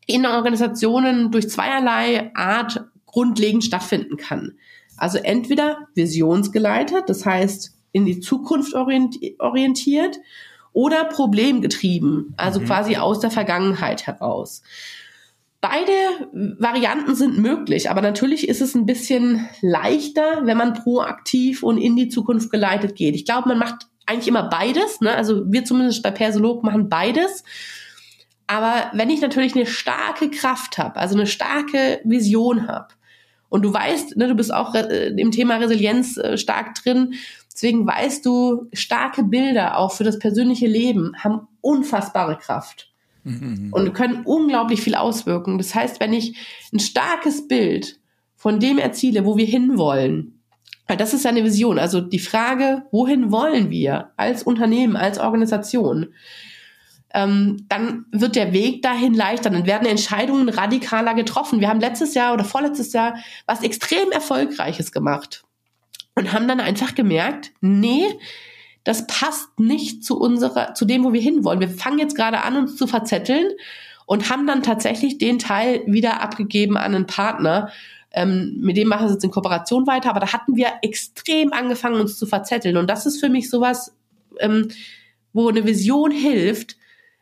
in 0.06 0.24
Organisationen 0.24 1.30
durch 1.30 1.50
zweierlei 1.50 2.34
Art 2.34 2.86
grundlegend 3.04 3.62
stattfinden 3.62 4.16
kann. 4.16 4.58
Also 4.96 5.18
entweder 5.18 5.86
visionsgeleitet, 5.94 7.08
das 7.08 7.26
heißt 7.26 7.74
in 7.92 8.06
die 8.06 8.20
Zukunft 8.20 8.74
orientiert, 8.74 10.18
oder 10.72 11.04
problemgetrieben, 11.04 12.34
also 12.36 12.60
mhm. 12.60 12.66
quasi 12.66 12.96
aus 12.96 13.20
der 13.20 13.30
Vergangenheit 13.30 14.06
heraus. 14.06 14.62
Beide 15.60 15.92
Varianten 16.58 17.16
sind 17.16 17.38
möglich, 17.38 17.90
aber 17.90 18.00
natürlich 18.00 18.48
ist 18.48 18.60
es 18.60 18.76
ein 18.76 18.86
bisschen 18.86 19.48
leichter, 19.60 20.42
wenn 20.44 20.56
man 20.56 20.74
proaktiv 20.74 21.64
und 21.64 21.78
in 21.78 21.96
die 21.96 22.08
Zukunft 22.08 22.50
geleitet 22.50 22.94
geht. 22.94 23.16
Ich 23.16 23.24
glaube, 23.24 23.48
man 23.48 23.58
macht 23.58 23.88
eigentlich 24.06 24.28
immer 24.28 24.48
beides. 24.48 25.00
Ne? 25.00 25.12
Also 25.12 25.50
wir 25.50 25.64
zumindest 25.64 26.02
bei 26.02 26.12
Persolog 26.12 26.62
machen 26.62 26.88
beides. 26.88 27.42
Aber 28.46 28.90
wenn 28.94 29.10
ich 29.10 29.20
natürlich 29.20 29.54
eine 29.54 29.66
starke 29.66 30.30
Kraft 30.30 30.78
habe, 30.78 30.96
also 30.96 31.16
eine 31.16 31.26
starke 31.26 32.00
Vision 32.04 32.68
habe, 32.68 32.88
und 33.50 33.62
du 33.62 33.72
weißt, 33.72 34.16
ne, 34.16 34.28
du 34.28 34.34
bist 34.34 34.52
auch 34.52 34.74
äh, 34.74 35.08
im 35.08 35.30
Thema 35.30 35.56
Resilienz 35.56 36.18
äh, 36.18 36.36
stark 36.36 36.74
drin, 36.74 37.14
deswegen 37.52 37.86
weißt 37.86 38.24
du, 38.24 38.68
starke 38.72 39.22
Bilder 39.22 39.78
auch 39.78 39.92
für 39.92 40.04
das 40.04 40.18
persönliche 40.18 40.66
Leben 40.66 41.12
haben 41.18 41.48
unfassbare 41.60 42.36
Kraft. 42.36 42.87
Mhm. 43.28 43.68
Und 43.72 43.94
können 43.94 44.22
unglaublich 44.24 44.80
viel 44.80 44.94
auswirken. 44.94 45.58
Das 45.58 45.74
heißt, 45.74 46.00
wenn 46.00 46.12
ich 46.12 46.36
ein 46.72 46.80
starkes 46.80 47.46
Bild 47.48 48.00
von 48.36 48.60
dem 48.60 48.78
erziele, 48.78 49.24
wo 49.24 49.36
wir 49.36 49.46
hinwollen, 49.46 50.40
weil 50.86 50.96
das 50.96 51.12
ist 51.12 51.26
eine 51.26 51.44
Vision. 51.44 51.78
Also 51.78 52.00
die 52.00 52.18
Frage, 52.18 52.84
wohin 52.90 53.30
wollen 53.30 53.70
wir 53.70 54.12
als 54.16 54.42
Unternehmen, 54.42 54.96
als 54.96 55.18
Organisation? 55.18 56.14
Ähm, 57.12 57.66
dann 57.68 58.06
wird 58.10 58.36
der 58.36 58.52
Weg 58.52 58.82
dahin 58.82 59.14
leichter. 59.14 59.50
Dann 59.50 59.66
werden 59.66 59.86
Entscheidungen 59.86 60.48
radikaler 60.48 61.14
getroffen. 61.14 61.60
Wir 61.60 61.68
haben 61.68 61.80
letztes 61.80 62.14
Jahr 62.14 62.32
oder 62.32 62.44
vorletztes 62.44 62.92
Jahr 62.92 63.16
was 63.46 63.62
extrem 63.62 64.10
Erfolgreiches 64.10 64.92
gemacht 64.92 65.44
und 66.14 66.32
haben 66.32 66.48
dann 66.48 66.60
einfach 66.60 66.94
gemerkt, 66.94 67.52
nee, 67.60 68.06
das 68.88 69.06
passt 69.06 69.60
nicht 69.60 70.02
zu 70.02 70.18
unserer, 70.18 70.72
zu 70.72 70.86
dem, 70.86 71.04
wo 71.04 71.12
wir 71.12 71.20
hinwollen. 71.20 71.60
Wir 71.60 71.68
fangen 71.68 71.98
jetzt 71.98 72.16
gerade 72.16 72.42
an, 72.42 72.56
uns 72.56 72.76
zu 72.76 72.86
verzetteln 72.86 73.46
und 74.06 74.30
haben 74.30 74.46
dann 74.46 74.62
tatsächlich 74.62 75.18
den 75.18 75.38
Teil 75.38 75.82
wieder 75.84 76.22
abgegeben 76.22 76.78
an 76.78 76.94
einen 76.94 77.06
Partner. 77.06 77.70
Ähm, 78.12 78.56
mit 78.62 78.78
dem 78.78 78.88
machen 78.88 79.06
wir 79.06 79.12
jetzt 79.12 79.24
in 79.24 79.30
Kooperation 79.30 79.86
weiter, 79.86 80.08
aber 80.08 80.20
da 80.20 80.32
hatten 80.32 80.56
wir 80.56 80.68
extrem 80.80 81.52
angefangen, 81.52 82.00
uns 82.00 82.16
zu 82.16 82.24
verzetteln. 82.24 82.78
Und 82.78 82.88
das 82.88 83.04
ist 83.04 83.20
für 83.20 83.28
mich 83.28 83.50
sowas, 83.50 83.94
ähm, 84.38 84.68
wo 85.34 85.50
eine 85.50 85.66
Vision 85.66 86.10
hilft, 86.10 86.78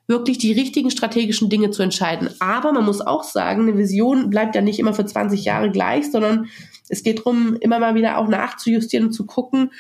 wirklich 0.07 0.39
die 0.39 0.53
richtigen 0.53 0.93
strategischen 0.93 1.51
Dinge 1.51 1.73
zu 1.73 1.83
entscheiden. 1.83 2.31
Aber 2.39 2.71
man 2.71 2.85
muss 2.85 3.01
auch 3.01 3.25
sagen, 3.25 3.63
eine 3.63 3.77
Vision 3.77 4.31
bleibt 4.31 4.55
ja 4.55 4.61
nicht 4.61 4.79
immer 4.79 4.95
für 4.95 5.05
20 5.05 5.45
Jahre 5.45 5.73
gleich, 5.73 6.13
sondern 6.13 6.47
es 6.89 7.03
geht 7.03 7.19
darum, 7.19 7.57
immer 7.59 7.81
mal 7.81 7.97
wieder 7.97 8.19
auch 8.19 8.29
nachzujustieren 8.29 9.09
und 9.09 9.13
zu 9.13 9.27
gucken, 9.27 9.73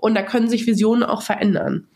und 0.00 0.14
da 0.14 0.22
können 0.22 0.48
sich 0.48 0.66
Visionen 0.66 1.02
auch 1.02 1.22
verändern. 1.22 1.86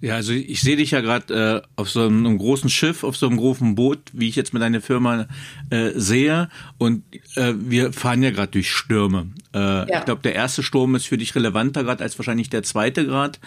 Ja, 0.00 0.16
also 0.16 0.32
ich 0.32 0.60
sehe 0.60 0.76
dich 0.76 0.90
ja 0.90 1.00
gerade 1.00 1.62
äh, 1.64 1.68
auf 1.76 1.88
so 1.88 2.02
einem, 2.02 2.26
einem, 2.26 2.36
großen 2.36 2.68
Schiff, 2.68 3.04
auf 3.04 3.16
so 3.16 3.26
einem 3.26 3.38
großen 3.38 3.74
Boot, 3.74 4.00
wie 4.12 4.28
ich 4.28 4.36
jetzt 4.36 4.52
mit 4.52 4.60
deiner 4.60 4.82
Firma 4.82 5.26
äh, 5.70 5.92
sehe. 5.94 6.50
Und 6.76 7.04
äh, 7.36 7.54
wir 7.56 7.92
fahren 7.94 8.22
ja 8.22 8.30
gerade 8.30 8.52
durch 8.52 8.70
Stürme. 8.70 9.28
Äh, 9.54 9.58
ja. 9.58 9.98
Ich 9.98 10.04
glaube, 10.04 10.20
der 10.20 10.34
erste 10.34 10.62
Sturm 10.62 10.94
ist 10.94 11.06
für 11.06 11.16
dich 11.16 11.34
relevanter 11.34 11.84
gerade 11.84 12.04
als 12.04 12.18
wahrscheinlich 12.18 12.50
der 12.50 12.62
zweite 12.62 13.06
Grad. 13.06 13.40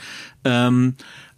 Ähm, 0.46 0.96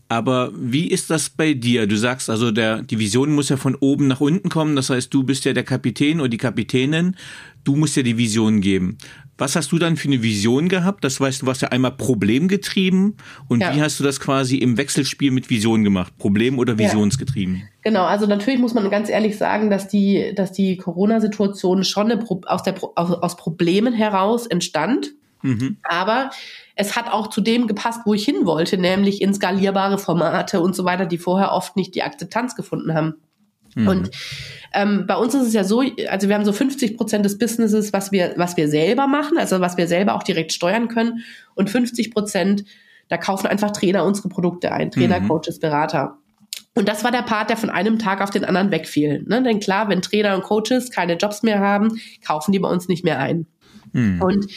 aber 0.08 0.52
wie 0.56 0.88
ist 0.88 1.10
das 1.10 1.30
bei 1.30 1.54
dir? 1.54 1.86
Du 1.86 1.98
sagst 1.98 2.30
also, 2.30 2.52
der, 2.52 2.82
die 2.82 2.98
Vision 2.98 3.36
muss 3.36 3.50
ja 3.50 3.58
von 3.58 3.76
oben 3.76 4.08
nach 4.08 4.22
unten 4.22 4.50
kommen. 4.50 4.76
Das 4.76 4.90
heißt, 4.90 5.14
du 5.14 5.24
bist 5.24 5.46
ja 5.46 5.54
der 5.54 5.64
Kapitän 5.64 6.20
oder 6.20 6.30
die 6.30 6.38
Kapitänin. 6.38 7.16
Du 7.64 7.76
musst 7.76 7.96
ja 7.96 8.04
die 8.04 8.18
Vision 8.18 8.62
geben. 8.62 8.98
Was 9.40 9.56
hast 9.56 9.72
du 9.72 9.80
dann 9.80 9.96
für 9.96 10.10
eine 10.10 10.22
Vision 10.22 10.68
gehabt? 10.68 11.04
Das 11.04 11.20
weißt 11.20 11.42
du, 11.42 11.46
warst 11.46 11.62
ja 11.62 11.70
einmal 11.70 11.92
problemgetrieben. 11.92 13.16
Und 13.48 13.62
ja. 13.62 13.74
wie 13.74 13.82
hast 13.82 14.00
du 14.00 14.04
das 14.04 14.20
quasi 14.20 14.58
im 14.58 14.78
Wechselspiel 14.78 15.32
mit 15.32 15.50
Vision 15.50 15.84
gemacht? 15.84 16.18
Problem 16.18 16.60
oder 16.60 16.78
visionsgetrieben? 16.78 17.56
Ja. 17.56 17.62
Genau, 17.84 18.04
also 18.04 18.26
natürlich 18.26 18.60
muss 18.60 18.74
man 18.74 18.90
ganz 18.92 19.10
ehrlich 19.10 19.38
sagen, 19.38 19.70
dass 19.70 19.88
die, 19.88 20.34
dass 20.36 20.52
die 20.52 20.76
Corona-Situation 20.76 21.86
schon 21.86 22.12
eine, 22.12 22.24
aus, 22.48 22.64
der, 22.64 22.76
aus, 22.96 23.12
aus 23.12 23.38
Problemen 23.38 23.94
heraus 23.94 24.46
entstand. 24.46 25.14
Mhm. 25.42 25.78
Aber 25.84 26.32
es 26.76 26.98
hat 26.98 27.10
auch 27.12 27.28
zu 27.28 27.40
dem 27.40 27.68
gepasst, 27.68 28.02
wo 28.06 28.14
ich 28.14 28.26
hin 28.26 28.46
wollte, 28.46 28.78
nämlich 28.78 29.22
in 29.22 29.34
skalierbare 29.34 29.98
Formate 29.98 30.60
und 30.60 30.76
so 30.76 30.84
weiter, 30.84 31.06
die 31.06 31.18
vorher 31.18 31.54
oft 31.54 31.78
nicht 31.78 31.96
die 31.96 32.04
Akzeptanz 32.04 32.56
gefunden 32.56 32.94
haben. 32.94 33.16
Mhm. 33.76 33.88
Und 33.88 34.12
ähm, 34.74 35.06
bei 35.08 35.16
uns 35.16 35.34
ist 35.34 35.48
es 35.48 35.54
ja 35.54 35.64
so, 35.64 35.84
also 36.10 36.28
wir 36.28 36.36
haben 36.36 36.46
so 36.46 36.54
50 36.54 36.98
Prozent 36.98 37.26
des 37.26 37.38
Businesses, 37.38 37.94
was 37.94 38.12
wir, 38.12 38.34
was 38.38 38.58
wir 38.58 38.68
selber 38.68 39.08
machen, 39.08 39.38
also 39.38 39.60
was 39.60 39.78
wir 39.78 39.88
selber 39.88 40.16
auch 40.16 40.24
direkt 40.24 40.54
steuern 40.54 40.88
können. 40.88 41.24
Und 41.56 41.70
50 41.70 42.12
Prozent, 42.12 42.66
da 43.08 43.18
kaufen 43.18 43.48
einfach 43.48 43.72
Trainer 43.72 44.06
unsere 44.06 44.30
Produkte 44.30 44.72
ein. 44.72 44.92
Trainer, 44.92 45.20
mhm. 45.20 45.28
Coaches, 45.28 45.60
Berater. 45.60 46.18
Und 46.76 46.88
das 46.88 47.04
war 47.04 47.12
der 47.12 47.24
Part, 47.24 47.50
der 47.50 47.58
von 47.58 47.70
einem 47.70 48.00
Tag 48.00 48.22
auf 48.22 48.30
den 48.30 48.46
anderen 48.46 48.72
wegfiel. 48.72 49.24
Ne? 49.28 49.42
Denn 49.44 49.60
klar, 49.60 49.90
wenn 49.90 50.02
Trainer 50.02 50.36
und 50.36 50.44
Coaches 50.44 50.92
keine 50.92 51.16
Jobs 51.16 51.44
mehr 51.44 51.60
haben, 51.60 52.00
kaufen 52.26 52.52
die 52.52 52.60
bei 52.60 52.70
uns 52.70 52.88
nicht 52.88 53.04
mehr 53.04 53.20
ein. 53.20 53.48
Mhm. 53.92 54.22
Und 54.22 54.48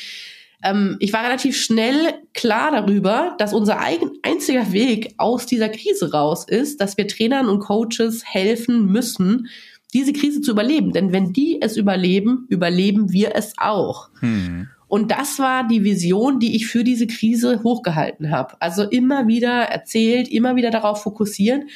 ähm, 0.62 0.96
ich 1.00 1.12
war 1.12 1.24
relativ 1.24 1.56
schnell 1.56 2.14
klar 2.34 2.70
darüber, 2.70 3.34
dass 3.38 3.52
unser 3.52 3.80
eigen, 3.80 4.10
einziger 4.22 4.72
Weg 4.72 5.14
aus 5.18 5.46
dieser 5.46 5.68
Krise 5.68 6.12
raus 6.12 6.44
ist, 6.46 6.80
dass 6.80 6.96
wir 6.96 7.08
Trainern 7.08 7.48
und 7.48 7.60
Coaches 7.60 8.22
helfen 8.24 8.86
müssen, 8.86 9.48
diese 9.92 10.12
Krise 10.12 10.40
zu 10.40 10.52
überleben. 10.52 10.92
Denn 10.92 11.12
wenn 11.12 11.32
die 11.32 11.60
es 11.60 11.76
überleben, 11.76 12.46
überleben 12.48 13.12
wir 13.12 13.34
es 13.34 13.54
auch. 13.58 14.08
Hm. 14.20 14.68
Und 14.86 15.10
das 15.10 15.38
war 15.38 15.66
die 15.66 15.84
Vision, 15.84 16.38
die 16.38 16.54
ich 16.54 16.66
für 16.66 16.84
diese 16.84 17.06
Krise 17.06 17.62
hochgehalten 17.62 18.30
habe. 18.30 18.56
Also 18.60 18.82
immer 18.82 19.26
wieder 19.26 19.62
erzählt, 19.62 20.28
immer 20.28 20.54
wieder 20.54 20.70
darauf 20.70 21.02
fokussieren. 21.02 21.68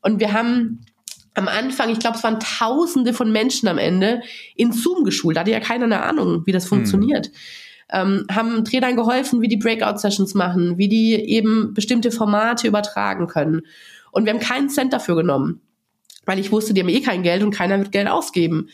Und 0.00 0.20
wir 0.20 0.32
haben 0.32 0.80
am 1.34 1.48
Anfang, 1.48 1.90
ich 1.90 1.98
glaube, 1.98 2.16
es 2.16 2.24
waren 2.24 2.38
Tausende 2.40 3.14
von 3.14 3.32
Menschen 3.32 3.68
am 3.68 3.78
Ende 3.78 4.22
in 4.54 4.72
Zoom 4.72 5.04
geschult. 5.04 5.36
Da 5.36 5.40
hatte 5.40 5.50
ja 5.50 5.60
keiner 5.60 5.84
eine 5.84 6.02
Ahnung, 6.02 6.42
wie 6.46 6.52
das 6.52 6.64
hm. 6.64 6.68
funktioniert. 6.68 7.26
Hm. 7.26 7.32
Ähm, 7.92 8.26
haben 8.30 8.64
Trainern 8.64 8.96
geholfen, 8.96 9.42
wie 9.42 9.48
die 9.48 9.58
Breakout-Sessions 9.58 10.34
machen, 10.34 10.78
wie 10.78 10.88
die 10.88 11.14
eben 11.14 11.74
bestimmte 11.74 12.10
Formate 12.10 12.66
übertragen 12.66 13.26
können. 13.26 13.62
Und 14.10 14.24
wir 14.24 14.32
haben 14.32 14.40
keinen 14.40 14.70
Cent 14.70 14.92
dafür 14.92 15.16
genommen 15.16 15.60
weil 16.24 16.38
ich 16.38 16.52
wusste, 16.52 16.74
die 16.74 16.80
haben 16.80 16.88
eh 16.88 17.00
kein 17.00 17.22
Geld 17.22 17.42
und 17.42 17.54
keiner 17.54 17.78
wird 17.78 17.92
Geld 17.92 18.08
ausgeben. 18.08 18.68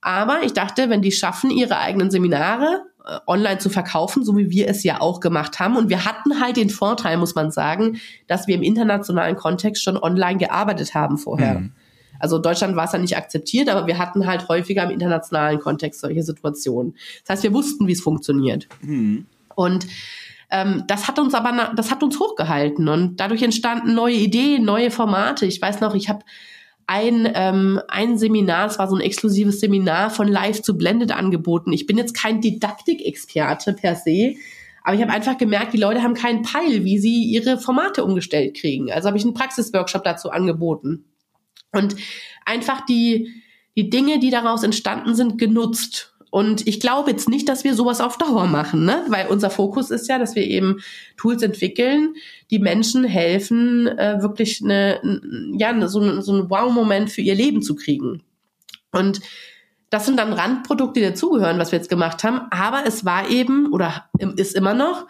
Aber 0.00 0.42
ich 0.42 0.52
dachte, 0.52 0.90
wenn 0.90 1.02
die 1.02 1.12
schaffen, 1.12 1.50
ihre 1.50 1.78
eigenen 1.78 2.10
Seminare 2.10 2.82
äh, 3.06 3.18
online 3.26 3.58
zu 3.58 3.70
verkaufen, 3.70 4.24
so 4.24 4.36
wie 4.36 4.50
wir 4.50 4.68
es 4.68 4.82
ja 4.82 5.00
auch 5.00 5.20
gemacht 5.20 5.60
haben, 5.60 5.76
und 5.76 5.90
wir 5.90 6.04
hatten 6.04 6.40
halt 6.40 6.56
den 6.56 6.70
Vorteil, 6.70 7.16
muss 7.16 7.34
man 7.34 7.50
sagen, 7.50 8.00
dass 8.26 8.46
wir 8.46 8.54
im 8.54 8.62
internationalen 8.62 9.36
Kontext 9.36 9.82
schon 9.82 9.96
online 9.96 10.38
gearbeitet 10.38 10.94
haben 10.94 11.18
vorher. 11.18 11.60
Mhm. 11.60 11.72
Also 12.22 12.38
Deutschland 12.38 12.76
war 12.76 12.84
es 12.84 12.92
ja 12.92 13.00
nicht 13.00 13.16
akzeptiert, 13.16 13.68
aber 13.68 13.88
wir 13.88 13.98
hatten 13.98 14.28
halt 14.28 14.48
häufiger 14.48 14.84
im 14.84 14.90
internationalen 14.90 15.58
Kontext 15.58 16.00
solche 16.00 16.22
Situationen. 16.22 16.94
Das 17.26 17.30
heißt, 17.30 17.42
wir 17.42 17.52
wussten, 17.52 17.88
wie 17.88 17.92
es 17.92 18.00
funktioniert. 18.00 18.68
Mhm. 18.80 19.26
Und 19.56 19.88
ähm, 20.52 20.84
das 20.86 21.08
hat 21.08 21.18
uns 21.18 21.34
aber, 21.34 21.72
das 21.74 21.90
hat 21.90 22.04
uns 22.04 22.20
hochgehalten 22.20 22.86
und 22.86 23.16
dadurch 23.16 23.42
entstanden 23.42 23.94
neue 23.94 24.14
Ideen, 24.14 24.64
neue 24.64 24.92
Formate. 24.92 25.46
Ich 25.46 25.60
weiß 25.60 25.80
noch, 25.80 25.96
ich 25.96 26.08
habe 26.08 26.20
ein, 26.86 27.28
ähm, 27.34 27.80
ein 27.88 28.16
Seminar, 28.18 28.68
es 28.68 28.78
war 28.78 28.88
so 28.88 28.94
ein 28.94 29.00
exklusives 29.00 29.58
Seminar 29.58 30.10
von 30.10 30.28
Live 30.28 30.62
zu 30.62 30.78
Blended 30.78 31.10
angeboten. 31.10 31.72
Ich 31.72 31.86
bin 31.86 31.98
jetzt 31.98 32.14
kein 32.14 32.40
Didaktikexperte 32.40 33.72
per 33.72 33.96
se, 33.96 34.36
aber 34.84 34.94
ich 34.94 35.02
habe 35.02 35.12
einfach 35.12 35.38
gemerkt, 35.38 35.72
die 35.72 35.78
Leute 35.78 36.04
haben 36.04 36.14
keinen 36.14 36.42
Peil, 36.42 36.84
wie 36.84 36.98
sie 36.98 37.24
ihre 37.24 37.58
Formate 37.58 38.04
umgestellt 38.04 38.56
kriegen. 38.56 38.92
Also 38.92 39.08
habe 39.08 39.18
ich 39.18 39.24
einen 39.24 39.34
Praxisworkshop 39.34 40.04
dazu 40.04 40.30
angeboten. 40.30 41.04
Und 41.72 41.96
einfach 42.44 42.84
die, 42.84 43.42
die 43.76 43.90
Dinge, 43.90 44.18
die 44.18 44.30
daraus 44.30 44.62
entstanden 44.62 45.14
sind, 45.14 45.38
genutzt 45.38 46.12
und 46.32 46.66
ich 46.66 46.80
glaube 46.80 47.10
jetzt 47.10 47.28
nicht, 47.28 47.46
dass 47.46 47.62
wir 47.62 47.74
sowas 47.74 48.00
auf 48.00 48.16
Dauer 48.16 48.46
machen, 48.46 48.86
ne? 48.86 49.04
weil 49.08 49.26
unser 49.26 49.50
Fokus 49.50 49.90
ist 49.90 50.08
ja, 50.08 50.18
dass 50.18 50.34
wir 50.34 50.44
eben 50.44 50.80
Tools 51.18 51.42
entwickeln, 51.42 52.14
die 52.50 52.58
Menschen 52.58 53.04
helfen, 53.04 53.86
äh, 53.86 54.22
wirklich 54.22 54.62
eine, 54.64 54.98
ja, 55.58 55.88
so, 55.88 56.22
so 56.22 56.32
ein 56.32 56.48
Wow-Moment 56.48 57.10
für 57.10 57.20
ihr 57.20 57.34
Leben 57.34 57.60
zu 57.60 57.74
kriegen. 57.74 58.22
Und 58.92 59.20
das 59.90 60.06
sind 60.06 60.18
dann 60.18 60.32
Randprodukte, 60.32 61.00
die 61.00 61.06
dazugehören, 61.06 61.58
was 61.58 61.70
wir 61.70 61.78
jetzt 61.78 61.90
gemacht 61.90 62.24
haben. 62.24 62.46
Aber 62.50 62.86
es 62.86 63.04
war 63.04 63.28
eben 63.28 63.70
oder 63.70 64.08
ist 64.36 64.54
immer 64.54 64.72
noch 64.72 65.06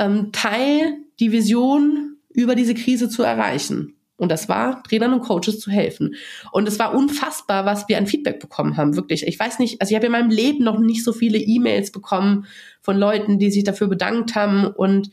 ähm, 0.00 0.32
Teil, 0.32 0.96
die 1.20 1.30
Vision 1.30 2.16
über 2.30 2.54
diese 2.54 2.72
Krise 2.72 3.10
zu 3.10 3.22
erreichen. 3.22 3.97
Und 4.18 4.30
das 4.30 4.48
war, 4.48 4.82
Trainern 4.82 5.14
und 5.14 5.22
Coaches 5.22 5.60
zu 5.60 5.70
helfen. 5.70 6.16
Und 6.50 6.66
es 6.68 6.78
war 6.78 6.92
unfassbar, 6.92 7.64
was 7.64 7.88
wir 7.88 7.98
an 7.98 8.06
Feedback 8.06 8.40
bekommen 8.40 8.76
haben, 8.76 8.96
wirklich. 8.96 9.26
Ich 9.26 9.38
weiß 9.38 9.60
nicht, 9.60 9.80
also 9.80 9.92
ich 9.92 9.96
habe 9.96 10.06
in 10.06 10.12
meinem 10.12 10.30
Leben 10.30 10.64
noch 10.64 10.78
nicht 10.78 11.04
so 11.04 11.12
viele 11.12 11.38
E-Mails 11.38 11.92
bekommen 11.92 12.46
von 12.82 12.98
Leuten, 12.98 13.38
die 13.38 13.50
sich 13.50 13.62
dafür 13.62 13.86
bedankt 13.86 14.34
haben. 14.34 14.66
Und 14.66 15.10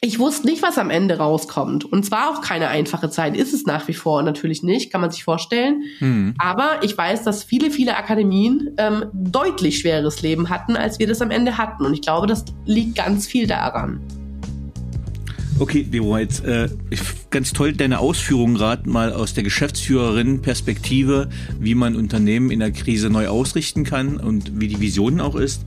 ich 0.00 0.18
wusste 0.18 0.46
nicht, 0.46 0.62
was 0.62 0.78
am 0.78 0.90
Ende 0.90 1.18
rauskommt. 1.18 1.84
Und 1.84 2.04
zwar 2.04 2.30
auch 2.30 2.42
keine 2.42 2.68
einfache 2.68 3.08
Zeit, 3.08 3.36
ist 3.36 3.54
es 3.54 3.66
nach 3.66 3.86
wie 3.88 3.94
vor 3.94 4.22
natürlich 4.22 4.64
nicht, 4.64 4.90
kann 4.90 5.00
man 5.00 5.10
sich 5.10 5.24
vorstellen. 5.24 5.84
Mhm. 6.00 6.34
Aber 6.38 6.80
ich 6.82 6.98
weiß, 6.98 7.22
dass 7.22 7.44
viele, 7.44 7.70
viele 7.70 7.96
Akademien 7.96 8.74
ähm, 8.78 9.06
deutlich 9.12 9.78
schweres 9.78 10.22
Leben 10.22 10.50
hatten, 10.50 10.76
als 10.76 10.98
wir 10.98 11.06
das 11.06 11.22
am 11.22 11.30
Ende 11.30 11.56
hatten. 11.56 11.86
Und 11.86 11.94
ich 11.94 12.02
glaube, 12.02 12.26
das 12.26 12.44
liegt 12.64 12.96
ganz 12.96 13.26
viel 13.26 13.46
daran. 13.46 14.00
Okay, 15.58 15.84
Debo, 15.84 16.18
jetzt 16.18 16.44
äh, 16.44 16.68
ganz 17.30 17.54
toll 17.54 17.72
deine 17.72 17.98
Ausführungen 17.98 18.56
gerade 18.56 18.88
mal 18.90 19.14
aus 19.14 19.32
der 19.32 19.42
Geschäftsführerin-Perspektive, 19.42 21.30
wie 21.58 21.74
man 21.74 21.96
Unternehmen 21.96 22.50
in 22.50 22.60
der 22.60 22.72
Krise 22.72 23.08
neu 23.08 23.28
ausrichten 23.28 23.82
kann 23.82 24.18
und 24.18 24.60
wie 24.60 24.68
die 24.68 24.80
Vision 24.80 25.18
auch 25.18 25.34
ist. 25.34 25.64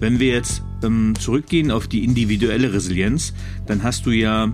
Wenn 0.00 0.18
wir 0.18 0.32
jetzt 0.34 0.64
ähm, 0.82 1.14
zurückgehen 1.20 1.70
auf 1.70 1.86
die 1.86 2.02
individuelle 2.02 2.72
Resilienz, 2.72 3.32
dann 3.66 3.84
hast 3.84 4.06
du 4.06 4.10
ja 4.10 4.52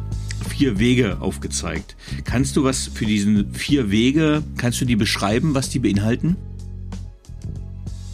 vier 0.50 0.78
Wege 0.78 1.16
aufgezeigt. 1.20 1.96
Kannst 2.24 2.54
du 2.56 2.64
was 2.64 2.86
für 2.86 3.06
diese 3.06 3.46
vier 3.52 3.90
Wege, 3.90 4.42
kannst 4.58 4.82
du 4.82 4.84
die 4.84 4.96
beschreiben, 4.96 5.54
was 5.54 5.70
die 5.70 5.78
beinhalten? 5.78 6.36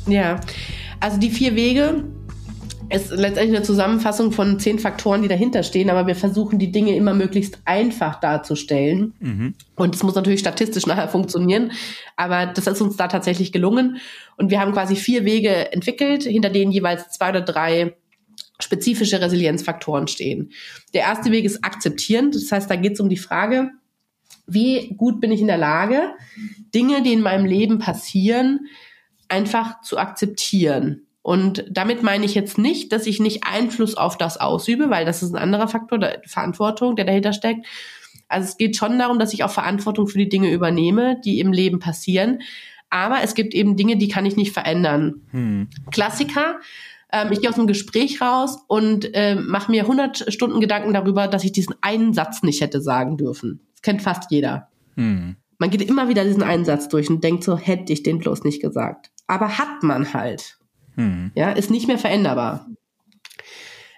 Ja, 0.07 0.41
also 1.01 1.19
die 1.19 1.31
vier 1.31 1.57
Wege 1.57 2.05
ist 2.91 3.11
letztendlich 3.11 3.57
eine 3.57 3.63
Zusammenfassung 3.63 4.33
von 4.33 4.59
zehn 4.59 4.79
Faktoren, 4.79 5.23
die 5.23 5.29
dahinter 5.29 5.63
stehen, 5.63 5.91
aber 5.91 6.07
wir 6.07 6.17
versuchen 6.17 6.59
die 6.59 6.73
Dinge 6.73 6.97
immer 6.97 7.15
möglichst 7.15 7.59
einfach 7.65 8.19
darzustellen. 8.19 9.15
Mhm. 9.21 9.55
Und 9.77 9.95
es 9.95 10.03
muss 10.03 10.15
natürlich 10.15 10.41
statistisch 10.41 10.87
nachher 10.87 11.09
funktionieren, 11.09 11.73
aber 12.17 12.47
das 12.47 12.67
ist 12.67 12.81
uns 12.81 12.97
da 12.97 13.07
tatsächlich 13.07 13.53
gelungen. 13.53 13.99
Und 14.37 14.51
wir 14.51 14.61
haben 14.61 14.73
quasi 14.73 14.97
vier 14.97 15.25
Wege 15.25 15.73
entwickelt, 15.73 16.25
hinter 16.25 16.51
denen 16.51 16.73
jeweils 16.73 17.11
zwei 17.11 17.31
oder 17.31 17.43
drei 17.43 17.97
spezifische 18.59 19.21
Resilienzfaktoren 19.21 20.09
stehen. 20.09 20.51
Der 20.93 21.03
erste 21.03 21.31
Weg 21.31 21.45
ist 21.45 21.65
akzeptierend, 21.65 22.35
das 22.35 22.51
heißt, 22.51 22.71
da 22.71 22.77
geht 22.77 22.95
es 22.95 23.01
um 23.01 23.09
die 23.09 23.17
Frage, 23.17 23.71
wie 24.47 24.95
gut 24.97 25.21
bin 25.21 25.31
ich 25.31 25.41
in 25.41 25.47
der 25.47 25.59
Lage, 25.59 26.11
Dinge, 26.75 27.03
die 27.03 27.13
in 27.13 27.23
meinem 27.23 27.47
Leben 27.47 27.79
passieren, 27.79 28.67
einfach 29.29 29.81
zu 29.83 29.97
akzeptieren. 29.97 31.07
Und 31.31 31.65
damit 31.71 32.03
meine 32.03 32.25
ich 32.25 32.35
jetzt 32.35 32.59
nicht, 32.59 32.91
dass 32.91 33.07
ich 33.07 33.21
nicht 33.21 33.45
Einfluss 33.45 33.95
auf 33.95 34.19
das 34.19 34.39
ausübe, 34.39 34.91
weil 34.91 35.05
das 35.05 35.23
ist 35.23 35.33
ein 35.33 35.41
anderer 35.41 35.69
Faktor, 35.69 35.97
der 36.01 36.21
Verantwortung, 36.27 36.97
der 36.97 37.05
dahinter 37.05 37.33
steckt. 37.33 37.67
Also 38.27 38.49
es 38.49 38.57
geht 38.57 38.75
schon 38.75 38.99
darum, 38.99 39.21
dass 39.21 39.33
ich 39.33 39.45
auch 39.45 39.51
Verantwortung 39.53 40.09
für 40.09 40.19
die 40.19 40.29
Dinge 40.29 40.51
übernehme, 40.51 41.21
die 41.25 41.39
im 41.39 41.53
Leben 41.53 41.79
passieren. 41.79 42.41
Aber 42.89 43.19
es 43.23 43.37
gibt 43.37 43.55
eben 43.55 43.77
Dinge, 43.77 43.97
die 43.97 44.09
kann 44.09 44.27
ich 44.27 44.35
nicht 44.35 44.53
verändern. 44.53 45.21
Hm. 45.31 45.69
Klassiker. 45.93 46.57
Ähm, 47.13 47.31
ich 47.31 47.41
gehe 47.41 47.49
aus 47.49 47.55
dem 47.55 47.69
Gespräch 47.69 48.21
raus 48.21 48.59
und 48.67 49.15
äh, 49.15 49.37
mache 49.37 49.71
mir 49.71 49.83
100 49.83 50.33
Stunden 50.35 50.61
Gedanken 50.61 50.93
darüber, 50.93 51.29
dass 51.29 51.45
ich 51.45 51.53
diesen 51.53 51.77
einen 51.81 52.13
Satz 52.13 52.43
nicht 52.43 52.61
hätte 52.61 52.81
sagen 52.81 53.17
dürfen. 53.17 53.61
Das 53.75 53.83
kennt 53.83 54.03
fast 54.03 54.33
jeder. 54.33 54.69
Hm. 54.97 55.37
Man 55.59 55.71
geht 55.71 55.89
immer 55.89 56.09
wieder 56.09 56.25
diesen 56.25 56.43
einen 56.43 56.65
Satz 56.65 56.89
durch 56.89 57.09
und 57.09 57.23
denkt 57.23 57.45
so, 57.45 57.57
hätte 57.57 57.93
ich 57.93 58.03
den 58.03 58.19
bloß 58.19 58.43
nicht 58.43 58.61
gesagt. 58.61 59.13
Aber 59.29 59.59
hat 59.59 59.85
man 59.85 60.13
halt. 60.13 60.57
Hm. 60.97 61.33
Ja, 61.35 61.51
ist 61.51 61.71
nicht 61.71 61.87
mehr 61.87 61.99
veränderbar. 61.99 62.67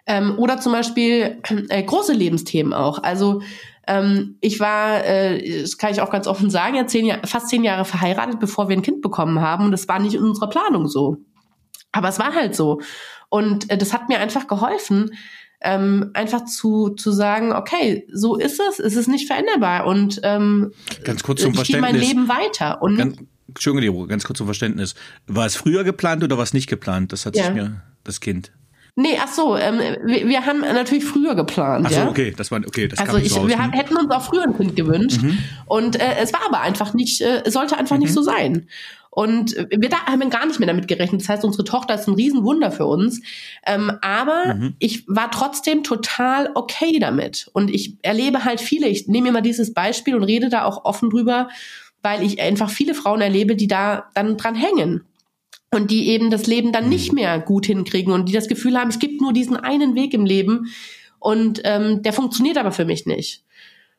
Ähm, 0.07 0.39
oder 0.39 0.59
zum 0.59 0.73
Beispiel 0.73 1.41
äh, 1.69 1.83
große 1.83 2.13
Lebensthemen 2.13 2.73
auch. 2.73 3.03
Also 3.03 3.43
ähm, 3.87 4.37
ich 4.41 4.61
war, 4.61 5.05
äh, 5.05 5.63
das 5.63 5.79
kann 5.79 5.93
ich 5.93 6.01
auch 6.01 6.11
ganz 6.11 6.27
offen 6.27 6.51
sagen, 6.51 6.77
ja 6.77 6.87
zehn 6.87 7.07
Jahr, 7.07 7.27
fast 7.27 7.49
zehn 7.49 7.65
Jahre 7.65 7.85
verheiratet, 7.85 8.41
bevor 8.41 8.69
wir 8.69 8.77
ein 8.77 8.83
Kind 8.83 9.01
bekommen 9.01 9.41
haben. 9.41 9.67
Und 9.67 9.73
das 9.73 9.89
war 9.89 9.99
nicht 9.99 10.15
in 10.15 10.23
unserer 10.23 10.49
Planung 10.49 10.89
so. 10.89 11.19
Aber 11.93 12.09
es 12.09 12.19
war 12.19 12.35
halt 12.35 12.57
so. 12.57 12.81
Und 13.29 13.71
äh, 13.71 13.79
das 13.79 13.93
hat 13.93 14.09
mir 14.09 14.19
einfach 14.19 14.47
geholfen, 14.47 15.15
ähm, 15.61 16.11
einfach 16.15 16.45
zu, 16.45 16.91
zu 16.91 17.13
sagen, 17.13 17.53
okay, 17.53 18.07
so 18.13 18.37
ist 18.37 18.61
es, 18.61 18.79
es 18.79 18.97
ist 18.97 19.09
nicht 19.09 19.27
veränderbar. 19.27 19.87
Und 19.87 20.21
ähm, 20.25 20.73
ganz 21.05 21.23
kurz 21.23 21.43
zum 21.43 21.53
ich 21.53 21.65
gehe 21.65 21.81
mein 21.81 21.95
Leben 21.95 22.29
weiter. 22.29 22.83
Und 22.83 22.97
ganz, 22.97 23.17
Entschuldigung, 23.55 24.09
ganz 24.09 24.25
kurz 24.25 24.39
zum 24.39 24.47
Verständnis. 24.47 24.95
War 25.27 25.47
es 25.47 25.57
früher 25.57 25.85
geplant 25.85 26.23
oder 26.25 26.37
war 26.37 26.45
es 26.45 26.53
nicht 26.53 26.69
geplant? 26.69 27.13
Das 27.13 27.27
hat 27.27 27.37
ja. 27.37 27.45
sich 27.45 27.55
mir 27.55 27.83
das 28.05 28.21
Kind. 28.21 28.53
Nee, 28.95 29.19
ach 29.19 29.33
so, 29.33 29.57
ähm, 29.57 29.79
wir, 30.05 30.29
wir 30.29 30.45
haben 30.45 30.61
natürlich 30.61 31.05
früher 31.05 31.35
geplant. 31.35 31.87
Ach 31.87 31.91
so, 31.91 32.01
ja? 32.01 32.09
okay, 32.09 32.35
das 32.37 32.51
war 32.51 32.61
okay, 32.67 32.89
das 32.89 32.99
Also 32.99 33.17
ich, 33.17 33.35
wir 33.35 33.59
haben, 33.59 33.73
hätten 33.73 33.97
uns 33.97 34.11
auch 34.11 34.23
früher 34.23 34.43
ein 34.43 34.55
Kind 34.55 34.77
gewünscht 34.77 35.23
mhm. 35.23 35.39
und 35.65 35.99
äh, 35.99 36.17
es 36.21 36.33
war 36.35 36.41
aber 36.47 36.61
einfach 36.61 36.93
nicht, 36.93 37.23
äh, 37.23 37.43
sollte 37.47 37.79
einfach 37.79 37.97
mhm. 37.97 38.03
nicht 38.03 38.13
so 38.13 38.21
sein. 38.21 38.69
Und 39.15 39.55
wir 39.69 39.91
da 39.91 40.07
haben 40.07 40.31
gar 40.31 40.47
nicht 40.47 40.59
mehr 40.59 40.67
damit 40.67 40.89
gerechnet. 40.89 41.21
Das 41.21 41.29
heißt, 41.29 41.45
unsere 41.45 41.65
Tochter 41.65 41.95
ist 41.95 42.09
ein 42.09 42.15
Riesenwunder 42.15 42.71
für 42.71 42.87
uns. 42.87 43.21
Ähm, 43.67 43.93
aber 44.01 44.55
mhm. 44.55 44.75
ich 44.79 45.07
war 45.07 45.31
trotzdem 45.31 45.83
total 45.83 46.51
okay 46.55 46.99
damit. 46.99 47.51
Und 47.53 47.71
ich 47.71 47.99
erlebe 48.01 48.47
halt 48.47 48.63
viele, 48.63 48.89
ich 48.89 49.09
nehme 49.09 49.29
immer 49.29 49.43
dieses 49.43 49.75
Beispiel 49.75 50.17
und 50.17 50.23
rede 50.23 50.49
da 50.49 50.65
auch 50.65 50.87
offen 50.87 51.11
drüber, 51.11 51.51
weil 52.03 52.23
ich 52.23 52.41
einfach 52.41 52.71
viele 52.71 52.95
Frauen 52.95 53.21
erlebe, 53.21 53.57
die 53.57 53.69
da 53.69 54.11
dann 54.15 54.37
dran 54.37 54.55
hängen 54.55 55.05
und 55.71 55.91
die 55.91 56.09
eben 56.09 56.31
das 56.31 56.47
Leben 56.47 56.73
dann 56.73 56.89
nicht 56.89 57.13
mhm. 57.13 57.17
mehr 57.17 57.39
gut 57.39 57.67
hinkriegen 57.67 58.13
und 58.13 58.29
die 58.29 58.33
das 58.33 58.49
Gefühl 58.49 58.79
haben, 58.79 58.91
es 58.91 58.99
gibt 58.99 59.21
nur 59.21 59.33
diesen 59.33 59.57
einen 59.57 59.95
Weg 59.95 60.15
im 60.15 60.27
Leben 60.27 60.67
und 61.19 61.61
ähm, 61.65 62.03
der 62.03 62.13
funktioniert 62.13 62.59
aber 62.59 62.73
für 62.73 62.85
mich 62.85 63.07
nicht. 63.07 63.45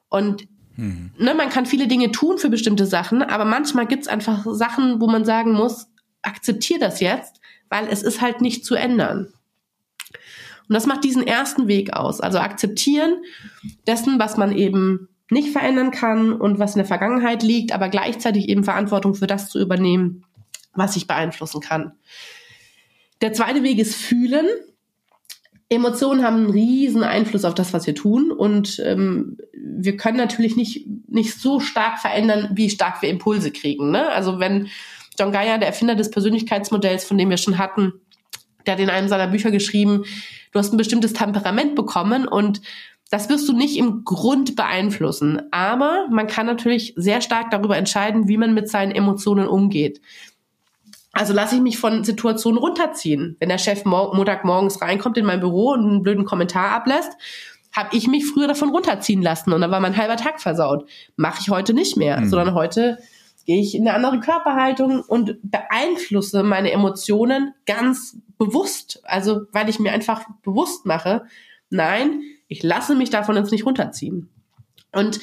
Und 0.09 0.47
mhm. 0.75 1.11
ne, 1.17 1.33
man 1.33 1.49
kann 1.49 1.65
viele 1.65 1.87
Dinge 1.87 2.11
tun 2.11 2.37
für 2.37 2.49
bestimmte 2.49 2.85
Sachen, 2.85 3.23
aber 3.23 3.45
manchmal 3.45 3.87
gibt's 3.87 4.07
einfach 4.07 4.45
Sachen, 4.51 5.01
wo 5.01 5.07
man 5.07 5.25
sagen 5.25 5.53
muss, 5.53 5.87
akzeptier 6.21 6.79
das 6.79 6.99
jetzt, 6.99 7.39
weil 7.69 7.87
es 7.87 8.03
ist 8.03 8.21
halt 8.21 8.41
nicht 8.41 8.65
zu 8.65 8.75
ändern. 8.75 9.33
Und 10.69 10.75
das 10.75 10.85
macht 10.85 11.03
diesen 11.03 11.25
ersten 11.25 11.67
Weg 11.67 11.93
aus. 11.93 12.21
Also 12.21 12.39
akzeptieren 12.39 13.15
dessen, 13.87 14.19
was 14.19 14.37
man 14.37 14.55
eben 14.55 15.09
nicht 15.33 15.49
verändern 15.49 15.91
kann 15.91 16.33
und 16.33 16.59
was 16.59 16.75
in 16.75 16.79
der 16.79 16.85
Vergangenheit 16.85 17.43
liegt, 17.43 17.73
aber 17.73 17.89
gleichzeitig 17.89 18.49
eben 18.49 18.63
Verantwortung 18.63 19.15
für 19.15 19.27
das 19.27 19.49
zu 19.49 19.59
übernehmen, 19.59 20.23
was 20.73 20.95
ich 20.95 21.07
beeinflussen 21.07 21.61
kann. 21.61 21.93
Der 23.21 23.33
zweite 23.33 23.63
Weg 23.63 23.79
ist 23.79 23.95
fühlen. 23.95 24.45
Emotionen 25.69 26.23
haben 26.23 26.37
einen 26.37 26.49
riesen 26.49 27.03
Einfluss 27.03 27.45
auf 27.45 27.55
das, 27.55 27.73
was 27.73 27.87
wir 27.87 27.95
tun 27.95 28.31
und 28.31 28.81
ähm, 28.85 29.37
wir 29.53 29.97
können 29.97 30.17
natürlich 30.17 30.55
nicht, 30.55 30.85
nicht 31.07 31.39
so 31.39 31.59
stark 31.59 31.99
verändern, 31.99 32.49
wie 32.53 32.69
stark 32.69 33.01
wir 33.01 33.09
Impulse 33.09 33.51
kriegen. 33.51 33.91
Ne? 33.91 34.09
Also 34.09 34.39
wenn 34.39 34.67
John 35.19 35.31
Geyer, 35.31 35.57
der 35.57 35.67
Erfinder 35.67 35.95
des 35.95 36.11
Persönlichkeitsmodells, 36.11 37.05
von 37.05 37.17
dem 37.17 37.29
wir 37.29 37.37
schon 37.37 37.57
hatten, 37.57 37.93
der 38.65 38.73
hat 38.73 38.81
in 38.81 38.89
einem 38.89 39.07
seiner 39.07 39.27
Bücher 39.27 39.51
geschrieben, 39.51 40.03
du 40.51 40.59
hast 40.59 40.73
ein 40.73 40.77
bestimmtes 40.77 41.13
Temperament 41.13 41.75
bekommen 41.75 42.27
und 42.27 42.61
das 43.13 43.29
wirst 43.29 43.47
du 43.47 43.53
nicht 43.53 43.77
im 43.77 44.03
Grund 44.05 44.55
beeinflussen, 44.55 45.43
aber 45.51 46.07
man 46.09 46.25
kann 46.25 46.47
natürlich 46.47 46.95
sehr 46.95 47.21
stark 47.21 47.51
darüber 47.51 47.77
entscheiden, 47.77 48.27
wie 48.27 48.37
man 48.37 48.55
mit 48.55 48.67
seinen 48.67 48.91
Emotionen 48.91 49.47
umgeht. 49.47 50.01
Also 51.11 51.31
lasse 51.31 51.53
ich 51.53 51.61
mich 51.61 51.77
von 51.77 52.03
Situationen 52.03 52.57
runterziehen. 52.57 53.37
Wenn 53.39 53.49
der 53.49 53.59
Chef 53.59 53.85
Montagmorgens 53.85 54.81
reinkommt 54.81 55.19
in 55.19 55.27
mein 55.27 55.41
Büro 55.41 55.73
und 55.73 55.81
einen 55.81 56.01
blöden 56.01 56.25
Kommentar 56.25 56.71
ablässt, 56.71 57.11
habe 57.71 57.95
ich 57.95 58.07
mich 58.07 58.25
früher 58.25 58.47
davon 58.47 58.69
runterziehen 58.69 59.21
lassen 59.21 59.53
und 59.53 59.61
dann 59.61 59.69
war 59.69 59.79
mein 59.79 59.95
halber 59.95 60.17
Tag 60.17 60.41
versaut. 60.41 60.89
Mache 61.15 61.37
ich 61.39 61.51
heute 61.51 61.75
nicht 61.75 61.95
mehr, 61.95 62.19
mhm. 62.19 62.29
sondern 62.29 62.55
heute 62.55 62.97
gehe 63.45 63.61
ich 63.61 63.75
in 63.75 63.87
eine 63.87 63.95
andere 63.95 64.21
Körperhaltung 64.21 65.01
und 65.01 65.37
beeinflusse 65.43 66.41
meine 66.41 66.71
Emotionen 66.71 67.53
ganz 67.67 68.17
bewusst. 68.39 69.01
Also 69.03 69.41
weil 69.51 69.69
ich 69.69 69.77
mir 69.77 69.91
einfach 69.91 70.23
bewusst 70.41 70.87
mache, 70.87 71.27
nein, 71.69 72.23
ich 72.53 72.63
lasse 72.63 72.95
mich 72.95 73.09
davon 73.09 73.35
jetzt 73.35 73.51
nicht 73.51 73.65
runterziehen. 73.65 74.29
Und 74.91 75.19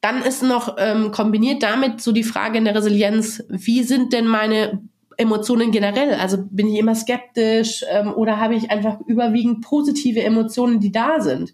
dann 0.00 0.22
ist 0.22 0.42
noch 0.42 0.76
ähm, 0.78 1.12
kombiniert 1.12 1.62
damit 1.62 2.00
so 2.00 2.12
die 2.12 2.24
Frage 2.24 2.58
in 2.58 2.64
der 2.64 2.74
Resilienz, 2.74 3.44
wie 3.48 3.84
sind 3.84 4.12
denn 4.12 4.26
meine 4.26 4.82
Emotionen 5.16 5.70
generell? 5.70 6.14
Also 6.14 6.38
bin 6.50 6.68
ich 6.68 6.78
immer 6.78 6.94
skeptisch 6.94 7.84
ähm, 7.90 8.12
oder 8.12 8.38
habe 8.38 8.56
ich 8.56 8.70
einfach 8.70 8.98
überwiegend 9.06 9.62
positive 9.62 10.22
Emotionen, 10.22 10.80
die 10.80 10.92
da 10.92 11.20
sind? 11.20 11.52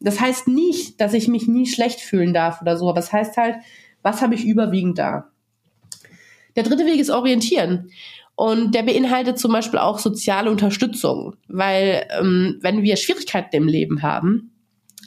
Das 0.00 0.20
heißt 0.20 0.48
nicht, 0.48 1.00
dass 1.00 1.14
ich 1.14 1.28
mich 1.28 1.48
nie 1.48 1.66
schlecht 1.66 2.00
fühlen 2.00 2.32
darf 2.32 2.62
oder 2.62 2.76
so, 2.76 2.88
aber 2.88 2.98
es 2.98 3.06
das 3.06 3.12
heißt 3.12 3.36
halt, 3.36 3.56
was 4.02 4.22
habe 4.22 4.34
ich 4.34 4.44
überwiegend 4.44 4.98
da? 4.98 5.30
Der 6.56 6.62
dritte 6.62 6.86
Weg 6.86 7.00
ist 7.00 7.10
orientieren. 7.10 7.90
Und 8.36 8.74
der 8.74 8.82
beinhaltet 8.82 9.38
zum 9.38 9.52
Beispiel 9.52 9.78
auch 9.78 9.98
soziale 9.98 10.50
Unterstützung, 10.50 11.36
weil 11.48 12.06
ähm, 12.18 12.58
wenn 12.60 12.82
wir 12.82 12.96
Schwierigkeiten 12.96 13.54
im 13.54 13.68
Leben 13.68 14.02
haben, 14.02 14.50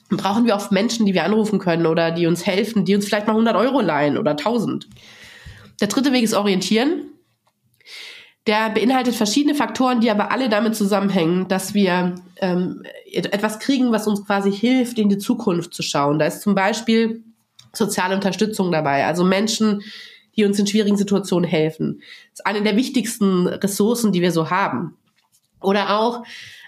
brauchen 0.09 0.45
wir 0.45 0.55
oft 0.55 0.71
Menschen, 0.71 1.05
die 1.05 1.13
wir 1.13 1.25
anrufen 1.25 1.59
können 1.59 1.85
oder 1.85 2.11
die 2.11 2.27
uns 2.27 2.45
helfen, 2.45 2.85
die 2.85 2.95
uns 2.95 3.05
vielleicht 3.05 3.27
mal 3.27 3.33
100 3.33 3.55
Euro 3.57 3.81
leihen 3.81 4.17
oder 4.17 4.31
1000. 4.31 4.87
Der 5.81 5.87
dritte 5.89 6.13
Weg 6.13 6.23
ist 6.23 6.33
orientieren. 6.33 7.11
Der 8.47 8.69
beinhaltet 8.69 9.13
verschiedene 9.13 9.55
Faktoren, 9.55 9.99
die 9.99 10.09
aber 10.09 10.31
alle 10.31 10.47
damit 10.47 10.75
zusammenhängen, 10.75 11.49
dass 11.49 11.73
wir 11.73 12.15
ähm, 12.37 12.83
etwas 13.11 13.59
kriegen, 13.59 13.91
was 13.91 14.07
uns 14.07 14.25
quasi 14.25 14.53
hilft, 14.53 14.97
in 14.97 15.09
die 15.09 15.17
Zukunft 15.17 15.73
zu 15.73 15.83
schauen. 15.83 16.17
Da 16.17 16.25
ist 16.27 16.41
zum 16.41 16.55
Beispiel 16.55 17.25
soziale 17.73 18.15
Unterstützung 18.15 18.71
dabei, 18.71 19.05
also 19.05 19.25
Menschen, 19.25 19.81
die 20.37 20.45
uns 20.45 20.59
in 20.59 20.67
schwierigen 20.67 20.97
Situationen 20.97 21.49
helfen. 21.49 22.01
Das 22.31 22.39
ist 22.39 22.45
eine 22.45 22.63
der 22.63 22.77
wichtigsten 22.77 23.47
Ressourcen, 23.47 24.11
die 24.11 24.21
wir 24.21 24.31
so 24.31 24.49
haben. 24.49 24.95
Oder 25.61 25.99
auch 25.99 26.23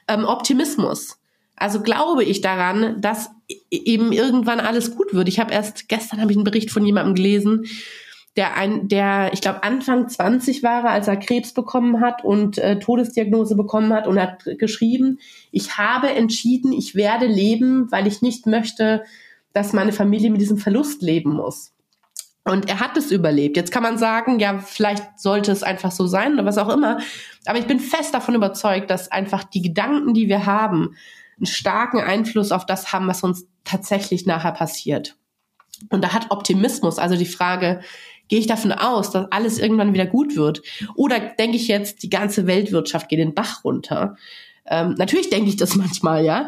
ähm, 0.08 0.26
Optimismus. 0.26 1.20
Also 1.56 1.82
glaube 1.82 2.24
ich 2.24 2.42
daran, 2.42 3.02
dass 3.02 3.30
e-, 3.48 3.56
eben 3.70 4.12
irgendwann 4.12 4.60
alles 4.60 4.96
gut 4.96 5.14
wird. 5.14 5.28
Ich 5.28 5.40
habe 5.40 5.54
erst 5.54 5.88
gestern 5.88 6.22
habe 6.22 6.32
ich 6.32 6.38
einen 6.38 6.46
Bericht 6.46 6.72
von 6.72 6.86
jemandem 6.86 7.16
gelesen, 7.16 7.66
der 8.36 8.56
ein, 8.56 8.88
der, 8.88 9.32
ich 9.34 9.42
glaube, 9.42 9.64
Anfang 9.64 10.08
20 10.08 10.64
war, 10.64 10.86
als 10.86 11.08
er 11.08 11.18
Krebs 11.18 11.54
bekommen 11.54 12.00
hat 12.00 12.24
und 12.24 12.58
äh, 12.58 12.80
Todesdiagnose 12.80 13.56
bekommen 13.56 13.92
hat 13.92 14.08
und 14.08 14.20
hat 14.20 14.46
geschrieben, 14.58 15.20
ich 15.52 15.78
habe 15.78 16.10
entschieden, 16.10 16.72
ich 16.72 16.96
werde 16.96 17.26
leben, 17.26 17.92
weil 17.92 18.08
ich 18.08 18.22
nicht 18.22 18.46
möchte, 18.46 19.04
dass 19.52 19.74
meine 19.74 19.92
Familie 19.92 20.30
mit 20.30 20.42
diesem 20.42 20.58
Verlust 20.58 21.02
leben 21.02 21.34
muss. 21.34 21.74
Und 22.46 22.70
er 22.70 22.80
hat 22.80 22.98
es 22.98 23.12
überlebt. 23.12 23.58
Jetzt 23.58 23.72
kann 23.72 23.84
man 23.84 23.98
sagen, 23.98 24.40
ja, 24.40 24.60
vielleicht 24.60 25.20
sollte 25.20 25.52
es 25.52 25.62
einfach 25.62 25.92
so 25.92 26.08
sein 26.08 26.34
oder 26.34 26.46
was 26.46 26.58
auch 26.58 26.70
immer. 26.70 27.00
Aber 27.46 27.60
ich 27.60 27.68
bin 27.68 27.80
fest 27.80 28.14
davon 28.14 28.36
überzeugt, 28.36 28.90
dass 28.90 29.12
einfach 29.12 29.44
die 29.44 29.62
Gedanken, 29.62 30.14
die 30.14 30.28
wir 30.30 30.46
haben, 30.46 30.96
einen 31.38 31.46
starken 31.46 32.00
Einfluss 32.00 32.52
auf 32.52 32.66
das 32.66 32.92
haben, 32.92 33.08
was 33.08 33.24
uns 33.24 33.46
tatsächlich 33.64 34.26
nachher 34.26 34.52
passiert. 34.52 35.16
Und 35.90 36.04
da 36.04 36.14
hat 36.14 36.32
Optimismus, 36.32 36.98
also 36.98 37.16
die 37.16 37.26
Frage, 37.26 37.82
gehe 38.28 38.40
ich 38.40 38.48
davon 38.48 38.72
aus, 38.72 39.12
dass 39.12 39.32
alles 39.32 39.60
irgendwann 39.60 39.94
wieder 39.94 40.06
gut 40.06 40.36
wird? 40.36 40.62
Oder 40.96 41.20
denke 41.20 41.58
ich 41.58 41.68
jetzt, 41.68 42.04
die 42.04 42.10
ganze 42.10 42.48
Weltwirtschaft 42.48 43.10
geht 43.10 43.20
den 43.20 43.34
Bach 43.34 43.64
runter? 43.64 44.16
Ähm, 44.66 44.96
natürlich 44.98 45.30
denke 45.30 45.50
ich 45.50 45.58
das 45.58 45.76
manchmal, 45.76 46.24
ja. 46.24 46.48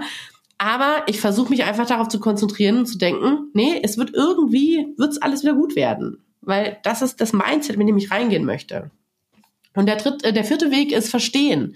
Aber 0.61 1.01
ich 1.07 1.19
versuche 1.19 1.49
mich 1.49 1.63
einfach 1.63 1.87
darauf 1.87 2.07
zu 2.07 2.19
konzentrieren 2.19 2.77
und 2.77 2.85
zu 2.85 2.99
denken, 2.99 3.49
nee, 3.55 3.79
es 3.81 3.97
wird 3.97 4.13
irgendwie, 4.13 4.93
wird's 4.95 5.17
alles 5.17 5.41
wieder 5.41 5.55
gut 5.55 5.75
werden. 5.75 6.23
Weil 6.41 6.77
das 6.83 7.01
ist 7.01 7.19
das 7.19 7.33
Mindset, 7.33 7.77
mit 7.77 7.87
dem 7.87 7.97
ich 7.97 8.11
reingehen 8.11 8.45
möchte. 8.45 8.91
Und 9.73 9.87
der, 9.87 9.95
dritte, 9.95 10.23
äh, 10.27 10.31
der 10.31 10.43
vierte 10.43 10.69
Weg 10.69 10.91
ist 10.91 11.09
Verstehen. 11.09 11.75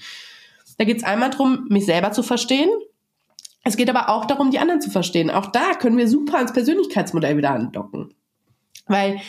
Da 0.77 0.85
geht 0.85 0.97
es 0.97 1.03
einmal 1.03 1.31
darum, 1.31 1.65
mich 1.67 1.87
selber 1.87 2.11
zu 2.11 2.21
verstehen. 2.21 2.69
Es 3.63 3.75
geht 3.75 3.89
aber 3.89 4.09
auch 4.09 4.25
darum, 4.25 4.51
die 4.51 4.59
anderen 4.59 4.81
zu 4.81 4.91
verstehen. 4.91 5.31
Auch 5.31 5.47
da 5.47 5.73
können 5.73 5.97
wir 5.97 6.07
super 6.07 6.35
ans 6.35 6.53
Persönlichkeitsmodell 6.53 7.37
wieder 7.37 7.55
andocken. 7.55 8.13
Weil 8.85 9.19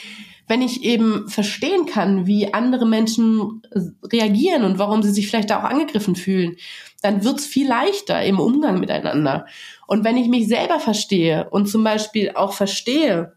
wenn 0.48 0.60
ich 0.60 0.84
eben 0.84 1.30
verstehen 1.30 1.86
kann, 1.86 2.26
wie 2.26 2.52
andere 2.52 2.84
Menschen 2.84 3.62
reagieren 4.04 4.64
und 4.64 4.78
warum 4.78 5.02
sie 5.02 5.12
sich 5.12 5.28
vielleicht 5.28 5.50
auch 5.50 5.64
angegriffen 5.64 6.14
fühlen, 6.14 6.56
dann 7.02 7.24
wird's 7.24 7.46
viel 7.46 7.68
leichter 7.68 8.22
im 8.22 8.40
Umgang 8.40 8.80
miteinander. 8.80 9.46
Und 9.86 10.04
wenn 10.04 10.16
ich 10.16 10.28
mich 10.28 10.48
selber 10.48 10.80
verstehe 10.80 11.48
und 11.50 11.68
zum 11.68 11.84
Beispiel 11.84 12.32
auch 12.34 12.52
verstehe, 12.52 13.34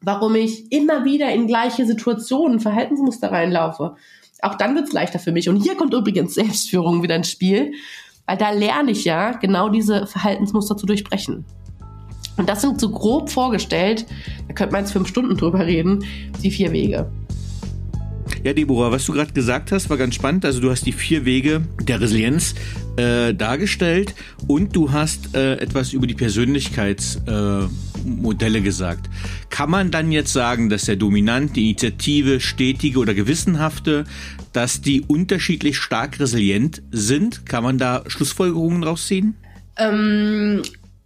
warum 0.00 0.34
ich 0.34 0.70
immer 0.72 1.04
wieder 1.04 1.30
in 1.32 1.46
gleiche 1.46 1.86
Situationen, 1.86 2.60
Verhaltensmuster 2.60 3.30
reinlaufe, 3.30 3.96
auch 4.42 4.56
dann 4.56 4.74
wird's 4.74 4.92
leichter 4.92 5.18
für 5.18 5.32
mich. 5.32 5.48
Und 5.48 5.56
hier 5.56 5.76
kommt 5.76 5.94
übrigens 5.94 6.34
Selbstführung 6.34 7.02
wieder 7.02 7.16
ins 7.16 7.30
Spiel, 7.30 7.72
weil 8.26 8.36
da 8.36 8.50
lerne 8.50 8.90
ich 8.90 9.04
ja 9.04 9.32
genau 9.32 9.68
diese 9.68 10.06
Verhaltensmuster 10.06 10.76
zu 10.76 10.86
durchbrechen. 10.86 11.44
Und 12.36 12.48
das 12.48 12.62
sind 12.62 12.80
so 12.80 12.90
grob 12.90 13.30
vorgestellt, 13.30 14.06
da 14.48 14.54
könnte 14.54 14.72
man 14.72 14.82
jetzt 14.82 14.92
fünf 14.92 15.08
Stunden 15.08 15.36
drüber 15.36 15.66
reden, 15.66 16.04
die 16.42 16.50
vier 16.50 16.72
Wege. 16.72 17.10
Ja, 18.44 18.52
Deborah, 18.52 18.90
was 18.90 19.06
du 19.06 19.12
gerade 19.12 19.32
gesagt 19.32 19.70
hast, 19.70 19.88
war 19.88 19.96
ganz 19.96 20.16
spannend. 20.16 20.44
Also 20.44 20.60
du 20.60 20.68
hast 20.68 20.84
die 20.84 20.90
vier 20.90 21.24
Wege 21.24 21.62
der 21.82 22.00
Resilienz 22.00 22.56
äh, 22.96 23.34
dargestellt 23.34 24.16
und 24.48 24.74
du 24.74 24.90
hast 24.90 25.36
äh, 25.36 25.58
etwas 25.58 25.92
über 25.92 26.08
die 26.08 26.14
Persönlichkeitsmodelle 26.14 28.58
äh, 28.58 28.62
gesagt. 28.62 29.08
Kann 29.48 29.70
man 29.70 29.92
dann 29.92 30.10
jetzt 30.10 30.32
sagen, 30.32 30.70
dass 30.70 30.86
der 30.86 30.96
Dominant, 30.96 31.54
die 31.54 31.70
Initiative, 31.70 32.40
stetige 32.40 32.98
oder 32.98 33.14
gewissenhafte, 33.14 34.06
dass 34.52 34.80
die 34.80 35.02
unterschiedlich 35.02 35.76
stark 35.76 36.18
resilient 36.18 36.82
sind? 36.90 37.46
Kann 37.46 37.62
man 37.62 37.78
da 37.78 38.02
Schlussfolgerungen 38.08 38.82
rausziehen? 38.82 39.36
Ähm, 39.76 40.62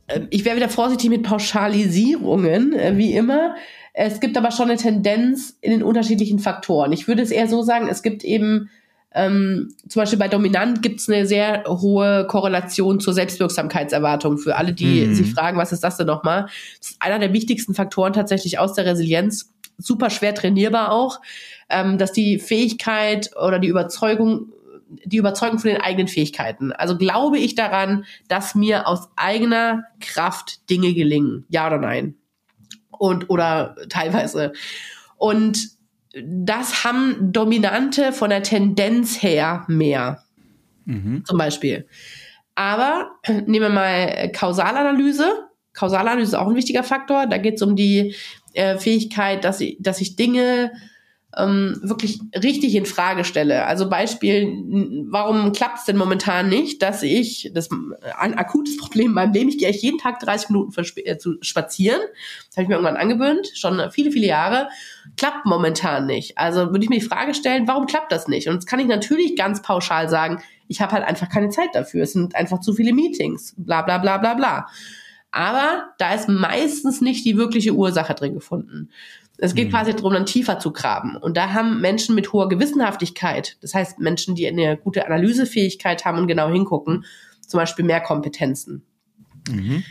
äh, 0.07 0.21
ich 0.31 0.47
wäre 0.47 0.57
wieder 0.57 0.71
vorsichtig 0.71 1.11
mit 1.11 1.23
Pauschalisierungen, 1.23 2.73
äh, 2.73 2.97
wie 2.97 3.13
immer. 3.13 3.57
Es 3.99 4.21
gibt 4.21 4.37
aber 4.37 4.51
schon 4.51 4.69
eine 4.69 4.79
Tendenz 4.79 5.57
in 5.63 5.71
den 5.71 5.83
unterschiedlichen 5.83 6.39
Faktoren. 6.39 6.93
Ich 6.93 7.09
würde 7.09 7.23
es 7.23 7.31
eher 7.31 7.49
so 7.49 7.63
sagen, 7.63 7.89
es 7.89 8.03
gibt 8.03 8.25
eben 8.25 8.69
ähm, 9.15 9.75
zum 9.89 10.03
Beispiel 10.03 10.19
bei 10.19 10.29
Dominant 10.29 10.83
gibt 10.83 11.01
es 11.01 11.09
eine 11.09 11.27
sehr 11.27 11.65
hohe 11.67 12.27
Korrelation 12.27 13.01
zur 13.01 13.15
Selbstwirksamkeitserwartung. 13.15 14.37
Für 14.37 14.57
alle, 14.57 14.75
die 14.75 15.07
mhm. 15.07 15.15
sich 15.15 15.33
fragen, 15.33 15.57
was 15.57 15.73
ist 15.73 15.83
das 15.83 15.97
denn 15.97 16.07
nochmal? 16.07 16.43
Das 16.79 16.91
ist 16.91 16.97
einer 17.01 17.19
der 17.19 17.33
wichtigsten 17.33 17.73
Faktoren 17.73 18.13
tatsächlich 18.13 18.59
aus 18.59 18.75
der 18.75 18.85
Resilienz. 18.85 19.55
Super 19.79 20.11
schwer 20.11 20.35
trainierbar 20.35 20.93
auch, 20.93 21.23
ähm, 21.71 21.97
dass 21.97 22.13
die 22.13 22.39
Fähigkeit 22.39 23.31
oder 23.43 23.59
die 23.59 23.69
Überzeugung 23.69 24.53
die 25.05 25.17
Überzeugung 25.17 25.59
von 25.59 25.71
den 25.71 25.81
eigenen 25.81 26.07
Fähigkeiten. 26.07 26.71
Also 26.71 26.97
glaube 26.97 27.39
ich 27.39 27.55
daran, 27.57 28.05
dass 28.29 28.55
mir 28.55 28.87
aus 28.87 29.09
eigener 29.17 29.85
Kraft 30.01 30.71
Dinge 30.71 30.95
gelingen? 30.95 31.45
Ja 31.49 31.67
oder 31.67 31.79
nein? 31.79 32.15
Und 32.99 33.31
oder 33.31 33.77
teilweise. 33.89 34.53
Und 35.17 35.77
das 36.25 36.85
haben 36.85 37.33
Dominante 37.33 38.13
von 38.13 38.31
der 38.31 38.43
Tendenz 38.43 39.23
her 39.23 39.65
mehr. 39.69 40.23
Mhm. 40.85 41.25
Zum 41.25 41.39
Beispiel. 41.39 41.87
Aber 42.55 43.11
nehmen 43.29 43.61
wir 43.61 43.69
mal 43.69 44.31
Kausalanalyse. 44.33 45.49
Kausalanalyse 45.75 46.31
ist 46.31 46.35
auch 46.35 46.49
ein 46.49 46.57
wichtiger 46.57 46.83
Faktor. 46.83 47.27
Da 47.27 47.37
geht 47.37 47.57
es 47.57 47.63
um 47.63 47.77
die 47.77 48.15
äh, 48.55 48.79
Fähigkeit, 48.79 49.45
dass 49.45 49.61
ich, 49.61 49.77
dass 49.79 50.01
ich 50.01 50.17
Dinge 50.17 50.73
ähm, 51.37 51.79
wirklich 51.83 52.21
richtig 52.35 52.75
in 52.75 52.87
Frage 52.87 53.25
stelle. 53.25 53.67
Also 53.67 53.89
Beispiel, 53.89 54.47
warum 55.09 55.53
klappt 55.53 55.79
es 55.79 55.85
denn 55.85 55.97
momentan 55.97 56.49
nicht, 56.49 56.83
dass 56.83 57.03
ich, 57.03 57.51
das 57.55 57.69
ein 58.19 58.35
akutes 58.35 58.77
Problem 58.79 59.09
in 59.09 59.13
meinem 59.15 59.33
Leben, 59.33 59.49
ich 59.51 59.59
gehe 59.59 59.69
echt 59.69 59.83
jeden 59.83 59.99
Tag 59.99 60.19
30 60.21 60.51
Minuten 60.51 60.73
äh, 61.05 61.19
zu 61.19 61.35
spazieren, 61.43 62.01
das 62.49 62.57
habe 62.57 62.63
ich 62.63 62.69
mir 62.69 62.75
irgendwann 62.77 62.97
angewöhnt, 62.97 63.49
schon 63.55 63.83
viele, 63.91 64.11
viele 64.11 64.27
Jahre, 64.27 64.69
klappt 65.17 65.45
momentan 65.45 66.07
nicht. 66.07 66.39
Also 66.39 66.71
würde 66.73 66.85
ich 66.85 66.91
mir 66.91 67.01
die 67.01 67.07
Frage 67.07 67.35
stellen, 67.35 67.69
warum 67.69 67.87
klappt 67.87 68.13
das 68.13 68.29
nicht? 68.29 68.49
Und 68.49 68.55
jetzt 68.55 68.67
kann 68.67 68.81
ich 68.81 68.87
natürlich 68.87 69.37
ganz 69.37 69.63
pauschal 69.63 70.09
sagen, 70.09 70.43
ich 70.69 70.81
habe 70.81 70.93
halt 70.93 71.05
einfach 71.05 71.29
keine 71.29 71.51
Zeit 71.51 71.69
dafür, 71.75 72.03
es 72.03 72.13
sind 72.13 72.35
einfach 72.35 72.61
zu 72.61 72.73
viele 72.73 72.93
Meetings, 72.93 73.55
bla 73.57 73.83
bla 73.83 73.99
bla 73.99 74.19
bla 74.19 74.35
bla. 74.35 74.67
Aber 75.31 75.91
da 75.99 76.15
ist 76.15 76.29
meistens 76.31 77.03
nicht 77.03 77.27
die 77.27 77.37
wirkliche 77.37 77.75
Ursache 77.75 78.15
drin 78.15 78.33
gefunden. 78.33 78.89
Es 79.39 79.55
geht 79.55 79.69
mhm. 79.69 79.73
quasi 79.73 79.95
darum, 79.95 80.13
dann 80.13 80.27
tiefer 80.27 80.59
zu 80.59 80.73
graben. 80.73 81.17
Und 81.17 81.37
da 81.37 81.53
haben 81.53 81.81
Menschen 81.81 82.15
mit 82.15 82.33
hoher 82.33 82.49
Gewissenhaftigkeit, 82.49 83.57
das 83.61 83.75
heißt 83.75 83.99
Menschen, 83.99 84.35
die 84.35 84.47
eine 84.47 84.77
gute 84.77 85.05
Analysefähigkeit 85.07 86.05
haben 86.05 86.19
und 86.19 86.27
genau 86.27 86.51
hingucken, 86.51 87.05
zum 87.47 87.59
Beispiel 87.59 87.85
mehr 87.85 88.01
Kompetenzen. 88.01 88.85
Mhm. 89.49 89.85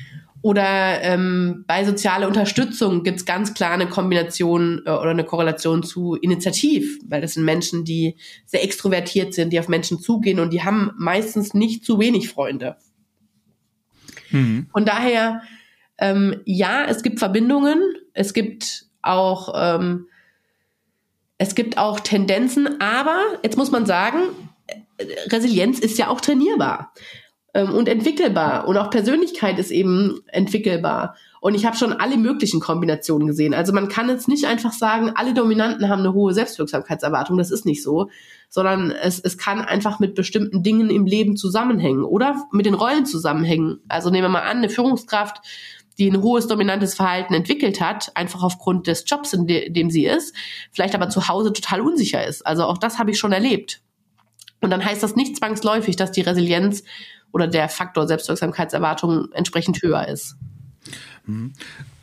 Oder 0.45 1.01
ähm, 1.01 1.63
bei 1.65 1.83
sozialer 1.85 2.27
Unterstützung 2.27 3.01
gibt 3.01 3.17
es 3.17 3.25
ganz 3.25 3.55
klar 3.55 3.71
eine 3.71 3.87
Kombination 3.87 4.83
äh, 4.85 4.91
oder 4.91 5.09
eine 5.09 5.23
Korrelation 5.23 5.81
zu 5.81 6.13
Initiativ, 6.13 6.99
weil 7.07 7.21
das 7.21 7.33
sind 7.33 7.45
Menschen, 7.45 7.83
die 7.83 8.15
sehr 8.45 8.63
extrovertiert 8.63 9.33
sind, 9.33 9.51
die 9.51 9.59
auf 9.59 9.69
Menschen 9.69 9.99
zugehen 9.99 10.39
und 10.39 10.53
die 10.53 10.63
haben 10.63 10.91
meistens 10.99 11.55
nicht 11.55 11.83
zu 11.83 11.97
wenig 11.97 12.29
Freunde. 12.29 12.77
Mhm. 14.29 14.67
Von 14.71 14.85
daher, 14.85 15.41
ähm, 15.97 16.41
ja, 16.45 16.85
es 16.85 17.01
gibt 17.01 17.17
Verbindungen, 17.17 17.81
es 18.13 18.33
gibt 18.35 18.84
auch, 19.05 19.53
ähm, 19.55 20.07
es 21.37 21.55
gibt 21.55 21.77
auch 21.77 21.99
Tendenzen, 21.99 22.79
aber 22.81 23.19
jetzt 23.43 23.57
muss 23.57 23.71
man 23.71 23.85
sagen, 23.85 24.19
Resilienz 25.31 25.79
ist 25.79 25.97
ja 25.97 26.07
auch 26.07 26.21
trainierbar 26.21 26.93
ähm, 27.53 27.73
und 27.73 27.89
entwickelbar 27.89 28.67
und 28.67 28.77
auch 28.77 28.89
Persönlichkeit 28.89 29.57
ist 29.59 29.71
eben 29.71 30.21
entwickelbar. 30.27 31.15
Und 31.41 31.53
ich 31.53 31.65
habe 31.65 31.77
schon 31.77 31.93
alle 31.93 32.17
möglichen 32.17 32.59
Kombinationen 32.59 33.27
gesehen. 33.27 33.53
Also 33.53 33.71
man 33.71 33.87
kann 33.87 34.09
jetzt 34.09 34.27
nicht 34.27 34.45
einfach 34.45 34.73
sagen, 34.73 35.11
alle 35.13 35.33
Dominanten 35.33 35.89
haben 35.89 35.99
eine 35.99 36.13
hohe 36.13 36.33
Selbstwirksamkeitserwartung. 36.33 37.37
Das 37.37 37.51
ist 37.51 37.65
nicht 37.65 37.83
so, 37.83 38.09
sondern 38.49 38.89
es, 38.91 39.19
es 39.19 39.37
kann 39.37 39.61
einfach 39.61 39.99
mit 39.99 40.15
bestimmten 40.15 40.63
Dingen 40.63 40.89
im 40.89 41.05
Leben 41.05 41.37
zusammenhängen 41.37 42.03
oder 42.03 42.47
mit 42.51 42.65
den 42.65 42.73
Rollen 42.73 43.05
zusammenhängen. 43.05 43.79
Also 43.87 44.09
nehmen 44.09 44.25
wir 44.25 44.29
mal 44.29 44.41
an, 44.41 44.57
eine 44.57 44.69
Führungskraft 44.69 45.37
die 45.97 46.09
ein 46.09 46.21
hohes 46.21 46.47
dominantes 46.47 46.95
Verhalten 46.95 47.33
entwickelt 47.33 47.81
hat, 47.81 48.11
einfach 48.15 48.43
aufgrund 48.43 48.87
des 48.87 49.03
Jobs, 49.07 49.33
in 49.33 49.47
de 49.47 49.69
dem 49.69 49.89
sie 49.89 50.05
ist, 50.05 50.35
vielleicht 50.71 50.95
aber 50.95 51.09
zu 51.09 51.27
Hause 51.27 51.53
total 51.53 51.81
unsicher 51.81 52.25
ist. 52.25 52.45
Also 52.45 52.65
auch 52.65 52.77
das 52.77 52.99
habe 52.99 53.11
ich 53.11 53.19
schon 53.19 53.31
erlebt. 53.31 53.81
Und 54.61 54.69
dann 54.71 54.83
heißt 54.83 55.03
das 55.03 55.15
nicht 55.15 55.37
zwangsläufig, 55.37 55.95
dass 55.95 56.11
die 56.11 56.21
Resilienz 56.21 56.83
oder 57.31 57.47
der 57.47 57.69
Faktor 57.69 58.07
Selbstwirksamkeitserwartung 58.07 59.31
entsprechend 59.33 59.81
höher 59.81 60.07
ist. 60.07 60.35
Mhm. 61.25 61.53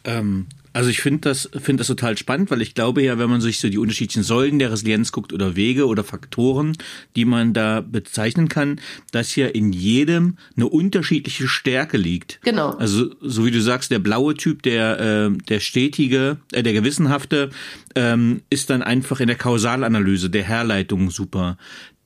Ähm, 0.05 0.47
also 0.73 0.91
ich 0.91 1.01
finde 1.01 1.29
das, 1.29 1.49
finde 1.61 1.81
das 1.81 1.89
total 1.89 2.17
spannend, 2.17 2.51
weil 2.51 2.63
ich 2.63 2.75
glaube 2.75 3.03
ja, 3.03 3.19
wenn 3.19 3.31
man 3.31 3.41
sich 3.41 3.61
so 3.61 3.69
die 3.69 3.79
unterschiedlichen 3.79 4.23
Säulen 4.23 4.59
der 4.59 4.71
Resilienz 4.71 5.13
guckt 5.13 5.33
oder 5.33 5.57
Wege 5.57 5.87
oder 5.87 6.05
Faktoren, 6.05 6.77
die 7.17 7.25
man 7.25 7.53
da 7.53 7.81
bezeichnen 7.81 8.49
kann, 8.49 8.81
dass 9.11 9.37
ja 9.37 9.47
in 9.47 9.73
jedem 9.73 10.37
eine 10.57 10.69
unterschiedliche 10.69 11.49
Stärke 11.49 11.97
liegt. 11.97 12.41
Genau. 12.43 12.71
Also 12.71 13.15
so 13.21 13.45
wie 13.45 13.51
du 13.51 13.61
sagst, 13.61 13.91
der 13.91 13.99
blaue 13.99 14.35
Typ, 14.35 14.63
der 14.63 15.01
äh, 15.01 15.31
der 15.49 15.61
stetige, 15.61 16.39
äh, 16.53 16.63
der 16.63 16.73
gewissenhafte, 16.73 17.51
ähm, 17.95 18.43
ist 18.51 18.71
dann 18.71 18.83
einfach 18.83 19.21
in 19.21 19.27
der 19.27 19.37
Kausalanalyse, 19.37 20.31
der 20.31 20.45
Herleitung 20.45 21.11
super. 21.11 21.59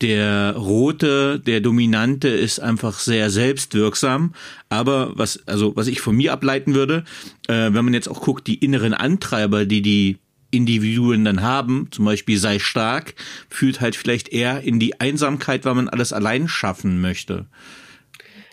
Der 0.03 0.55
rote, 0.57 1.40
der 1.40 1.61
dominante 1.61 2.28
ist 2.28 2.61
einfach 2.61 2.99
sehr 2.99 3.30
selbstwirksam. 3.30 4.34
Aber 4.68 5.12
was, 5.14 5.47
also 5.47 5.74
was 5.74 5.86
ich 5.86 6.01
von 6.01 6.16
mir 6.16 6.32
ableiten 6.32 6.74
würde, 6.74 7.05
äh, 7.49 7.72
wenn 7.72 7.84
man 7.84 7.94
jetzt 7.94 8.09
auch 8.09 8.20
guckt, 8.20 8.47
die 8.47 8.57
inneren 8.57 8.92
Antreiber, 8.92 9.64
die 9.64 9.80
die 9.80 10.18
Individuen 10.51 11.24
dann 11.24 11.42
haben, 11.42 11.88
zum 11.90 12.05
Beispiel 12.05 12.38
sei 12.38 12.59
stark, 12.59 13.14
führt 13.49 13.80
halt 13.80 13.97
vielleicht 13.97 14.28
eher 14.28 14.62
in 14.62 14.78
die 14.78 15.01
Einsamkeit, 15.01 15.64
weil 15.64 15.74
man 15.74 15.88
alles 15.88 16.12
allein 16.12 16.49
schaffen 16.49 17.01
möchte. 17.01 17.47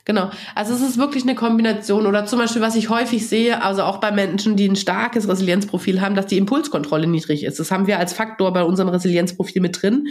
Genau. 0.05 0.31
Also 0.53 0.73
es 0.73 0.81
ist 0.81 0.97
wirklich 0.97 1.23
eine 1.23 1.35
Kombination 1.35 2.05
oder 2.05 2.25
zum 2.25 2.39
Beispiel, 2.39 2.61
was 2.61 2.75
ich 2.75 2.89
häufig 2.89 3.27
sehe, 3.27 3.63
also 3.63 3.83
auch 3.83 3.99
bei 3.99 4.11
Menschen, 4.11 4.57
die 4.57 4.67
ein 4.67 4.75
starkes 4.75 5.29
Resilienzprofil 5.29 6.01
haben, 6.01 6.15
dass 6.15 6.27
die 6.27 6.37
Impulskontrolle 6.37 7.07
niedrig 7.07 7.43
ist. 7.43 7.59
Das 7.59 7.71
haben 7.71 7.87
wir 7.87 7.99
als 7.99 8.11
Faktor 8.11 8.51
bei 8.51 8.63
unserem 8.63 8.89
Resilienzprofil 8.89 9.61
mit 9.61 9.81
drin. 9.81 10.07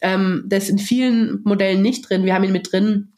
Ähm, 0.00 0.44
das 0.46 0.64
ist 0.64 0.70
in 0.70 0.78
vielen 0.78 1.40
Modellen 1.44 1.82
nicht 1.82 2.08
drin. 2.08 2.24
Wir 2.24 2.34
haben 2.34 2.44
ihn 2.44 2.52
mit 2.52 2.72
drin, 2.72 3.08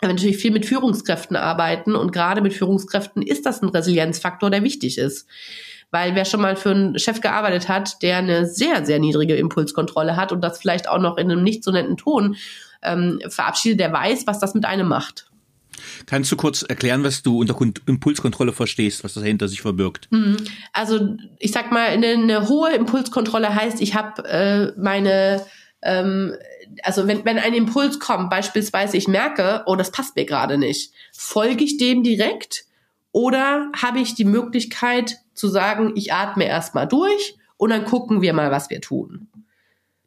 weil 0.00 0.08
wir 0.08 0.14
natürlich 0.14 0.38
viel 0.38 0.52
mit 0.52 0.66
Führungskräften 0.66 1.36
arbeiten 1.36 1.94
und 1.94 2.12
gerade 2.12 2.40
mit 2.40 2.54
Führungskräften 2.54 3.22
ist 3.22 3.46
das 3.46 3.62
ein 3.62 3.68
Resilienzfaktor, 3.68 4.50
der 4.50 4.62
wichtig 4.62 4.98
ist. 4.98 5.28
Weil 5.90 6.14
wer 6.14 6.24
schon 6.24 6.40
mal 6.40 6.54
für 6.54 6.70
einen 6.70 6.98
Chef 6.98 7.20
gearbeitet 7.20 7.68
hat, 7.68 8.00
der 8.02 8.18
eine 8.18 8.46
sehr, 8.46 8.86
sehr 8.86 9.00
niedrige 9.00 9.34
Impulskontrolle 9.34 10.16
hat 10.16 10.30
und 10.30 10.40
das 10.40 10.58
vielleicht 10.58 10.88
auch 10.88 11.00
noch 11.00 11.16
in 11.16 11.30
einem 11.30 11.42
nicht 11.42 11.64
so 11.64 11.72
netten 11.72 11.96
Ton 11.96 12.36
ähm, 12.82 13.20
verabschiedet, 13.28 13.80
der 13.80 13.92
weiß, 13.92 14.26
was 14.26 14.38
das 14.38 14.54
mit 14.54 14.64
einem 14.64 14.88
macht. 14.88 15.30
Kannst 16.06 16.30
du 16.30 16.36
kurz 16.36 16.62
erklären, 16.62 17.04
was 17.04 17.22
du 17.22 17.40
unter 17.40 17.56
Impulskontrolle 17.86 18.52
verstehst, 18.52 19.04
was 19.04 19.14
das 19.14 19.22
dahinter 19.22 19.48
sich 19.48 19.62
verbirgt? 19.62 20.08
Mhm. 20.10 20.36
Also 20.72 21.16
ich 21.38 21.52
sag 21.52 21.72
mal, 21.72 21.88
eine, 21.88 22.08
eine 22.08 22.48
hohe 22.48 22.72
Impulskontrolle 22.72 23.54
heißt, 23.54 23.80
ich 23.80 23.94
habe 23.94 24.24
äh, 24.28 24.72
meine 24.80 25.42
ähm, 25.82 26.34
also 26.82 27.06
wenn, 27.06 27.24
wenn 27.24 27.38
ein 27.38 27.54
Impuls 27.54 27.98
kommt, 27.98 28.30
beispielsweise 28.30 28.96
ich 28.96 29.08
merke, 29.08 29.62
oh, 29.66 29.76
das 29.76 29.90
passt 29.90 30.16
mir 30.16 30.24
gerade 30.24 30.58
nicht, 30.58 30.92
folge 31.12 31.64
ich 31.64 31.78
dem 31.78 32.02
direkt 32.02 32.64
oder 33.12 33.70
habe 33.76 34.00
ich 34.00 34.14
die 34.14 34.24
Möglichkeit 34.24 35.18
zu 35.34 35.48
sagen, 35.48 35.92
ich 35.96 36.12
atme 36.12 36.44
erstmal 36.44 36.86
durch 36.86 37.36
und 37.56 37.70
dann 37.70 37.84
gucken 37.84 38.22
wir 38.22 38.32
mal, 38.32 38.50
was 38.50 38.70
wir 38.70 38.80
tun. 38.80 39.28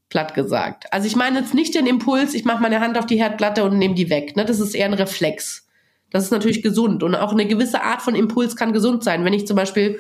Platt 0.09 0.35
gesagt. 0.35 0.91
Also 0.93 1.07
ich 1.07 1.15
meine 1.15 1.39
jetzt 1.39 1.55
nicht 1.55 1.73
den 1.73 1.87
Impuls, 1.87 2.33
ich 2.33 2.45
mache 2.45 2.61
meine 2.61 2.79
Hand 2.79 2.97
auf 2.97 3.07
die 3.07 3.17
Herdplatte 3.17 3.63
und 3.63 3.77
nehme 3.77 3.95
die 3.95 4.09
weg. 4.09 4.35
Ne? 4.35 4.45
Das 4.45 4.59
ist 4.59 4.75
eher 4.75 4.85
ein 4.85 4.93
Reflex. 4.93 5.67
Das 6.11 6.23
ist 6.25 6.31
natürlich 6.31 6.61
gesund 6.61 7.01
und 7.01 7.15
auch 7.15 7.31
eine 7.31 7.47
gewisse 7.47 7.81
Art 7.81 8.03
von 8.03 8.13
Impuls 8.13 8.55
kann 8.55 8.73
gesund 8.73 9.03
sein. 9.03 9.25
Wenn 9.25 9.33
ich 9.33 9.47
zum 9.47 9.55
Beispiel 9.55 9.99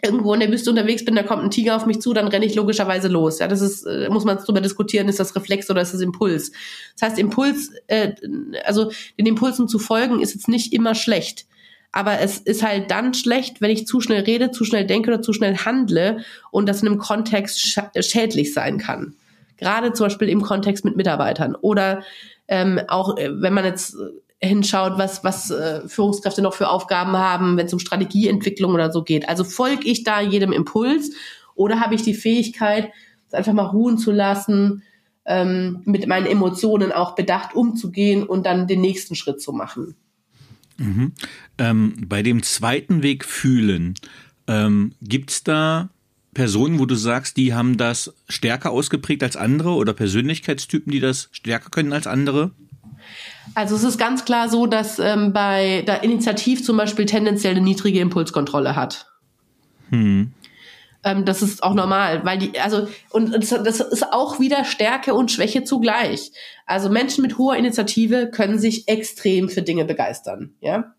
irgendwo 0.00 0.32
in 0.32 0.40
der 0.40 0.50
Wüste 0.50 0.70
unterwegs 0.70 1.04
bin, 1.04 1.14
da 1.14 1.22
kommt 1.22 1.42
ein 1.42 1.50
Tiger 1.50 1.76
auf 1.76 1.86
mich 1.86 2.00
zu, 2.00 2.12
dann 2.14 2.28
renne 2.28 2.46
ich 2.46 2.54
logischerweise 2.54 3.08
los. 3.08 3.38
Ja, 3.38 3.48
das 3.48 3.60
ist, 3.60 3.84
äh, 3.84 4.08
muss 4.08 4.24
man 4.24 4.38
darüber 4.38 4.60
diskutieren, 4.60 5.08
ist 5.08 5.20
das 5.20 5.36
Reflex 5.36 5.68
oder 5.70 5.82
ist 5.82 5.92
das 5.92 6.00
Impuls? 6.00 6.52
Das 6.98 7.10
heißt, 7.10 7.18
Impuls, 7.18 7.72
äh, 7.88 8.12
also 8.64 8.90
den 9.18 9.26
Impulsen 9.26 9.68
zu 9.68 9.78
folgen, 9.78 10.20
ist 10.20 10.34
jetzt 10.34 10.48
nicht 10.48 10.72
immer 10.72 10.94
schlecht. 10.94 11.46
Aber 11.92 12.20
es 12.20 12.38
ist 12.38 12.62
halt 12.62 12.90
dann 12.90 13.12
schlecht, 13.12 13.60
wenn 13.60 13.70
ich 13.70 13.86
zu 13.86 14.00
schnell 14.00 14.22
rede, 14.22 14.50
zu 14.50 14.64
schnell 14.64 14.86
denke 14.86 15.10
oder 15.10 15.20
zu 15.20 15.34
schnell 15.34 15.58
handle 15.58 16.24
und 16.50 16.66
das 16.66 16.80
in 16.80 16.88
einem 16.88 16.98
Kontext 16.98 17.60
schädlich 17.60 18.54
sein 18.54 18.78
kann. 18.78 19.14
Gerade 19.58 19.92
zum 19.92 20.06
Beispiel 20.06 20.30
im 20.30 20.40
Kontext 20.40 20.86
mit 20.86 20.96
Mitarbeitern 20.96 21.54
oder 21.54 22.02
ähm, 22.48 22.80
auch 22.88 23.18
äh, 23.18 23.30
wenn 23.30 23.52
man 23.52 23.66
jetzt 23.66 23.96
hinschaut, 24.42 24.98
was, 24.98 25.22
was 25.22 25.50
äh, 25.50 25.86
Führungskräfte 25.88 26.42
noch 26.42 26.54
für 26.54 26.68
Aufgaben 26.68 27.12
haben, 27.12 27.56
wenn 27.56 27.66
es 27.66 27.72
um 27.72 27.78
Strategieentwicklung 27.78 28.72
oder 28.74 28.90
so 28.90 29.02
geht. 29.02 29.28
Also 29.28 29.44
folge 29.44 29.88
ich 29.88 30.02
da 30.02 30.20
jedem 30.20 30.52
Impuls 30.52 31.12
oder 31.54 31.80
habe 31.80 31.94
ich 31.94 32.02
die 32.02 32.14
Fähigkeit, 32.14 32.90
es 33.28 33.34
einfach 33.34 33.52
mal 33.52 33.66
ruhen 33.66 33.98
zu 33.98 34.10
lassen, 34.10 34.82
ähm, 35.24 35.82
mit 35.84 36.06
meinen 36.08 36.26
Emotionen 36.26 36.90
auch 36.90 37.14
bedacht 37.14 37.54
umzugehen 37.54 38.24
und 38.24 38.44
dann 38.44 38.66
den 38.66 38.80
nächsten 38.80 39.14
Schritt 39.14 39.40
zu 39.40 39.52
machen. 39.52 39.94
Mhm. 40.76 41.12
Ähm, 41.58 41.94
bei 42.08 42.22
dem 42.22 42.42
zweiten 42.42 43.02
Weg 43.02 43.24
fühlen, 43.24 43.94
ähm, 44.48 44.92
gibt's 45.00 45.44
da 45.44 45.90
Personen, 46.34 46.80
wo 46.80 46.86
du 46.86 46.94
sagst, 46.94 47.36
die 47.36 47.54
haben 47.54 47.76
das 47.76 48.14
stärker 48.28 48.70
ausgeprägt 48.70 49.22
als 49.22 49.36
andere 49.36 49.74
oder 49.74 49.92
Persönlichkeitstypen, 49.92 50.90
die 50.90 51.00
das 51.00 51.28
stärker 51.30 51.70
können 51.70 51.92
als 51.92 52.06
andere? 52.06 52.50
Also 53.54 53.76
es 53.76 53.82
ist 53.82 53.98
ganz 53.98 54.24
klar 54.24 54.48
so, 54.48 54.66
dass 54.66 54.98
ähm, 54.98 55.32
bei 55.32 55.82
der 55.86 56.02
Initiativ 56.04 56.64
zum 56.64 56.76
Beispiel 56.76 57.06
tendenziell 57.06 57.54
eine 57.54 57.64
niedrige 57.64 58.00
Impulskontrolle 58.00 58.76
hat. 58.76 59.06
Hm. 59.90 60.32
Ähm, 61.04 61.24
das 61.24 61.42
ist 61.42 61.62
auch 61.62 61.74
normal, 61.74 62.24
weil 62.24 62.38
die, 62.38 62.58
also, 62.60 62.86
und 63.10 63.34
das 63.34 63.80
ist 63.80 64.12
auch 64.12 64.38
wieder 64.38 64.64
Stärke 64.64 65.14
und 65.14 65.30
Schwäche 65.30 65.64
zugleich. 65.64 66.30
Also 66.66 66.88
Menschen 66.88 67.22
mit 67.22 67.38
hoher 67.38 67.56
Initiative 67.56 68.30
können 68.30 68.58
sich 68.58 68.88
extrem 68.88 69.48
für 69.48 69.62
Dinge 69.62 69.84
begeistern, 69.84 70.54
ja. 70.60 70.94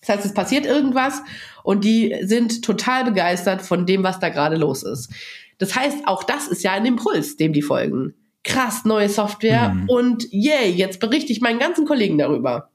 Das 0.00 0.16
heißt, 0.16 0.26
es 0.26 0.34
passiert 0.34 0.66
irgendwas 0.66 1.22
und 1.62 1.84
die 1.84 2.16
sind 2.22 2.64
total 2.64 3.04
begeistert 3.04 3.62
von 3.62 3.86
dem, 3.86 4.02
was 4.02 4.18
da 4.18 4.30
gerade 4.30 4.56
los 4.56 4.82
ist. 4.82 5.12
Das 5.58 5.76
heißt, 5.76 6.06
auch 6.06 6.24
das 6.24 6.48
ist 6.48 6.64
ja 6.64 6.72
ein 6.72 6.86
Impuls, 6.86 7.36
dem 7.36 7.52
die 7.52 7.62
folgen 7.62 8.14
krass, 8.44 8.84
neue 8.84 9.08
Software 9.08 9.70
mhm. 9.70 9.88
und 9.88 10.26
yay, 10.30 10.70
jetzt 10.70 11.00
berichte 11.00 11.32
ich 11.32 11.40
meinen 11.40 11.58
ganzen 11.58 11.86
Kollegen 11.86 12.18
darüber. 12.18 12.70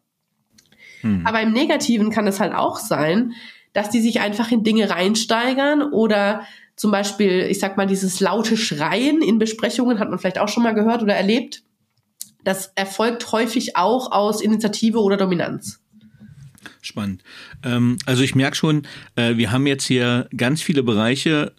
Mhm. 1.01 1.25
Aber 1.25 1.41
im 1.41 1.51
Negativen 1.51 2.09
kann 2.09 2.27
es 2.27 2.39
halt 2.39 2.53
auch 2.53 2.77
sein, 2.77 3.33
dass 3.73 3.89
die 3.89 4.01
sich 4.01 4.21
einfach 4.21 4.51
in 4.51 4.63
Dinge 4.63 4.89
reinsteigern 4.89 5.81
oder 5.81 6.45
zum 6.75 6.91
Beispiel, 6.91 7.47
ich 7.49 7.59
sag 7.59 7.75
mal, 7.75 7.87
dieses 7.87 8.19
laute 8.19 8.55
Schreien 8.55 9.21
in 9.21 9.39
Besprechungen 9.39 9.99
hat 9.99 10.09
man 10.09 10.19
vielleicht 10.19 10.39
auch 10.39 10.47
schon 10.47 10.63
mal 10.63 10.73
gehört 10.73 11.01
oder 11.01 11.15
erlebt. 11.15 11.63
Das 12.43 12.71
erfolgt 12.75 13.31
häufig 13.31 13.75
auch 13.75 14.11
aus 14.11 14.41
Initiative 14.41 14.99
oder 14.99 15.17
Dominanz. 15.17 15.81
Spannend. 16.81 17.23
Ähm, 17.63 17.97
also 18.05 18.23
ich 18.23 18.35
merke 18.35 18.55
schon, 18.55 18.83
äh, 19.15 19.37
wir 19.37 19.51
haben 19.51 19.67
jetzt 19.67 19.85
hier 19.85 20.29
ganz 20.35 20.61
viele 20.61 20.83
Bereiche 20.83 21.53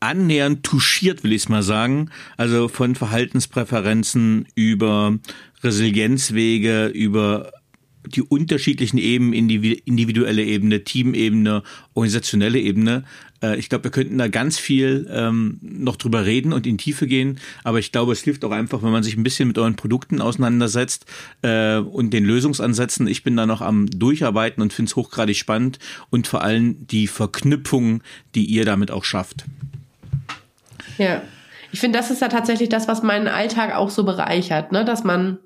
annähernd 0.00 0.64
touchiert, 0.64 1.22
will 1.22 1.32
ich 1.32 1.42
es 1.42 1.48
mal 1.48 1.62
sagen. 1.62 2.10
Also 2.36 2.68
von 2.68 2.94
Verhaltenspräferenzen 2.94 4.48
über 4.54 5.18
Resilienzwege, 5.62 6.86
über 6.86 7.52
die 8.06 8.22
unterschiedlichen 8.22 8.98
Ebenen, 8.98 9.34
individuelle 9.34 10.42
Ebene, 10.42 10.84
Teamebene, 10.84 11.62
organisationelle 11.94 12.58
Ebene. 12.58 13.04
Äh, 13.42 13.58
ich 13.58 13.68
glaube, 13.68 13.84
wir 13.84 13.90
könnten 13.90 14.16
da 14.16 14.28
ganz 14.28 14.58
viel 14.58 15.06
ähm, 15.10 15.58
noch 15.60 15.96
drüber 15.96 16.24
reden 16.24 16.52
und 16.52 16.66
in 16.66 16.78
Tiefe 16.78 17.06
gehen. 17.06 17.38
Aber 17.62 17.78
ich 17.78 17.92
glaube, 17.92 18.12
es 18.12 18.22
hilft 18.22 18.44
auch 18.44 18.52
einfach, 18.52 18.82
wenn 18.82 18.90
man 18.90 19.02
sich 19.02 19.16
ein 19.16 19.22
bisschen 19.22 19.48
mit 19.48 19.58
euren 19.58 19.76
Produkten 19.76 20.20
auseinandersetzt 20.20 21.04
äh, 21.42 21.76
und 21.76 22.12
den 22.12 22.24
Lösungsansätzen. 22.24 23.06
Ich 23.06 23.22
bin 23.22 23.36
da 23.36 23.46
noch 23.46 23.60
am 23.60 23.86
Durcharbeiten 23.86 24.62
und 24.62 24.72
finde 24.72 24.88
es 24.88 24.96
hochgradig 24.96 25.36
spannend 25.36 25.78
und 26.08 26.26
vor 26.26 26.42
allem 26.42 26.86
die 26.86 27.06
Verknüpfungen, 27.06 28.02
die 28.34 28.46
ihr 28.46 28.64
damit 28.64 28.90
auch 28.90 29.04
schafft. 29.04 29.44
Ja. 30.98 31.22
Ich 31.72 31.80
finde, 31.80 31.98
das 31.98 32.10
ist 32.10 32.20
ja 32.20 32.28
tatsächlich 32.28 32.68
das, 32.68 32.88
was 32.88 33.02
meinen 33.02 33.28
Alltag 33.28 33.74
auch 33.74 33.90
so 33.90 34.04
bereichert, 34.04 34.72
ne? 34.72 34.84
dass 34.84 35.04
man, 35.04 35.38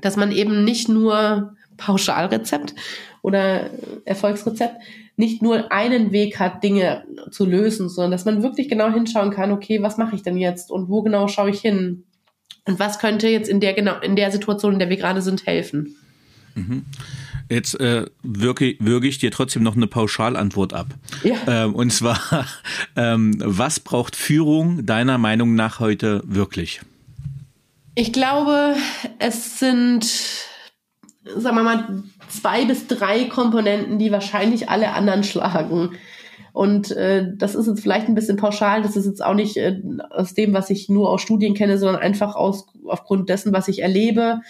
dass 0.00 0.16
man 0.16 0.32
eben 0.32 0.64
nicht 0.64 0.88
nur 0.88 1.54
Pauschalrezept 1.76 2.74
oder 3.22 3.70
Erfolgsrezept, 4.04 4.76
nicht 5.16 5.42
nur 5.42 5.70
einen 5.70 6.12
Weg 6.12 6.40
hat, 6.40 6.64
Dinge 6.64 7.04
zu 7.30 7.44
lösen, 7.44 7.88
sondern 7.88 8.12
dass 8.12 8.24
man 8.24 8.42
wirklich 8.42 8.68
genau 8.68 8.90
hinschauen 8.90 9.30
kann, 9.30 9.52
okay, 9.52 9.82
was 9.82 9.96
mache 9.96 10.16
ich 10.16 10.22
denn 10.22 10.36
jetzt 10.36 10.70
und 10.70 10.88
wo 10.88 11.02
genau 11.02 11.28
schaue 11.28 11.50
ich 11.50 11.60
hin? 11.60 12.04
Und 12.66 12.78
was 12.78 12.98
könnte 12.98 13.28
jetzt 13.28 13.48
in 13.48 13.60
der 13.60 13.74
genau 13.74 14.00
in 14.00 14.16
der 14.16 14.30
Situation, 14.32 14.72
in 14.72 14.78
der 14.78 14.88
wir 14.88 14.96
gerade 14.96 15.22
sind, 15.22 15.46
helfen? 15.46 15.96
Mhm. 16.54 16.86
Jetzt 17.50 17.78
äh, 17.78 18.06
wirke, 18.22 18.76
würge 18.78 19.06
ich 19.06 19.18
dir 19.18 19.30
trotzdem 19.30 19.62
noch 19.62 19.76
eine 19.76 19.86
Pauschalantwort 19.86 20.72
ab. 20.72 20.86
Ja. 21.22 21.36
Ähm, 21.46 21.74
und 21.74 21.90
zwar, 21.90 22.18
ähm, 22.96 23.34
was 23.38 23.80
braucht 23.80 24.16
Führung 24.16 24.86
deiner 24.86 25.18
Meinung 25.18 25.54
nach 25.54 25.80
heute 25.80 26.22
wirklich? 26.24 26.80
Ich 27.94 28.12
glaube, 28.12 28.74
es 29.18 29.58
sind, 29.58 30.04
sagen 31.36 31.56
wir 31.56 31.62
mal, 31.62 32.02
zwei 32.28 32.64
bis 32.64 32.86
drei 32.86 33.24
Komponenten, 33.24 33.98
die 33.98 34.10
wahrscheinlich 34.10 34.68
alle 34.68 34.92
anderen 34.92 35.22
schlagen. 35.22 35.90
Und 36.52 36.92
äh, 36.92 37.26
das 37.36 37.54
ist 37.54 37.66
jetzt 37.66 37.80
vielleicht 37.80 38.08
ein 38.08 38.14
bisschen 38.14 38.36
pauschal, 38.36 38.82
das 38.82 38.96
ist 38.96 39.06
jetzt 39.06 39.24
auch 39.24 39.34
nicht 39.34 39.56
äh, 39.56 39.80
aus 40.10 40.34
dem, 40.34 40.54
was 40.54 40.70
ich 40.70 40.88
nur 40.88 41.10
aus 41.10 41.20
Studien 41.20 41.54
kenne, 41.54 41.78
sondern 41.78 42.00
einfach 42.00 42.36
aus, 42.36 42.66
aufgrund 42.86 43.28
dessen, 43.28 43.52
was 43.52 43.68
ich 43.68 43.82
erlebe 43.82 44.40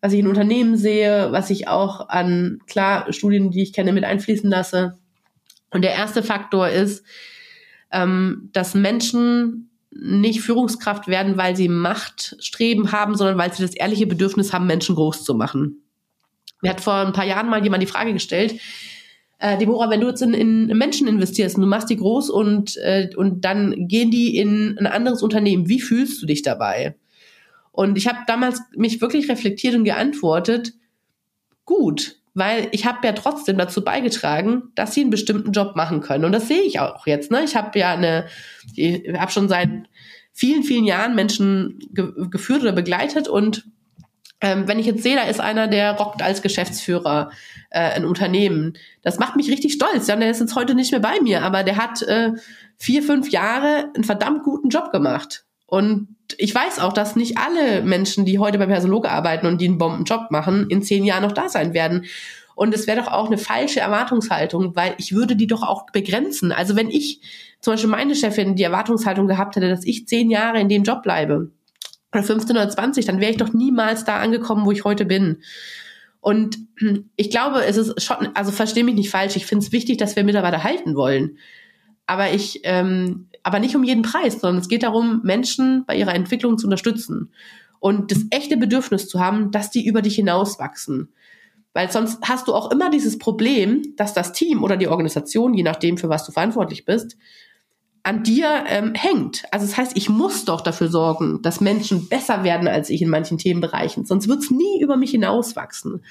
was 0.00 0.12
ich 0.12 0.20
in 0.20 0.28
Unternehmen 0.28 0.76
sehe, 0.76 1.28
was 1.32 1.50
ich 1.50 1.68
auch 1.68 2.08
an, 2.08 2.60
klar, 2.66 3.12
Studien, 3.12 3.50
die 3.50 3.62
ich 3.62 3.72
kenne, 3.72 3.92
mit 3.92 4.04
einfließen 4.04 4.48
lasse. 4.48 4.98
Und 5.70 5.82
der 5.82 5.94
erste 5.94 6.22
Faktor 6.22 6.68
ist, 6.68 7.04
ähm, 7.92 8.50
dass 8.52 8.74
Menschen 8.74 9.70
nicht 9.90 10.42
Führungskraft 10.42 11.08
werden, 11.08 11.36
weil 11.36 11.56
sie 11.56 11.68
Machtstreben 11.68 12.92
haben, 12.92 13.14
sondern 13.16 13.38
weil 13.38 13.52
sie 13.52 13.62
das 13.62 13.74
ehrliche 13.74 14.06
Bedürfnis 14.06 14.52
haben, 14.52 14.66
Menschen 14.66 14.94
groß 14.94 15.24
zu 15.24 15.34
machen. 15.34 15.82
Mir 16.62 16.70
hat 16.70 16.80
vor 16.80 16.94
ein 16.94 17.12
paar 17.12 17.24
Jahren 17.24 17.48
mal 17.48 17.62
jemand 17.62 17.82
die 17.82 17.88
Frage 17.88 18.12
gestellt, 18.12 18.60
äh, 19.38 19.58
Deborah, 19.58 19.90
wenn 19.90 20.00
du 20.00 20.08
jetzt 20.08 20.22
in, 20.22 20.32
in 20.34 20.66
Menschen 20.78 21.08
investierst 21.08 21.56
und 21.56 21.62
du 21.62 21.68
machst 21.68 21.90
die 21.90 21.96
groß 21.96 22.30
und, 22.30 22.76
äh, 22.78 23.10
und 23.16 23.44
dann 23.44 23.86
gehen 23.88 24.10
die 24.10 24.36
in 24.36 24.78
ein 24.78 24.86
anderes 24.86 25.22
Unternehmen, 25.22 25.68
wie 25.68 25.80
fühlst 25.80 26.22
du 26.22 26.26
dich 26.26 26.42
dabei? 26.42 26.96
Und 27.76 27.98
ich 27.98 28.08
habe 28.08 28.20
damals 28.26 28.62
mich 28.74 29.02
wirklich 29.02 29.28
reflektiert 29.28 29.74
und 29.74 29.84
geantwortet, 29.84 30.72
gut, 31.66 32.16
weil 32.32 32.68
ich 32.72 32.86
habe 32.86 33.06
ja 33.06 33.12
trotzdem 33.12 33.58
dazu 33.58 33.84
beigetragen, 33.84 34.72
dass 34.74 34.94
sie 34.94 35.02
einen 35.02 35.10
bestimmten 35.10 35.52
Job 35.52 35.76
machen 35.76 36.00
können. 36.00 36.24
Und 36.24 36.32
das 36.32 36.48
sehe 36.48 36.62
ich 36.62 36.80
auch 36.80 37.06
jetzt. 37.06 37.30
Ne? 37.30 37.44
Ich 37.44 37.54
habe 37.54 37.78
ja 37.78 37.92
eine, 37.92 38.28
ich 38.74 39.06
habe 39.12 39.30
schon 39.30 39.50
seit 39.50 39.68
vielen, 40.32 40.62
vielen 40.62 40.84
Jahren 40.84 41.14
Menschen 41.14 41.78
ge 41.92 42.12
geführt 42.30 42.62
oder 42.62 42.72
begleitet 42.72 43.28
und 43.28 43.66
ähm, 44.40 44.66
wenn 44.68 44.78
ich 44.78 44.86
jetzt 44.86 45.02
sehe, 45.02 45.16
da 45.16 45.22
ist 45.22 45.40
einer, 45.40 45.66
der 45.68 45.92
rockt 45.92 46.22
als 46.22 46.42
Geschäftsführer 46.42 47.30
äh, 47.70 47.80
ein 47.80 48.04
Unternehmen. 48.04 48.74
Das 49.02 49.18
macht 49.18 49.36
mich 49.36 49.50
richtig 49.50 49.72
stolz. 49.74 50.06
Ja, 50.08 50.16
der 50.16 50.30
ist 50.30 50.40
jetzt 50.40 50.54
heute 50.54 50.74
nicht 50.74 50.92
mehr 50.92 51.00
bei 51.00 51.20
mir, 51.22 51.42
aber 51.42 51.62
der 51.62 51.76
hat 51.76 52.02
äh, 52.02 52.32
vier, 52.76 53.02
fünf 53.02 53.30
Jahre 53.30 53.90
einen 53.94 54.04
verdammt 54.04 54.44
guten 54.44 54.68
Job 54.68 54.92
gemacht. 54.92 55.46
Und 55.66 56.15
ich 56.38 56.54
weiß 56.54 56.78
auch, 56.78 56.92
dass 56.92 57.16
nicht 57.16 57.38
alle 57.38 57.82
Menschen, 57.82 58.24
die 58.24 58.38
heute 58.38 58.58
bei 58.58 58.66
Persologe 58.66 59.10
arbeiten 59.10 59.46
und 59.46 59.60
die 59.60 59.68
einen 59.68 59.78
Bombenjob 59.78 60.30
machen, 60.30 60.66
in 60.68 60.82
zehn 60.82 61.04
Jahren 61.04 61.22
noch 61.22 61.32
da 61.32 61.48
sein 61.48 61.74
werden. 61.74 62.06
Und 62.54 62.74
es 62.74 62.86
wäre 62.86 63.00
doch 63.02 63.12
auch 63.12 63.26
eine 63.26 63.38
falsche 63.38 63.80
Erwartungshaltung, 63.80 64.74
weil 64.74 64.94
ich 64.98 65.14
würde 65.14 65.36
die 65.36 65.46
doch 65.46 65.62
auch 65.62 65.86
begrenzen. 65.92 66.52
Also 66.52 66.74
wenn 66.74 66.90
ich 66.90 67.20
zum 67.60 67.74
Beispiel 67.74 67.90
meine 67.90 68.14
Chefin 68.14 68.56
die 68.56 68.62
Erwartungshaltung 68.62 69.26
gehabt 69.26 69.56
hätte, 69.56 69.68
dass 69.68 69.84
ich 69.84 70.06
zehn 70.08 70.30
Jahre 70.30 70.60
in 70.60 70.68
dem 70.68 70.82
Job 70.82 71.02
bleibe, 71.02 71.50
oder 72.12 72.22
15 72.22 72.56
oder 72.56 72.68
20, 72.68 73.04
dann 73.04 73.20
wäre 73.20 73.30
ich 73.30 73.36
doch 73.36 73.52
niemals 73.52 74.04
da 74.04 74.18
angekommen, 74.18 74.64
wo 74.66 74.72
ich 74.72 74.84
heute 74.84 75.04
bin. 75.04 75.42
Und 76.20 76.58
ich 77.16 77.30
glaube, 77.30 77.64
es 77.64 77.76
ist 77.76 78.02
schon, 78.02 78.28
also 78.34 78.50
verstehe 78.50 78.84
mich 78.84 78.94
nicht 78.94 79.10
falsch, 79.10 79.36
ich 79.36 79.46
finde 79.46 79.64
es 79.64 79.72
wichtig, 79.72 79.98
dass 79.98 80.16
wir 80.16 80.24
Mitarbeiter 80.24 80.64
halten 80.64 80.96
wollen. 80.96 81.38
Aber 82.06 82.32
ich, 82.32 82.60
ähm, 82.64 83.28
aber 83.46 83.60
nicht 83.60 83.76
um 83.76 83.84
jeden 83.84 84.02
Preis, 84.02 84.40
sondern 84.40 84.60
es 84.60 84.66
geht 84.66 84.82
darum, 84.82 85.20
Menschen 85.22 85.84
bei 85.86 85.96
ihrer 85.96 86.16
Entwicklung 86.16 86.58
zu 86.58 86.66
unterstützen 86.66 87.30
und 87.78 88.10
das 88.10 88.24
echte 88.30 88.56
Bedürfnis 88.56 89.08
zu 89.08 89.20
haben, 89.20 89.52
dass 89.52 89.70
die 89.70 89.86
über 89.86 90.02
dich 90.02 90.16
hinauswachsen. 90.16 91.12
Weil 91.72 91.92
sonst 91.92 92.18
hast 92.28 92.48
du 92.48 92.54
auch 92.54 92.72
immer 92.72 92.90
dieses 92.90 93.18
Problem, 93.18 93.94
dass 93.96 94.14
das 94.14 94.32
Team 94.32 94.64
oder 94.64 94.76
die 94.76 94.88
Organisation, 94.88 95.54
je 95.54 95.62
nachdem, 95.62 95.96
für 95.96 96.08
was 96.08 96.26
du 96.26 96.32
verantwortlich 96.32 96.86
bist, 96.86 97.16
an 98.02 98.24
dir 98.24 98.64
ähm, 98.66 98.94
hängt. 98.94 99.44
Also 99.52 99.64
das 99.64 99.76
heißt, 99.76 99.96
ich 99.96 100.08
muss 100.08 100.44
doch 100.44 100.60
dafür 100.60 100.88
sorgen, 100.88 101.40
dass 101.42 101.60
Menschen 101.60 102.08
besser 102.08 102.42
werden 102.42 102.66
als 102.66 102.90
ich 102.90 103.00
in 103.00 103.08
manchen 103.08 103.38
Themenbereichen. 103.38 104.06
Sonst 104.06 104.26
wird 104.26 104.40
es 104.40 104.50
nie 104.50 104.80
über 104.80 104.96
mich 104.96 105.12
hinauswachsen. 105.12 106.04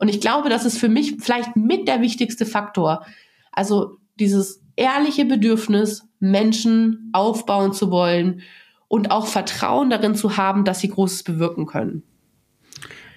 Und 0.00 0.08
ich 0.08 0.20
glaube, 0.20 0.48
das 0.48 0.64
ist 0.64 0.78
für 0.78 0.88
mich 0.88 1.18
vielleicht 1.20 1.54
mit 1.54 1.86
der 1.86 2.00
wichtigste 2.00 2.46
Faktor. 2.46 3.06
Also 3.52 3.98
dieses 4.18 4.60
ehrliche 4.78 5.24
Bedürfnis, 5.24 6.08
Menschen 6.20 7.10
aufbauen 7.12 7.72
zu 7.72 7.90
wollen 7.90 8.42
und 8.86 9.10
auch 9.10 9.26
Vertrauen 9.26 9.90
darin 9.90 10.14
zu 10.14 10.36
haben, 10.36 10.64
dass 10.64 10.80
sie 10.80 10.88
Großes 10.88 11.24
bewirken 11.24 11.66
können. 11.66 12.04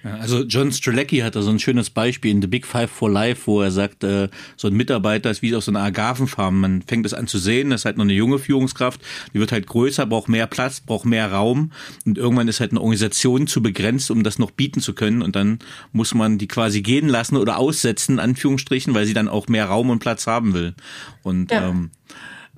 Also 0.04 0.42
John 0.42 0.72
Strelecki 0.72 1.18
hat 1.18 1.36
da 1.36 1.42
so 1.42 1.50
ein 1.50 1.60
schönes 1.60 1.90
Beispiel 1.90 2.32
in 2.32 2.42
The 2.42 2.48
Big 2.48 2.66
Five 2.66 2.90
for 2.90 3.10
Life, 3.10 3.42
wo 3.46 3.60
er 3.60 3.70
sagt, 3.70 4.02
äh, 4.02 4.28
so 4.56 4.68
ein 4.68 4.74
Mitarbeiter 4.74 5.30
ist 5.30 5.42
wie 5.42 5.54
auf 5.54 5.62
so 5.62 5.70
einer 5.70 5.82
Agavenfarm. 5.82 6.60
Man 6.60 6.82
fängt 6.82 7.06
es 7.06 7.14
an 7.14 7.28
zu 7.28 7.38
sehen, 7.38 7.70
das 7.70 7.82
ist 7.82 7.84
halt 7.84 7.98
noch 7.98 8.04
eine 8.04 8.12
junge 8.12 8.38
Führungskraft, 8.38 9.00
die 9.32 9.38
wird 9.38 9.52
halt 9.52 9.66
größer, 9.66 10.06
braucht 10.06 10.28
mehr 10.28 10.46
Platz, 10.46 10.80
braucht 10.80 11.04
mehr 11.04 11.30
Raum 11.30 11.72
und 12.04 12.18
irgendwann 12.18 12.48
ist 12.48 12.60
halt 12.60 12.72
eine 12.72 12.80
Organisation 12.80 13.46
zu 13.46 13.62
begrenzt, 13.62 14.10
um 14.10 14.24
das 14.24 14.38
noch 14.38 14.50
bieten 14.50 14.80
zu 14.80 14.92
können 14.92 15.22
und 15.22 15.36
dann 15.36 15.60
muss 15.92 16.14
man 16.14 16.38
die 16.38 16.48
quasi 16.48 16.82
gehen 16.82 17.08
lassen 17.08 17.36
oder 17.36 17.58
aussetzen, 17.58 18.18
Anführungsstrichen, 18.18 18.94
weil 18.94 19.06
sie 19.06 19.14
dann 19.14 19.28
auch 19.28 19.46
mehr 19.48 19.66
Raum 19.66 19.90
und 19.90 20.00
Platz 20.00 20.26
haben 20.26 20.54
will. 20.54 20.74
Und 21.22 21.52
ja. 21.52 21.68
ähm, 21.68 21.90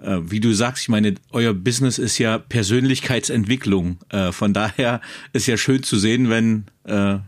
äh, 0.03 0.18
wie 0.22 0.40
du 0.40 0.53
sagst, 0.53 0.82
ich 0.82 0.88
meine, 0.88 1.14
euer 1.30 1.55
Business 1.55 1.99
ist 1.99 2.18
ja 2.18 2.38
Persönlichkeitsentwicklung. 2.38 3.99
Äh, 4.09 4.32
von 4.32 4.53
daher 4.53 5.01
ist 5.32 5.47
ja 5.47 5.57
schön 5.57 5.82
zu 5.82 5.99
sehen, 5.99 6.30
wenn 6.30 6.64
äh, 6.84 7.18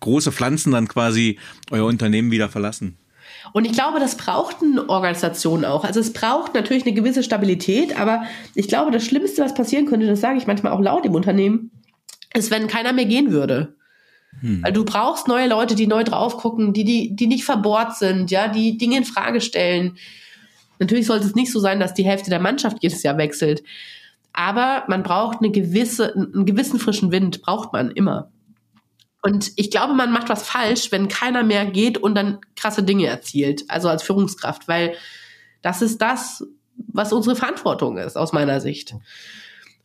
große 0.00 0.32
Pflanzen 0.32 0.72
dann 0.72 0.88
quasi 0.88 1.38
euer 1.70 1.86
Unternehmen 1.86 2.30
wieder 2.30 2.48
verlassen. 2.48 2.98
Und 3.52 3.64
ich 3.64 3.72
glaube, 3.72 4.00
das 4.00 4.16
braucht 4.16 4.62
eine 4.62 4.88
Organisation 4.88 5.64
auch. 5.64 5.84
Also 5.84 6.00
es 6.00 6.12
braucht 6.12 6.54
natürlich 6.54 6.84
eine 6.84 6.94
gewisse 6.94 7.22
Stabilität, 7.22 7.98
aber 7.98 8.24
ich 8.54 8.68
glaube, 8.68 8.90
das 8.90 9.04
Schlimmste, 9.04 9.42
was 9.42 9.54
passieren 9.54 9.86
könnte, 9.86 10.06
das 10.06 10.20
sage 10.20 10.38
ich 10.38 10.46
manchmal 10.46 10.72
auch 10.72 10.80
laut 10.80 11.04
im 11.06 11.14
Unternehmen, 11.14 11.70
ist, 12.34 12.50
wenn 12.50 12.66
keiner 12.66 12.92
mehr 12.92 13.06
gehen 13.06 13.30
würde. 13.30 13.76
Hm. 14.40 14.62
Weil 14.62 14.72
du 14.72 14.84
brauchst 14.84 15.28
neue 15.28 15.48
Leute, 15.48 15.74
die 15.74 15.86
neu 15.86 16.04
drauf 16.04 16.36
gucken, 16.36 16.72
die, 16.72 16.84
die, 16.84 17.16
die 17.16 17.26
nicht 17.26 17.44
verbohrt 17.44 17.96
sind, 17.96 18.30
ja, 18.30 18.48
die 18.48 18.76
Dinge 18.76 18.98
in 18.98 19.04
Frage 19.04 19.40
stellen. 19.40 19.96
Natürlich 20.78 21.06
sollte 21.06 21.26
es 21.26 21.34
nicht 21.34 21.52
so 21.52 21.60
sein, 21.60 21.80
dass 21.80 21.94
die 21.94 22.04
Hälfte 22.04 22.30
der 22.30 22.40
Mannschaft 22.40 22.78
jedes 22.82 23.02
Jahr 23.02 23.16
wechselt. 23.16 23.62
Aber 24.32 24.84
man 24.88 25.02
braucht 25.02 25.38
eine 25.38 25.50
gewisse, 25.50 26.14
einen 26.14 26.44
gewissen 26.44 26.78
frischen 26.78 27.10
Wind, 27.10 27.40
braucht 27.40 27.72
man 27.72 27.90
immer. 27.90 28.30
Und 29.26 29.50
ich 29.56 29.72
glaube, 29.72 29.92
man 29.94 30.12
macht 30.12 30.28
was 30.28 30.46
falsch, 30.46 30.92
wenn 30.92 31.08
keiner 31.08 31.42
mehr 31.42 31.66
geht 31.66 31.98
und 31.98 32.14
dann 32.14 32.38
krasse 32.54 32.84
Dinge 32.84 33.08
erzielt, 33.08 33.64
also 33.66 33.88
als 33.88 34.04
Führungskraft, 34.04 34.68
weil 34.68 34.94
das 35.62 35.82
ist 35.82 36.00
das, 36.00 36.46
was 36.76 37.12
unsere 37.12 37.34
Verantwortung 37.34 37.98
ist, 37.98 38.16
aus 38.16 38.32
meiner 38.32 38.60
Sicht. 38.60 38.94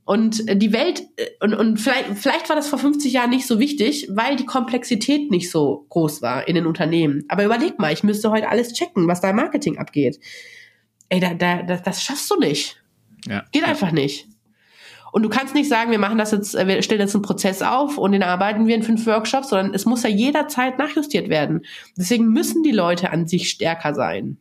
Und 0.06 0.44
die 0.48 0.72
Welt, 0.74 1.02
und, 1.40 1.56
und 1.56 1.80
vielleicht, 1.80 2.20
vielleicht 2.20 2.50
war 2.50 2.56
das 2.56 2.68
vor 2.68 2.78
50 2.78 3.14
Jahren 3.14 3.32
nicht 3.32 3.48
so 3.48 3.58
wichtig, 3.58 4.10
weil 4.12 4.36
die 4.36 4.46
Komplexität 4.46 5.32
nicht 5.32 5.50
so 5.50 5.88
groß 5.90 6.22
war 6.22 6.48
in 6.48 6.54
den 6.54 6.68
Unternehmen. 6.68 7.24
Aber 7.28 7.44
überleg 7.44 7.80
mal, 7.80 7.92
ich 7.92 8.04
müsste 8.04 8.30
heute 8.30 8.48
alles 8.48 8.74
checken, 8.74 9.08
was 9.08 9.22
da 9.22 9.32
im 9.32 9.38
Marketing 9.38 9.80
abgeht. 9.80 10.20
Ey, 11.10 11.20
da, 11.20 11.34
da, 11.34 11.64
das, 11.64 11.82
das 11.82 12.04
schaffst 12.04 12.30
du 12.30 12.38
nicht. 12.38 12.80
Ja. 13.28 13.44
Geht 13.52 13.64
einfach 13.64 13.92
nicht. 13.92 14.28
Und 15.12 15.24
du 15.24 15.30
kannst 15.30 15.54
nicht 15.54 15.70
sagen, 15.70 15.92
wir 15.92 16.00
machen 16.00 16.18
das 16.18 16.32
jetzt, 16.32 16.56
äh, 16.56 16.68
wir 16.68 16.82
stellen 16.82 17.02
jetzt 17.02 17.16
einen 17.16 17.22
Prozess 17.22 17.62
auf 17.62 17.98
und 17.98 18.14
den 18.14 18.24
arbeiten 18.24 18.68
wir 18.68 18.76
in 18.76 18.84
fünf 18.84 19.06
Workshops, 19.06 19.50
sondern 19.50 19.74
es 19.74 19.86
muss 19.86 20.04
ja 20.04 20.10
jederzeit 20.10 20.78
nachjustiert 20.78 21.30
werden. 21.30 21.66
Deswegen 21.98 22.30
müssen 22.30 22.64
die 22.64 22.72
Leute 22.72 23.12
an 23.12 23.28
sich 23.28 23.50
stärker 23.50 23.94
sein. 23.94 24.38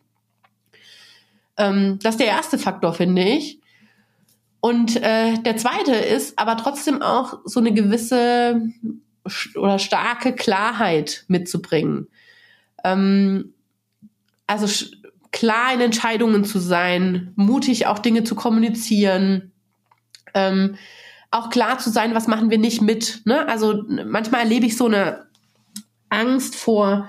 Ähm, 1.56 1.98
das 2.02 2.14
ist 2.14 2.20
der 2.20 2.28
erste 2.28 2.58
Faktor, 2.58 2.94
finde 2.94 3.22
ich. 3.22 3.58
Und 4.60 4.96
äh, 4.96 5.38
der 5.38 5.56
zweite 5.56 5.92
ist 5.92 6.38
aber 6.38 6.56
trotzdem 6.56 7.02
auch 7.02 7.40
so 7.44 7.60
eine 7.60 7.72
gewisse 7.72 8.62
oder 9.56 9.78
starke 9.78 10.34
Klarheit 10.34 11.24
mitzubringen. 11.28 12.08
Ähm, 12.84 13.54
also 14.46 14.86
klar 15.32 15.74
in 15.74 15.80
Entscheidungen 15.80 16.44
zu 16.44 16.58
sein, 16.58 17.32
mutig 17.36 17.86
auch 17.86 17.98
Dinge 17.98 18.24
zu 18.24 18.34
kommunizieren 18.34 19.49
ähm, 20.34 20.76
auch 21.30 21.50
klar 21.50 21.78
zu 21.78 21.90
sein, 21.90 22.14
was 22.14 22.26
machen 22.26 22.50
wir 22.50 22.58
nicht 22.58 22.82
mit. 22.82 23.22
Ne? 23.24 23.46
Also 23.48 23.84
manchmal 23.88 24.42
erlebe 24.42 24.66
ich 24.66 24.76
so 24.76 24.86
eine 24.86 25.26
Angst 26.08 26.56
vor, 26.56 27.08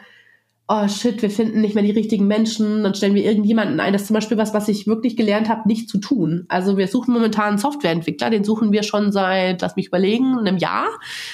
oh 0.74 0.88
shit, 0.88 1.22
wir 1.22 1.30
finden 1.30 1.60
nicht 1.60 1.76
mehr 1.76 1.84
die 1.84 1.92
richtigen 1.92 2.28
Menschen, 2.28 2.84
dann 2.84 2.96
stellen 2.96 3.14
wir 3.14 3.26
irgendjemanden 3.26 3.82
ein. 3.82 3.92
Das 3.92 4.04
ist 4.04 4.08
zum 4.08 4.14
Beispiel 4.14 4.38
was, 4.38 4.54
was 4.54 4.70
ich 4.70 4.88
wirklich 4.88 5.18
gelernt 5.18 5.50
habe, 5.50 5.68
nicht 5.68 5.90
zu 5.90 5.98
tun. 5.98 6.46
Also 6.48 6.78
wir 6.78 6.88
suchen 6.88 7.14
momentan 7.14 7.50
einen 7.50 7.58
Softwareentwickler, 7.58 8.30
den 8.30 8.46
suchen 8.46 8.72
wir 8.72 8.84
schon 8.84 9.12
seit, 9.12 9.62
lass 9.62 9.76
mich 9.76 9.88
überlegen, 9.88 10.38
einem 10.38 10.58
Jahr. 10.58 10.88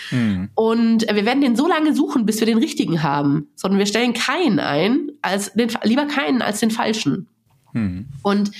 Mhm. 0.09 0.49
Und 0.55 1.01
wir 1.03 1.25
werden 1.25 1.41
den 1.41 1.55
so 1.55 1.67
lange 1.67 1.93
suchen, 1.93 2.25
bis 2.25 2.39
wir 2.39 2.47
den 2.47 2.57
richtigen 2.57 3.03
haben. 3.03 3.49
Sondern 3.53 3.77
wir 3.77 3.85
stellen 3.85 4.13
keinen 4.13 4.59
ein, 4.59 5.11
als 5.21 5.53
den, 5.53 5.69
lieber 5.83 6.05
keinen 6.05 6.41
als 6.41 6.59
den 6.59 6.71
falschen. 6.71 7.27
Mhm. 7.73 8.07
Und 8.23 8.51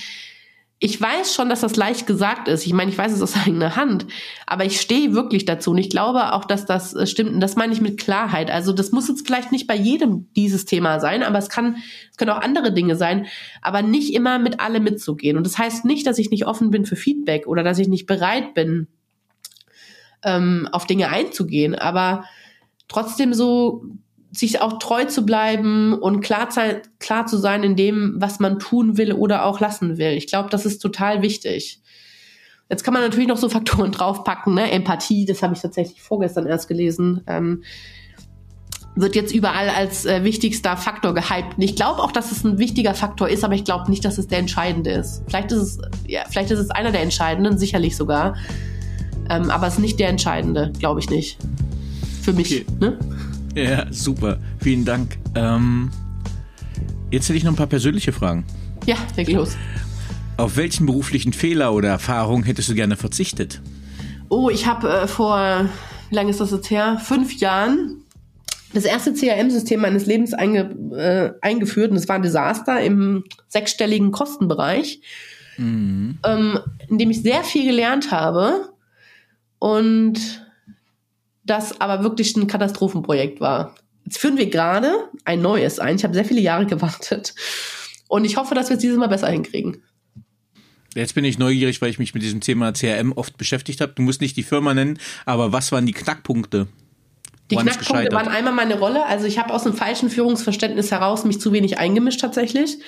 ich 0.80 1.00
weiß 1.00 1.34
schon, 1.34 1.48
dass 1.48 1.62
das 1.62 1.74
leicht 1.74 2.06
gesagt 2.06 2.46
ist. 2.46 2.64
Ich 2.64 2.72
meine, 2.72 2.90
ich 2.90 2.98
weiß 2.98 3.12
es 3.12 3.22
aus 3.22 3.36
eigener 3.46 3.74
Hand, 3.74 4.06
aber 4.46 4.64
ich 4.64 4.80
stehe 4.80 5.12
wirklich 5.12 5.44
dazu 5.44 5.72
und 5.72 5.78
ich 5.78 5.90
glaube 5.90 6.32
auch, 6.32 6.44
dass 6.44 6.66
das 6.66 6.94
äh, 6.94 7.06
stimmt. 7.06 7.32
Und 7.32 7.40
das 7.40 7.56
meine 7.56 7.72
ich 7.72 7.80
mit 7.80 7.98
Klarheit. 7.98 8.50
Also 8.50 8.72
das 8.72 8.92
muss 8.92 9.08
jetzt 9.08 9.26
vielleicht 9.26 9.50
nicht 9.50 9.66
bei 9.66 9.74
jedem 9.74 10.28
dieses 10.36 10.64
Thema 10.64 11.00
sein, 11.00 11.22
aber 11.22 11.38
es 11.38 11.48
kann, 11.48 11.76
es 12.10 12.16
können 12.16 12.30
auch 12.30 12.40
andere 12.40 12.72
Dinge 12.72 12.96
sein, 12.96 13.26
aber 13.60 13.82
nicht 13.82 14.14
immer 14.14 14.38
mit 14.38 14.60
alle 14.60 14.80
mitzugehen. 14.80 15.36
Und 15.36 15.44
das 15.44 15.58
heißt 15.58 15.84
nicht, 15.84 16.06
dass 16.06 16.18
ich 16.18 16.30
nicht 16.30 16.46
offen 16.46 16.70
bin 16.70 16.86
für 16.86 16.96
Feedback 16.96 17.46
oder 17.46 17.64
dass 17.64 17.78
ich 17.78 17.88
nicht 17.88 18.06
bereit 18.06 18.54
bin, 18.54 18.86
ähm, 20.22 20.68
auf 20.72 20.86
Dinge 20.86 21.08
einzugehen, 21.08 21.74
aber 21.74 22.24
trotzdem 22.88 23.34
so 23.34 23.84
sich 24.30 24.60
auch 24.60 24.78
treu 24.78 25.04
zu 25.04 25.24
bleiben 25.24 25.94
und 25.94 26.20
klar, 26.20 26.48
klar 26.98 27.26
zu 27.26 27.38
sein 27.38 27.62
in 27.62 27.76
dem, 27.76 28.14
was 28.18 28.40
man 28.40 28.58
tun 28.58 28.98
will 28.98 29.12
oder 29.12 29.44
auch 29.44 29.60
lassen 29.60 29.98
will. 29.98 30.12
Ich 30.12 30.26
glaube, 30.26 30.50
das 30.50 30.66
ist 30.66 30.80
total 30.80 31.22
wichtig. 31.22 31.80
Jetzt 32.68 32.84
kann 32.84 32.92
man 32.92 33.02
natürlich 33.02 33.28
noch 33.28 33.38
so 33.38 33.48
Faktoren 33.48 33.92
draufpacken, 33.92 34.54
ne? 34.54 34.70
Empathie, 34.70 35.24
das 35.24 35.42
habe 35.42 35.54
ich 35.54 35.60
tatsächlich 35.60 36.02
vorgestern 36.02 36.46
erst 36.46 36.68
gelesen, 36.68 37.22
ähm, 37.26 37.62
wird 38.94 39.14
jetzt 39.14 39.32
überall 39.32 39.68
als 39.68 40.04
äh, 40.06 40.24
wichtigster 40.24 40.76
Faktor 40.76 41.14
gehypt. 41.14 41.56
Und 41.56 41.62
ich 41.62 41.76
glaube 41.76 42.02
auch, 42.02 42.12
dass 42.12 42.32
es 42.32 42.44
ein 42.44 42.58
wichtiger 42.58 42.94
Faktor 42.94 43.28
ist, 43.28 43.44
aber 43.44 43.54
ich 43.54 43.64
glaube 43.64 43.88
nicht, 43.90 44.04
dass 44.04 44.18
es 44.18 44.26
der 44.26 44.38
entscheidende 44.38 44.90
ist. 44.90 45.22
Vielleicht 45.28 45.52
ist 45.52 45.58
es, 45.58 45.78
ja, 46.06 46.22
vielleicht 46.28 46.50
ist 46.50 46.58
es 46.58 46.70
einer 46.70 46.90
der 46.90 47.02
entscheidenden, 47.02 47.58
sicherlich 47.58 47.96
sogar. 47.96 48.36
Ähm, 49.30 49.50
aber 49.50 49.68
es 49.68 49.74
ist 49.74 49.80
nicht 49.80 50.00
der 50.00 50.08
entscheidende, 50.08 50.72
glaube 50.78 51.00
ich 51.00 51.10
nicht. 51.10 51.38
Für 52.22 52.32
mich. 52.32 52.46
Okay. 52.46 52.66
Ne? 52.80 52.98
Ja, 53.64 53.86
super. 53.90 54.38
Vielen 54.60 54.84
Dank. 54.84 55.18
Ähm, 55.34 55.90
jetzt 57.10 57.28
hätte 57.28 57.36
ich 57.36 57.44
noch 57.44 57.52
ein 57.52 57.56
paar 57.56 57.66
persönliche 57.66 58.12
Fragen. 58.12 58.44
Ja, 58.86 58.96
leg 59.16 59.30
los. 59.30 59.56
Auf 60.36 60.56
welchen 60.56 60.86
beruflichen 60.86 61.32
Fehler 61.32 61.72
oder 61.72 61.88
Erfahrung 61.88 62.44
hättest 62.44 62.68
du 62.68 62.74
gerne 62.74 62.96
verzichtet? 62.96 63.60
Oh, 64.28 64.50
ich 64.50 64.66
habe 64.66 64.88
äh, 64.88 65.08
vor, 65.08 65.68
wie 66.10 66.14
lange 66.14 66.30
ist 66.30 66.40
das 66.40 66.52
jetzt 66.52 66.70
her? 66.70 67.00
Fünf 67.02 67.40
Jahren 67.40 68.04
das 68.72 68.84
erste 68.84 69.14
CRM-System 69.14 69.80
meines 69.80 70.06
Lebens 70.06 70.34
einge, 70.34 70.70
äh, 70.94 71.32
eingeführt 71.40 71.90
und 71.90 71.96
es 71.96 72.08
war 72.08 72.16
ein 72.16 72.22
Desaster 72.22 72.80
im 72.80 73.24
sechsstelligen 73.48 74.12
Kostenbereich, 74.12 75.00
mhm. 75.56 76.18
ähm, 76.24 76.58
in 76.88 76.98
dem 76.98 77.10
ich 77.10 77.22
sehr 77.22 77.42
viel 77.44 77.64
gelernt 77.64 78.10
habe 78.10 78.68
und 79.58 80.47
das 81.48 81.80
aber 81.80 82.02
wirklich 82.02 82.36
ein 82.36 82.46
Katastrophenprojekt 82.46 83.40
war. 83.40 83.74
Jetzt 84.04 84.18
führen 84.18 84.38
wir 84.38 84.48
gerade 84.48 85.10
ein 85.24 85.42
neues 85.42 85.78
ein. 85.78 85.96
Ich 85.96 86.04
habe 86.04 86.14
sehr 86.14 86.24
viele 86.24 86.40
Jahre 86.40 86.66
gewartet 86.66 87.34
und 88.08 88.24
ich 88.24 88.36
hoffe, 88.36 88.54
dass 88.54 88.68
wir 88.68 88.76
es 88.76 88.80
dieses 88.80 88.98
Mal 88.98 89.08
besser 89.08 89.28
hinkriegen. 89.28 89.82
Jetzt 90.94 91.14
bin 91.14 91.24
ich 91.24 91.38
neugierig, 91.38 91.80
weil 91.82 91.90
ich 91.90 91.98
mich 91.98 92.14
mit 92.14 92.22
diesem 92.22 92.40
Thema 92.40 92.72
CRM 92.72 93.12
oft 93.12 93.36
beschäftigt 93.36 93.80
habe. 93.80 93.92
Du 93.94 94.02
musst 94.02 94.20
nicht 94.20 94.36
die 94.36 94.42
Firma 94.42 94.74
nennen, 94.74 94.98
aber 95.26 95.52
was 95.52 95.70
waren 95.70 95.86
die 95.86 95.92
Knackpunkte? 95.92 96.66
Die 97.50 97.56
Knackpunkte 97.56 98.14
waren 98.14 98.28
einmal 98.28 98.52
meine 98.52 98.78
Rolle. 98.78 99.06
Also 99.06 99.26
ich 99.26 99.38
habe 99.38 99.54
aus 99.54 99.64
einem 99.64 99.74
falschen 99.74 100.10
Führungsverständnis 100.10 100.90
heraus 100.90 101.24
mich 101.24 101.40
zu 101.40 101.52
wenig 101.52 101.78
eingemischt 101.78 102.20
tatsächlich. 102.20 102.78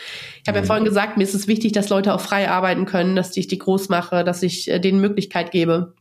Ich 0.42 0.48
habe 0.48 0.58
mhm. 0.58 0.64
ja 0.64 0.66
vorhin 0.66 0.84
gesagt, 0.84 1.16
mir 1.16 1.24
ist 1.24 1.34
es 1.34 1.46
wichtig, 1.48 1.72
dass 1.72 1.88
Leute 1.88 2.14
auch 2.14 2.20
frei 2.20 2.50
arbeiten 2.50 2.84
können, 2.84 3.16
dass 3.16 3.36
ich 3.36 3.46
die 3.46 3.58
groß 3.58 3.88
mache, 3.88 4.24
dass 4.24 4.42
ich 4.42 4.70
äh, 4.70 4.78
denen 4.78 5.00
Möglichkeit 5.00 5.50
gebe. 5.50 5.94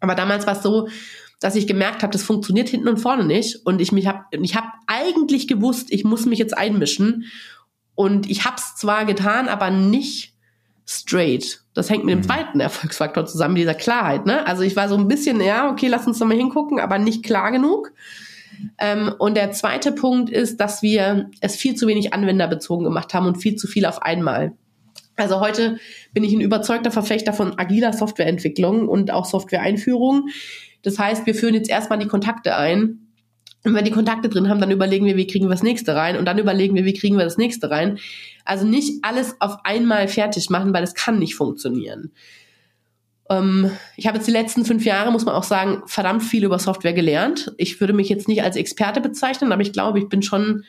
Aber 0.00 0.14
damals 0.14 0.46
war 0.46 0.56
es 0.56 0.62
so, 0.62 0.88
dass 1.40 1.56
ich 1.56 1.66
gemerkt 1.66 2.02
habe, 2.02 2.12
das 2.12 2.22
funktioniert 2.22 2.68
hinten 2.68 2.88
und 2.88 2.98
vorne 2.98 3.24
nicht. 3.24 3.64
Und 3.64 3.80
ich 3.80 3.92
mich 3.92 4.06
habe, 4.06 4.24
ich 4.30 4.54
habe 4.54 4.68
eigentlich 4.86 5.48
gewusst, 5.48 5.90
ich 5.90 6.04
muss 6.04 6.26
mich 6.26 6.38
jetzt 6.38 6.56
einmischen. 6.56 7.24
Und 7.94 8.30
ich 8.30 8.44
habe 8.44 8.56
es 8.56 8.76
zwar 8.76 9.04
getan, 9.06 9.48
aber 9.48 9.70
nicht 9.70 10.34
straight. 10.86 11.62
Das 11.72 11.88
hängt 11.88 12.04
mit 12.04 12.12
dem 12.12 12.18
mhm. 12.20 12.24
zweiten 12.24 12.60
Erfolgsfaktor 12.60 13.26
zusammen, 13.26 13.54
mit 13.54 13.62
dieser 13.62 13.74
Klarheit. 13.74 14.26
Ne? 14.26 14.46
Also 14.46 14.62
ich 14.62 14.76
war 14.76 14.88
so 14.88 14.96
ein 14.96 15.08
bisschen, 15.08 15.40
ja, 15.40 15.70
okay, 15.70 15.88
lass 15.88 16.06
uns 16.06 16.20
noch 16.20 16.26
mal 16.26 16.36
hingucken, 16.36 16.78
aber 16.78 16.98
nicht 16.98 17.24
klar 17.24 17.52
genug. 17.52 17.92
Ähm, 18.78 19.14
und 19.18 19.36
der 19.36 19.52
zweite 19.52 19.92
Punkt 19.92 20.28
ist, 20.30 20.58
dass 20.58 20.82
wir 20.82 21.30
es 21.40 21.56
viel 21.56 21.74
zu 21.74 21.86
wenig 21.86 22.12
anwenderbezogen 22.12 22.84
gemacht 22.84 23.14
haben 23.14 23.26
und 23.26 23.36
viel 23.36 23.56
zu 23.56 23.66
viel 23.66 23.86
auf 23.86 24.02
einmal. 24.02 24.52
Also 25.16 25.40
heute 25.40 25.78
bin 26.12 26.24
ich 26.24 26.32
ein 26.32 26.40
überzeugter 26.40 26.90
Verfechter 26.90 27.32
von 27.32 27.58
agiler 27.58 27.92
Softwareentwicklung 27.92 28.88
und 28.88 29.10
auch 29.10 29.24
Softwareeinführung. 29.24 30.28
Das 30.82 30.98
heißt, 30.98 31.26
wir 31.26 31.34
führen 31.34 31.54
jetzt 31.54 31.70
erstmal 31.70 31.98
die 31.98 32.08
Kontakte 32.08 32.56
ein 32.56 33.10
und 33.62 33.72
wenn 33.72 33.74
wir 33.74 33.82
die 33.82 33.90
Kontakte 33.90 34.30
drin 34.30 34.48
haben, 34.48 34.60
dann 34.60 34.70
überlegen 34.70 35.04
wir, 35.04 35.16
wie 35.16 35.26
kriegen 35.26 35.46
wir 35.46 35.50
das 35.50 35.62
nächste 35.62 35.94
rein 35.94 36.16
und 36.16 36.24
dann 36.24 36.38
überlegen 36.38 36.74
wir, 36.74 36.86
wie 36.86 36.94
kriegen 36.94 37.18
wir 37.18 37.24
das 37.24 37.36
nächste 37.36 37.70
rein. 37.70 37.98
Also 38.44 38.66
nicht 38.66 39.04
alles 39.04 39.36
auf 39.38 39.58
einmal 39.64 40.08
fertig 40.08 40.48
machen, 40.48 40.72
weil 40.72 40.80
das 40.80 40.94
kann 40.94 41.18
nicht 41.18 41.34
funktionieren. 41.34 42.12
Ähm, 43.28 43.70
ich 43.96 44.06
habe 44.06 44.16
jetzt 44.16 44.26
die 44.26 44.32
letzten 44.32 44.64
fünf 44.64 44.86
Jahre, 44.86 45.12
muss 45.12 45.26
man 45.26 45.34
auch 45.34 45.44
sagen, 45.44 45.82
verdammt 45.86 46.22
viel 46.22 46.44
über 46.44 46.58
Software 46.58 46.94
gelernt. 46.94 47.52
Ich 47.58 47.80
würde 47.80 47.92
mich 47.92 48.08
jetzt 48.08 48.28
nicht 48.28 48.42
als 48.42 48.56
Experte 48.56 49.02
bezeichnen, 49.02 49.52
aber 49.52 49.62
ich 49.62 49.74
glaube, 49.74 49.98
ich 49.98 50.08
bin 50.08 50.22
schon 50.22 50.64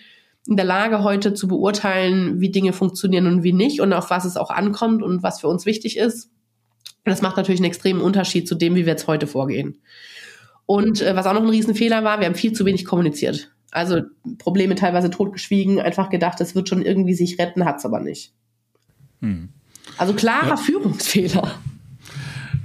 in 0.47 0.57
der 0.57 0.65
Lage, 0.65 1.03
heute 1.03 1.33
zu 1.33 1.47
beurteilen, 1.47 2.41
wie 2.41 2.51
Dinge 2.51 2.73
funktionieren 2.73 3.27
und 3.27 3.43
wie 3.43 3.53
nicht 3.53 3.79
und 3.79 3.93
auf 3.93 4.09
was 4.09 4.25
es 4.25 4.35
auch 4.35 4.49
ankommt 4.49 5.01
und 5.01 5.23
was 5.23 5.39
für 5.39 5.47
uns 5.47 5.65
wichtig 5.65 5.97
ist. 5.97 6.29
Das 7.03 7.21
macht 7.21 7.37
natürlich 7.37 7.59
einen 7.59 7.69
extremen 7.69 8.01
Unterschied 8.01 8.47
zu 8.47 8.55
dem, 8.55 8.75
wie 8.75 8.85
wir 8.85 8.93
jetzt 8.93 9.07
heute 9.07 9.27
vorgehen. 9.27 9.81
Und 10.65 11.01
äh, 11.01 11.15
was 11.15 11.25
auch 11.25 11.33
noch 11.33 11.41
ein 11.41 11.49
Riesenfehler 11.49 12.03
war, 12.03 12.19
wir 12.19 12.27
haben 12.27 12.35
viel 12.35 12.53
zu 12.53 12.65
wenig 12.65 12.85
kommuniziert. 12.85 13.51
Also 13.71 14.01
Probleme 14.37 14.75
teilweise 14.75 15.09
totgeschwiegen, 15.09 15.79
einfach 15.79 16.09
gedacht, 16.09 16.39
das 16.39 16.55
wird 16.55 16.69
schon 16.69 16.81
irgendwie 16.81 17.13
sich 17.13 17.39
retten, 17.39 17.65
hat's 17.65 17.85
aber 17.85 17.99
nicht. 17.99 18.33
Hm. 19.21 19.49
Also 19.97 20.13
klarer 20.13 20.49
ja. 20.49 20.57
Führungsfehler. 20.57 21.59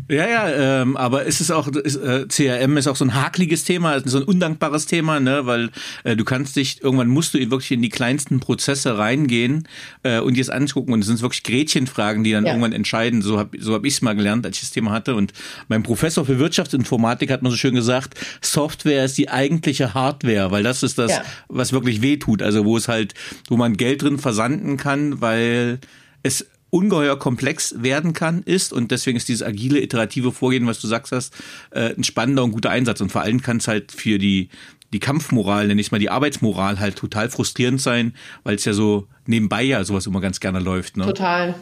Ja, 0.09 0.29
ja, 0.29 0.83
ähm, 0.83 0.97
aber 0.97 1.25
ist 1.25 1.41
es 1.41 1.51
auch, 1.51 1.67
ist, 1.69 1.97
äh, 1.97 2.27
CRM 2.29 2.77
ist 2.77 2.87
auch 2.87 2.95
so 2.95 3.05
ein 3.05 3.15
hakliges 3.15 3.65
Thema, 3.65 4.01
so 4.05 4.19
ein 4.19 4.25
undankbares 4.25 4.87
Thema, 4.87 5.19
ne, 5.19 5.47
weil 5.47 5.71
äh, 6.05 6.15
du 6.15 6.25
kannst 6.25 6.55
dich, 6.55 6.83
irgendwann 6.83 7.09
musst 7.09 7.35
du 7.35 7.39
wirklich 7.39 7.73
in 7.73 7.83
die 7.83 7.89
kleinsten 7.89 8.39
Prozesse 8.39 8.99
reingehen 8.99 9.67
äh, 10.05 10.21
und 10.21 10.35
dir 10.35 10.45
das 10.45 10.51
angucken 10.51 10.93
und 10.93 11.01
es 11.01 11.07
sind 11.09 11.21
wirklich 11.23 11.43
Gretchenfragen, 11.43 12.23
die 12.23 12.33
dann 12.33 12.45
ja. 12.45 12.53
irgendwann 12.53 12.73
entscheiden. 12.73 13.21
So 13.21 13.39
habe 13.39 13.59
so 13.61 13.75
hab 13.75 13.85
ich 13.85 13.95
es 13.95 14.03
mal 14.03 14.15
gelernt, 14.15 14.47
als 14.47 14.57
ich 14.57 14.63
das 14.63 14.71
Thema 14.71 14.93
hatte 14.93 15.17
und 15.17 15.33
mein 15.69 15.83
Professor 15.83 16.25
für 16.25 16.39
Wirtschaftsinformatik 16.39 17.31
hat 17.31 17.43
mir 17.43 17.51
so 17.51 17.57
schön 17.57 17.75
gesagt, 17.75 18.15
Software 18.41 19.05
ist 19.05 19.19
die 19.19 19.29
eigentliche 19.29 19.95
Hardware, 19.95 20.53
weil 20.53 20.63
das 20.63 20.85
ist 20.85 20.99
das, 20.99 21.11
ja. 21.11 21.23
was 21.49 21.73
wirklich 21.73 22.01
wehtut, 22.01 22.43
also 22.43 22.65
wo 22.65 22.77
es 22.77 22.87
halt, 22.87 23.15
wo 23.49 23.57
man 23.57 23.77
Geld 23.77 24.03
drin 24.03 24.19
versanden 24.19 24.77
kann, 24.77 25.21
weil 25.21 25.81
es 26.23 26.47
ungeheuer 26.71 27.19
komplex 27.19 27.83
werden 27.83 28.12
kann, 28.12 28.43
ist 28.43 28.73
und 28.73 28.91
deswegen 28.91 29.17
ist 29.17 29.29
dieses 29.29 29.43
agile, 29.43 29.81
iterative 29.81 30.33
Vorgehen, 30.33 30.67
was 30.67 30.81
du 30.81 30.87
sagst 30.87 31.12
hast, 31.12 31.35
äh, 31.71 31.95
ein 31.95 32.05
spannender 32.05 32.45
und 32.45 32.53
guter 32.53 32.71
Einsatz 32.71 33.01
und 33.01 33.12
vor 33.12 33.23
allem 33.23 33.41
kann 33.41 33.59
es 33.59 33.69
halt 33.69 33.93
für 33.93 34.19
die 34.19 34.49
die 34.93 35.01
Kampfmoral, 35.01 35.67
nenne 35.67 35.81
ich 35.81 35.91
mal 35.91 35.99
die 35.99 36.11
Arbeitsmoral 36.11 36.79
halt 36.79 36.97
total 36.97 37.29
frustrierend 37.29 37.81
sein, 37.81 38.14
weil 38.45 38.55
es 38.55 38.64
ja 38.64 38.73
so 38.73 39.09
nebenbei 39.27 39.62
ja 39.62 39.83
sowas 39.85 40.07
immer 40.07 40.21
ganz 40.21 40.39
gerne 40.39 40.61
läuft. 40.61 40.97
Ne? 40.97 41.05
Total. 41.05 41.55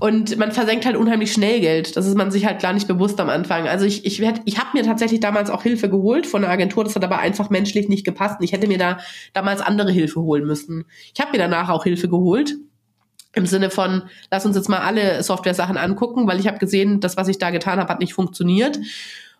Und 0.00 0.36
man 0.38 0.52
versenkt 0.52 0.86
halt 0.86 0.96
unheimlich 0.96 1.32
schnell 1.32 1.60
Geld. 1.60 1.96
Das 1.96 2.06
ist 2.06 2.16
man 2.16 2.30
sich 2.30 2.46
halt 2.46 2.60
gar 2.60 2.72
nicht 2.72 2.88
bewusst 2.88 3.20
am 3.20 3.28
Anfang. 3.28 3.68
Also 3.68 3.84
ich, 3.84 4.04
ich, 4.04 4.20
ich 4.44 4.58
habe 4.58 4.70
mir 4.72 4.82
tatsächlich 4.82 5.20
damals 5.20 5.50
auch 5.50 5.62
Hilfe 5.62 5.88
geholt 5.88 6.26
von 6.26 6.42
der 6.42 6.50
Agentur. 6.50 6.84
Das 6.84 6.96
hat 6.96 7.04
aber 7.04 7.18
einfach 7.18 7.50
menschlich 7.50 7.88
nicht 7.88 8.04
gepasst. 8.04 8.40
Und 8.40 8.44
ich 8.44 8.52
hätte 8.52 8.66
mir 8.66 8.78
da 8.78 8.98
damals 9.32 9.60
andere 9.60 9.92
Hilfe 9.92 10.20
holen 10.20 10.46
müssen. 10.46 10.84
Ich 11.14 11.20
habe 11.20 11.32
mir 11.32 11.38
danach 11.38 11.68
auch 11.68 11.84
Hilfe 11.84 12.08
geholt 12.08 12.56
im 13.34 13.46
Sinne 13.46 13.70
von, 13.70 14.02
lass 14.30 14.46
uns 14.46 14.56
jetzt 14.56 14.68
mal 14.68 14.78
alle 14.78 15.22
Software-Sachen 15.22 15.76
angucken, 15.76 16.26
weil 16.26 16.40
ich 16.40 16.46
habe 16.46 16.58
gesehen, 16.58 17.00
das, 17.00 17.16
was 17.16 17.28
ich 17.28 17.38
da 17.38 17.50
getan 17.50 17.78
habe, 17.78 17.88
hat 17.88 18.00
nicht 18.00 18.14
funktioniert. 18.14 18.78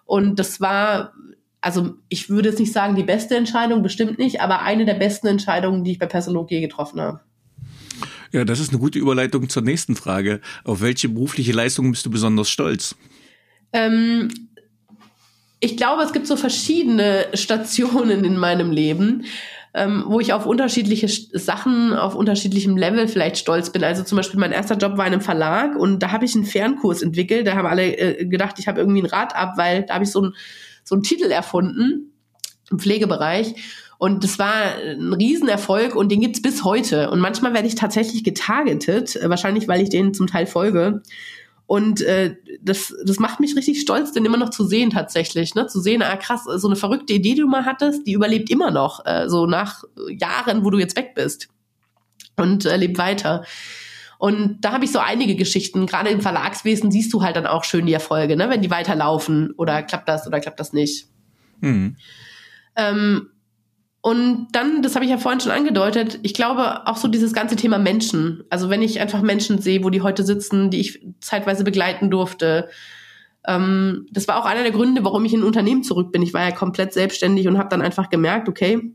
Und 0.04 0.38
das 0.38 0.60
war, 0.60 1.12
also 1.60 1.94
ich 2.08 2.28
würde 2.28 2.50
jetzt 2.50 2.58
nicht 2.58 2.72
sagen, 2.72 2.96
die 2.96 3.02
beste 3.02 3.36
Entscheidung, 3.36 3.82
bestimmt 3.82 4.18
nicht, 4.18 4.40
aber 4.40 4.62
eine 4.62 4.84
der 4.84 4.94
besten 4.94 5.28
Entscheidungen, 5.28 5.84
die 5.84 5.92
ich 5.92 5.98
bei 5.98 6.06
Persolog 6.06 6.50
je 6.50 6.60
getroffen 6.60 7.00
habe. 7.00 7.20
Ja, 8.32 8.44
das 8.44 8.58
ist 8.58 8.70
eine 8.70 8.80
gute 8.80 8.98
Überleitung 8.98 9.48
zur 9.48 9.62
nächsten 9.62 9.94
Frage. 9.94 10.40
Auf 10.64 10.80
welche 10.80 11.08
berufliche 11.08 11.52
Leistung 11.52 11.92
bist 11.92 12.04
du 12.04 12.10
besonders 12.10 12.50
stolz? 12.50 12.96
Ähm, 13.72 14.28
ich 15.60 15.76
glaube, 15.76 16.02
es 16.02 16.12
gibt 16.12 16.26
so 16.26 16.36
verschiedene 16.36 17.28
Stationen 17.34 18.24
in 18.24 18.36
meinem 18.36 18.72
Leben 18.72 19.24
ähm, 19.74 20.04
wo 20.06 20.20
ich 20.20 20.32
auf 20.32 20.46
unterschiedliche 20.46 21.08
Sachen 21.08 21.92
auf 21.92 22.14
unterschiedlichem 22.14 22.76
Level 22.76 23.08
vielleicht 23.08 23.38
stolz 23.38 23.70
bin. 23.70 23.82
Also 23.82 24.04
zum 24.04 24.16
Beispiel 24.16 24.38
mein 24.38 24.52
erster 24.52 24.76
Job 24.76 24.96
war 24.96 25.06
in 25.06 25.12
einem 25.12 25.20
Verlag 25.20 25.76
und 25.76 25.98
da 25.98 26.12
habe 26.12 26.24
ich 26.24 26.34
einen 26.36 26.44
Fernkurs 26.44 27.02
entwickelt. 27.02 27.46
Da 27.46 27.56
haben 27.56 27.66
alle 27.66 27.96
äh, 27.96 28.24
gedacht, 28.24 28.58
ich 28.58 28.68
habe 28.68 28.80
irgendwie 28.80 29.02
ein 29.02 29.06
Rad 29.06 29.34
ab, 29.34 29.54
weil 29.56 29.82
da 29.82 29.94
habe 29.94 30.04
ich 30.04 30.12
so, 30.12 30.22
ein, 30.22 30.34
so 30.84 30.94
einen 30.94 31.02
Titel 31.02 31.28
erfunden 31.30 32.12
im 32.70 32.78
Pflegebereich. 32.78 33.56
Und 33.98 34.22
das 34.22 34.38
war 34.38 34.52
ein 34.76 35.12
Riesenerfolg 35.12 35.96
und 35.96 36.12
den 36.12 36.20
gibt's 36.20 36.42
bis 36.42 36.62
heute. 36.62 37.10
Und 37.10 37.18
manchmal 37.20 37.52
werde 37.52 37.66
ich 37.66 37.74
tatsächlich 37.74 38.22
getargetet, 38.22 39.16
äh, 39.16 39.28
wahrscheinlich 39.28 39.66
weil 39.66 39.80
ich 39.80 39.88
denen 39.88 40.14
zum 40.14 40.28
Teil 40.28 40.46
folge. 40.46 41.02
Und 41.66 42.02
äh, 42.02 42.36
das, 42.60 42.94
das 43.04 43.18
macht 43.18 43.40
mich 43.40 43.56
richtig 43.56 43.80
stolz, 43.80 44.12
den 44.12 44.24
immer 44.24 44.36
noch 44.36 44.50
zu 44.50 44.66
sehen 44.66 44.90
tatsächlich. 44.90 45.54
Ne? 45.54 45.66
Zu 45.66 45.80
sehen, 45.80 46.02
ah 46.02 46.16
krass, 46.16 46.44
so 46.44 46.68
eine 46.68 46.76
verrückte 46.76 47.14
Idee, 47.14 47.34
die 47.34 47.40
du 47.40 47.48
mal 47.48 47.64
hattest, 47.64 48.06
die 48.06 48.12
überlebt 48.12 48.50
immer 48.50 48.70
noch, 48.70 49.04
äh, 49.06 49.28
so 49.28 49.46
nach 49.46 49.84
Jahren, 50.08 50.64
wo 50.64 50.70
du 50.70 50.78
jetzt 50.78 50.96
weg 50.96 51.14
bist. 51.14 51.48
Und 52.36 52.66
äh, 52.66 52.76
lebt 52.76 52.98
weiter. 52.98 53.44
Und 54.18 54.60
da 54.60 54.72
habe 54.72 54.84
ich 54.84 54.92
so 54.92 54.98
einige 54.98 55.36
Geschichten. 55.36 55.86
Gerade 55.86 56.10
im 56.10 56.20
Verlagswesen 56.20 56.90
siehst 56.90 57.12
du 57.12 57.22
halt 57.22 57.36
dann 57.36 57.46
auch 57.46 57.64
schön 57.64 57.86
die 57.86 57.92
Erfolge, 57.92 58.36
ne? 58.36 58.50
wenn 58.50 58.62
die 58.62 58.70
weiterlaufen 58.70 59.52
oder 59.56 59.82
klappt 59.82 60.08
das 60.08 60.26
oder 60.26 60.40
klappt 60.40 60.60
das 60.60 60.72
nicht. 60.72 61.08
Mhm. 61.60 61.96
Ähm, 62.76 63.30
und 64.04 64.48
dann, 64.52 64.82
das 64.82 64.96
habe 64.96 65.06
ich 65.06 65.10
ja 65.10 65.16
vorhin 65.16 65.40
schon 65.40 65.50
angedeutet, 65.50 66.18
ich 66.22 66.34
glaube 66.34 66.86
auch 66.86 66.98
so 66.98 67.08
dieses 67.08 67.32
ganze 67.32 67.56
Thema 67.56 67.78
Menschen. 67.78 68.44
Also 68.50 68.68
wenn 68.68 68.82
ich 68.82 69.00
einfach 69.00 69.22
Menschen 69.22 69.62
sehe, 69.62 69.82
wo 69.82 69.88
die 69.88 70.02
heute 70.02 70.24
sitzen, 70.24 70.68
die 70.68 70.80
ich 70.80 71.06
zeitweise 71.20 71.64
begleiten 71.64 72.10
durfte. 72.10 72.68
Ähm, 73.46 74.06
das 74.10 74.28
war 74.28 74.38
auch 74.38 74.44
einer 74.44 74.62
der 74.62 74.72
Gründe, 74.72 75.04
warum 75.04 75.24
ich 75.24 75.32
in 75.32 75.40
ein 75.40 75.46
Unternehmen 75.46 75.82
zurück 75.82 76.12
bin. 76.12 76.20
Ich 76.20 76.34
war 76.34 76.42
ja 76.42 76.50
komplett 76.50 76.92
selbstständig 76.92 77.48
und 77.48 77.56
habe 77.56 77.70
dann 77.70 77.80
einfach 77.80 78.10
gemerkt, 78.10 78.46
okay, 78.46 78.94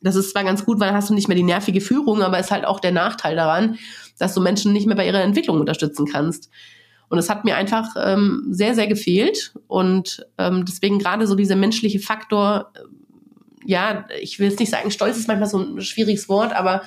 das 0.00 0.14
ist 0.14 0.30
zwar 0.30 0.44
ganz 0.44 0.64
gut, 0.64 0.78
weil 0.78 0.90
dann 0.90 0.96
hast 0.96 1.10
du 1.10 1.14
nicht 1.14 1.26
mehr 1.26 1.36
die 1.36 1.42
nervige 1.42 1.80
Führung, 1.80 2.22
aber 2.22 2.38
ist 2.38 2.52
halt 2.52 2.66
auch 2.66 2.78
der 2.78 2.92
Nachteil 2.92 3.34
daran, 3.34 3.78
dass 4.20 4.32
du 4.32 4.40
Menschen 4.40 4.72
nicht 4.72 4.86
mehr 4.86 4.94
bei 4.94 5.08
ihrer 5.08 5.22
Entwicklung 5.22 5.58
unterstützen 5.58 6.06
kannst. 6.06 6.50
Und 7.08 7.18
es 7.18 7.28
hat 7.28 7.44
mir 7.44 7.56
einfach 7.56 7.96
ähm, 8.00 8.46
sehr, 8.50 8.76
sehr 8.76 8.86
gefehlt. 8.86 9.54
Und 9.66 10.24
ähm, 10.38 10.64
deswegen 10.64 11.00
gerade 11.00 11.26
so 11.26 11.34
dieser 11.34 11.56
menschliche 11.56 11.98
Faktor 11.98 12.70
ja, 13.66 14.06
ich 14.20 14.38
will 14.38 14.48
jetzt 14.48 14.60
nicht 14.60 14.70
sagen, 14.70 14.90
stolz 14.90 15.16
ist 15.16 15.28
manchmal 15.28 15.48
so 15.48 15.58
ein 15.58 15.80
schwieriges 15.82 16.28
Wort, 16.28 16.54
aber 16.54 16.82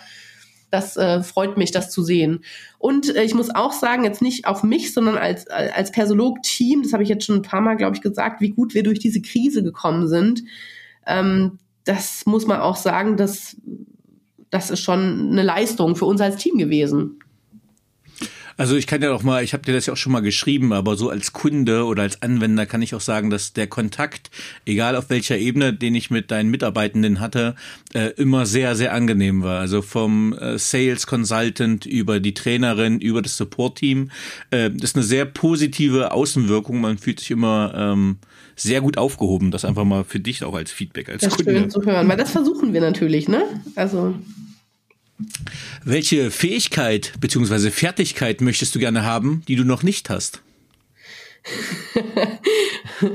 das 0.71 0.97
äh, 0.97 1.23
freut 1.23 1.57
mich, 1.57 1.71
das 1.71 1.89
zu 1.89 2.03
sehen. 2.03 2.43
Und 2.77 3.15
äh, 3.15 3.23
ich 3.23 3.33
muss 3.33 3.53
auch 3.53 3.71
sagen, 3.71 4.03
jetzt 4.03 4.21
nicht 4.21 4.45
auf 4.45 4.63
mich, 4.63 4.93
sondern 4.93 5.17
als, 5.17 5.47
als 5.47 5.91
Persolog-Team, 5.91 6.83
das 6.83 6.93
habe 6.93 7.03
ich 7.03 7.09
jetzt 7.09 7.25
schon 7.25 7.37
ein 7.37 7.41
paar 7.43 7.61
Mal, 7.61 7.75
glaube 7.75 7.95
ich, 7.95 8.01
gesagt, 8.01 8.41
wie 8.41 8.51
gut 8.51 8.73
wir 8.73 8.83
durch 8.83 8.99
diese 8.99 9.21
Krise 9.21 9.63
gekommen 9.63 10.07
sind. 10.07 10.43
Ähm, 11.07 11.59
das 11.85 12.25
muss 12.25 12.45
man 12.45 12.59
auch 12.59 12.75
sagen, 12.75 13.17
das, 13.17 13.57
das 14.51 14.69
ist 14.69 14.81
schon 14.81 15.31
eine 15.31 15.43
Leistung 15.43 15.95
für 15.95 16.05
uns 16.05 16.21
als 16.21 16.37
Team 16.37 16.57
gewesen. 16.57 17.19
Also 18.59 18.75
ich 18.75 18.87
kann 18.87 19.01
ja 19.01 19.13
auch 19.13 19.23
mal, 19.23 19.41
ich 19.41 19.53
habe 19.53 19.63
dir 19.63 19.71
das 19.71 19.85
ja 19.85 19.93
auch 19.93 19.97
schon 19.97 20.11
mal 20.11 20.19
geschrieben, 20.19 20.73
aber 20.73 20.97
so 20.97 21.09
als 21.09 21.31
Kunde 21.31 21.85
oder 21.85 22.03
als 22.03 22.21
Anwender 22.21 22.65
kann 22.65 22.81
ich 22.81 22.93
auch 22.93 22.99
sagen, 22.99 23.29
dass 23.29 23.53
der 23.53 23.67
Kontakt, 23.67 24.29
egal 24.65 24.97
auf 24.97 25.09
welcher 25.09 25.37
Ebene, 25.37 25.73
den 25.73 25.95
ich 25.95 26.11
mit 26.11 26.29
deinen 26.29 26.49
Mitarbeitenden 26.51 27.21
hatte, 27.21 27.55
äh, 27.93 28.07
immer 28.17 28.45
sehr, 28.45 28.75
sehr 28.75 28.91
angenehm 28.93 29.43
war. 29.43 29.61
Also 29.61 29.81
vom 29.81 30.33
äh, 30.33 30.59
Sales 30.59 31.07
Consultant 31.07 31.85
über 31.85 32.19
die 32.19 32.33
Trainerin, 32.33 32.99
über 32.99 33.21
das 33.21 33.37
Support-Team. 33.37 34.11
Äh, 34.51 34.71
das 34.71 34.89
ist 34.89 34.97
eine 34.97 35.05
sehr 35.05 35.23
positive 35.23 36.11
Außenwirkung. 36.11 36.81
Man 36.81 36.97
fühlt 36.97 37.21
sich 37.21 37.31
immer 37.31 37.73
ähm, 37.73 38.17
sehr 38.57 38.81
gut 38.81 38.97
aufgehoben. 38.97 39.51
Das 39.51 39.63
einfach 39.63 39.85
mal 39.85 40.03
für 40.03 40.19
dich 40.19 40.43
auch 40.43 40.53
als 40.53 40.69
Feedback 40.69 41.07
als 41.07 41.21
das 41.21 41.37
Kunde. 41.37 41.57
Schön 41.57 41.69
zu 41.69 41.81
hören, 41.83 42.09
weil 42.09 42.17
das 42.17 42.31
versuchen 42.31 42.73
wir 42.73 42.81
natürlich, 42.81 43.29
ne? 43.29 43.41
Also 43.77 44.15
welche 45.83 46.31
Fähigkeit 46.31 47.13
bzw. 47.19 47.71
Fertigkeit 47.71 48.41
möchtest 48.41 48.75
du 48.75 48.79
gerne 48.79 49.03
haben, 49.03 49.43
die 49.47 49.55
du 49.55 49.63
noch 49.63 49.83
nicht 49.83 50.09
hast? 50.09 50.41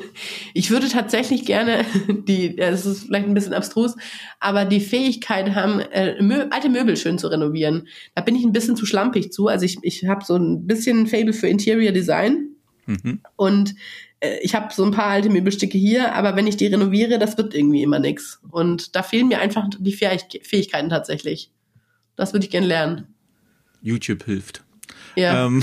ich 0.55 0.71
würde 0.71 0.89
tatsächlich 0.89 1.45
gerne 1.45 1.85
die, 2.09 2.59
es 2.59 2.87
ist 2.87 3.05
vielleicht 3.05 3.27
ein 3.27 3.35
bisschen 3.35 3.55
abstrus, 3.55 3.95
aber 4.41 4.65
die 4.65 4.81
Fähigkeit 4.81 5.55
haben, 5.55 5.81
äh, 5.81 6.21
Mö 6.23 6.47
alte 6.51 6.69
Möbel 6.69 6.97
schön 6.97 7.19
zu 7.19 7.29
renovieren. 7.29 7.89
Da 8.15 8.23
bin 8.23 8.35
ich 8.35 8.45
ein 8.45 8.53
bisschen 8.53 8.77
zu 8.77 8.87
schlampig 8.87 9.33
zu. 9.33 9.49
Also 9.49 9.65
ich, 9.65 9.79
ich 9.83 10.07
habe 10.07 10.25
so 10.25 10.37
ein 10.37 10.67
bisschen 10.67 11.07
Fable 11.07 11.33
für 11.33 11.49
Interior 11.49 11.93
Design 11.93 12.49
mhm. 12.87 13.21
und 13.37 13.75
äh, 14.21 14.39
ich 14.41 14.55
habe 14.55 14.73
so 14.73 14.85
ein 14.85 14.91
paar 14.91 15.07
alte 15.07 15.31
Möbelstücke 15.31 15.79
hier, 15.79 16.15
aber 16.15 16.37
wenn 16.37 16.47
ich 16.47 16.57
die 16.57 16.67
renoviere, 16.67 17.19
das 17.19 17.37
wird 17.37 17.55
irgendwie 17.55 17.83
immer 17.83 17.99
nix. 17.99 18.41
Und 18.51 18.97
da 18.97 19.03
fehlen 19.03 19.29
mir 19.29 19.41
einfach 19.41 19.69
die 19.79 19.93
Fähigkeiten 19.93 20.89
tatsächlich. 20.89 21.51
Das 22.17 22.33
würde 22.33 22.45
ich 22.45 22.51
gerne 22.51 22.67
lernen. 22.67 23.07
YouTube 23.83 24.25
hilft. 24.25 24.65
Ja. 25.17 25.47
Ähm, 25.47 25.63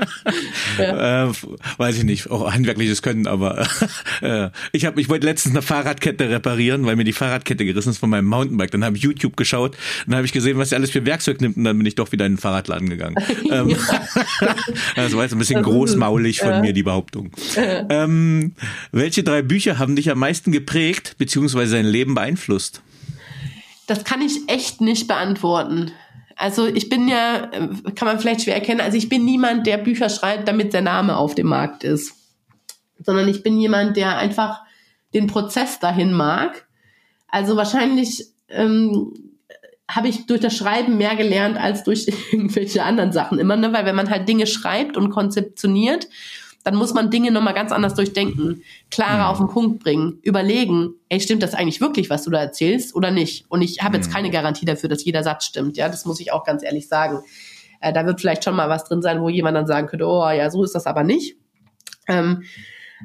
ja. 0.78 1.24
Äh, 1.24 1.32
weiß 1.76 1.98
ich 1.98 2.04
nicht, 2.04 2.30
auch 2.30 2.52
handwerkliches 2.52 3.02
Können, 3.02 3.26
aber 3.26 3.66
äh, 4.22 4.50
ich 4.72 4.84
habe, 4.84 5.00
ich 5.00 5.08
wollte 5.08 5.26
letztens 5.26 5.54
eine 5.54 5.62
Fahrradkette 5.62 6.28
reparieren, 6.28 6.84
weil 6.84 6.96
mir 6.96 7.04
die 7.04 7.12
Fahrradkette 7.12 7.64
gerissen 7.64 7.90
ist 7.90 7.98
von 7.98 8.10
meinem 8.10 8.26
Mountainbike. 8.26 8.70
Dann 8.70 8.84
habe 8.84 8.96
ich 8.96 9.02
YouTube 9.02 9.36
geschaut, 9.36 9.76
dann 10.06 10.16
habe 10.16 10.26
ich 10.26 10.32
gesehen, 10.32 10.58
was 10.58 10.72
er 10.72 10.78
alles 10.78 10.90
für 10.90 11.04
Werkzeug 11.06 11.40
nimmt 11.40 11.56
und 11.56 11.64
dann 11.64 11.76
bin 11.76 11.86
ich 11.86 11.94
doch 11.94 12.10
wieder 12.12 12.26
in 12.26 12.32
den 12.32 12.38
Fahrradladen 12.38 12.88
gegangen. 12.88 13.16
ähm, 13.50 13.76
das 14.96 15.14
war 15.14 15.22
jetzt 15.22 15.32
ein 15.32 15.38
bisschen 15.38 15.62
großmaulig 15.62 16.40
von 16.40 16.50
ja. 16.50 16.60
mir 16.60 16.72
die 16.72 16.82
Behauptung. 16.82 17.30
Ähm, 17.56 18.52
welche 18.92 19.22
drei 19.22 19.42
Bücher 19.42 19.78
haben 19.78 19.96
dich 19.96 20.10
am 20.10 20.18
meisten 20.18 20.50
geprägt 20.50 21.16
beziehungsweise 21.18 21.76
dein 21.76 21.86
Leben 21.86 22.14
beeinflusst? 22.14 22.82
Das 23.86 24.04
kann 24.04 24.22
ich 24.22 24.48
echt 24.48 24.80
nicht 24.80 25.08
beantworten. 25.08 25.92
Also 26.36 26.66
ich 26.66 26.88
bin 26.88 27.08
ja, 27.08 27.46
kann 27.94 28.08
man 28.08 28.18
vielleicht 28.18 28.42
schwer 28.42 28.54
erkennen, 28.54 28.80
also 28.80 28.96
ich 28.96 29.08
bin 29.08 29.24
niemand, 29.24 29.66
der 29.66 29.78
Bücher 29.78 30.08
schreibt, 30.08 30.48
damit 30.48 30.72
der 30.72 30.82
Name 30.82 31.16
auf 31.16 31.34
dem 31.34 31.46
Markt 31.46 31.84
ist. 31.84 32.14
Sondern 32.98 33.28
ich 33.28 33.42
bin 33.42 33.60
jemand, 33.60 33.96
der 33.96 34.18
einfach 34.18 34.62
den 35.12 35.26
Prozess 35.26 35.78
dahin 35.78 36.12
mag. 36.12 36.66
Also 37.28 37.56
wahrscheinlich 37.56 38.26
ähm, 38.48 39.12
habe 39.88 40.08
ich 40.08 40.26
durch 40.26 40.40
das 40.40 40.56
Schreiben 40.56 40.96
mehr 40.96 41.14
gelernt 41.14 41.56
als 41.56 41.84
durch 41.84 42.06
irgendwelche 42.32 42.82
anderen 42.82 43.12
Sachen 43.12 43.38
immer, 43.38 43.56
ne? 43.56 43.72
weil 43.72 43.86
wenn 43.86 43.96
man 43.96 44.10
halt 44.10 44.28
Dinge 44.28 44.46
schreibt 44.46 44.96
und 44.96 45.10
konzeptioniert 45.10 46.08
dann 46.64 46.74
muss 46.74 46.94
man 46.94 47.10
Dinge 47.10 47.30
nochmal 47.30 47.54
ganz 47.54 47.70
anders 47.72 47.94
durchdenken, 47.94 48.62
klarer 48.90 49.24
mhm. 49.24 49.30
auf 49.30 49.38
den 49.38 49.48
Punkt 49.48 49.84
bringen, 49.84 50.18
überlegen, 50.22 50.94
ey, 51.10 51.20
stimmt 51.20 51.42
das 51.42 51.54
eigentlich 51.54 51.80
wirklich, 51.80 52.10
was 52.10 52.24
du 52.24 52.30
da 52.30 52.40
erzählst 52.40 52.94
oder 52.96 53.10
nicht? 53.10 53.44
Und 53.50 53.62
ich 53.62 53.82
habe 53.82 53.96
jetzt 53.96 54.08
mhm. 54.08 54.14
keine 54.14 54.30
Garantie 54.30 54.64
dafür, 54.64 54.88
dass 54.88 55.04
jeder 55.04 55.22
Satz 55.22 55.44
stimmt, 55.44 55.76
ja, 55.76 55.88
das 55.88 56.06
muss 56.06 56.20
ich 56.20 56.32
auch 56.32 56.44
ganz 56.44 56.62
ehrlich 56.64 56.88
sagen. 56.88 57.20
Äh, 57.80 57.92
da 57.92 58.06
wird 58.06 58.20
vielleicht 58.20 58.44
schon 58.44 58.56
mal 58.56 58.68
was 58.68 58.84
drin 58.84 59.02
sein, 59.02 59.20
wo 59.20 59.28
jemand 59.28 59.56
dann 59.56 59.66
sagen 59.66 59.86
könnte, 59.86 60.06
oh 60.06 60.28
ja, 60.30 60.50
so 60.50 60.64
ist 60.64 60.74
das 60.74 60.86
aber 60.86 61.04
nicht. 61.04 61.36
Ähm, 62.08 62.44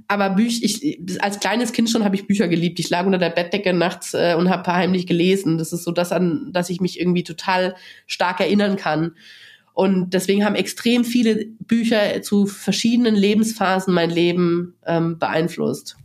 aber 0.07 0.30
Bücher, 0.30 0.60
ich, 0.64 0.99
als 1.22 1.39
kleines 1.39 1.74
Kind 1.74 1.89
schon 1.89 2.05
habe 2.05 2.16
ich 2.16 2.28
Bücher 2.28 2.47
geliebt. 2.47 2.80
Ich 2.80 2.89
lag 2.89 3.05
unter 3.05 3.18
der 3.18 3.32
Bettdecke 3.32 3.74
nachts 3.74 4.14
äh, 4.14 4.36
und 4.38 4.49
habe 4.49 4.72
heimlich 4.72 5.07
gelesen. 5.07 5.57
Das 5.57 5.74
ist 5.74 5.84
so 5.84 5.91
das, 5.91 6.14
an 6.14 6.51
dass 6.53 6.70
ich 6.70 6.80
mich 6.80 6.99
irgendwie 6.99 7.24
total 7.24 7.76
stark 8.07 8.39
erinnern 8.39 8.78
kann. 8.78 9.16
Und 9.80 10.10
deswegen 10.10 10.44
haben 10.44 10.56
extrem 10.56 11.06
viele 11.06 11.46
Bücher 11.62 12.22
zu 12.22 12.48
verschiedenen 12.48 13.16
Lebensphasen 13.16 13.94
mein 13.94 14.10
Leben 14.10 14.74
ähm, 14.86 15.18
beeinflusst. 15.18 15.96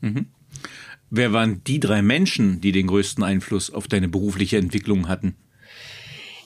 Mhm. 0.00 0.28
Wer 1.10 1.34
waren 1.34 1.62
die 1.62 1.78
drei 1.78 2.00
Menschen, 2.00 2.62
die 2.62 2.72
den 2.72 2.86
größten 2.86 3.22
Einfluss 3.22 3.70
auf 3.70 3.86
deine 3.86 4.08
berufliche 4.08 4.56
Entwicklung 4.56 5.08
hatten? 5.08 5.36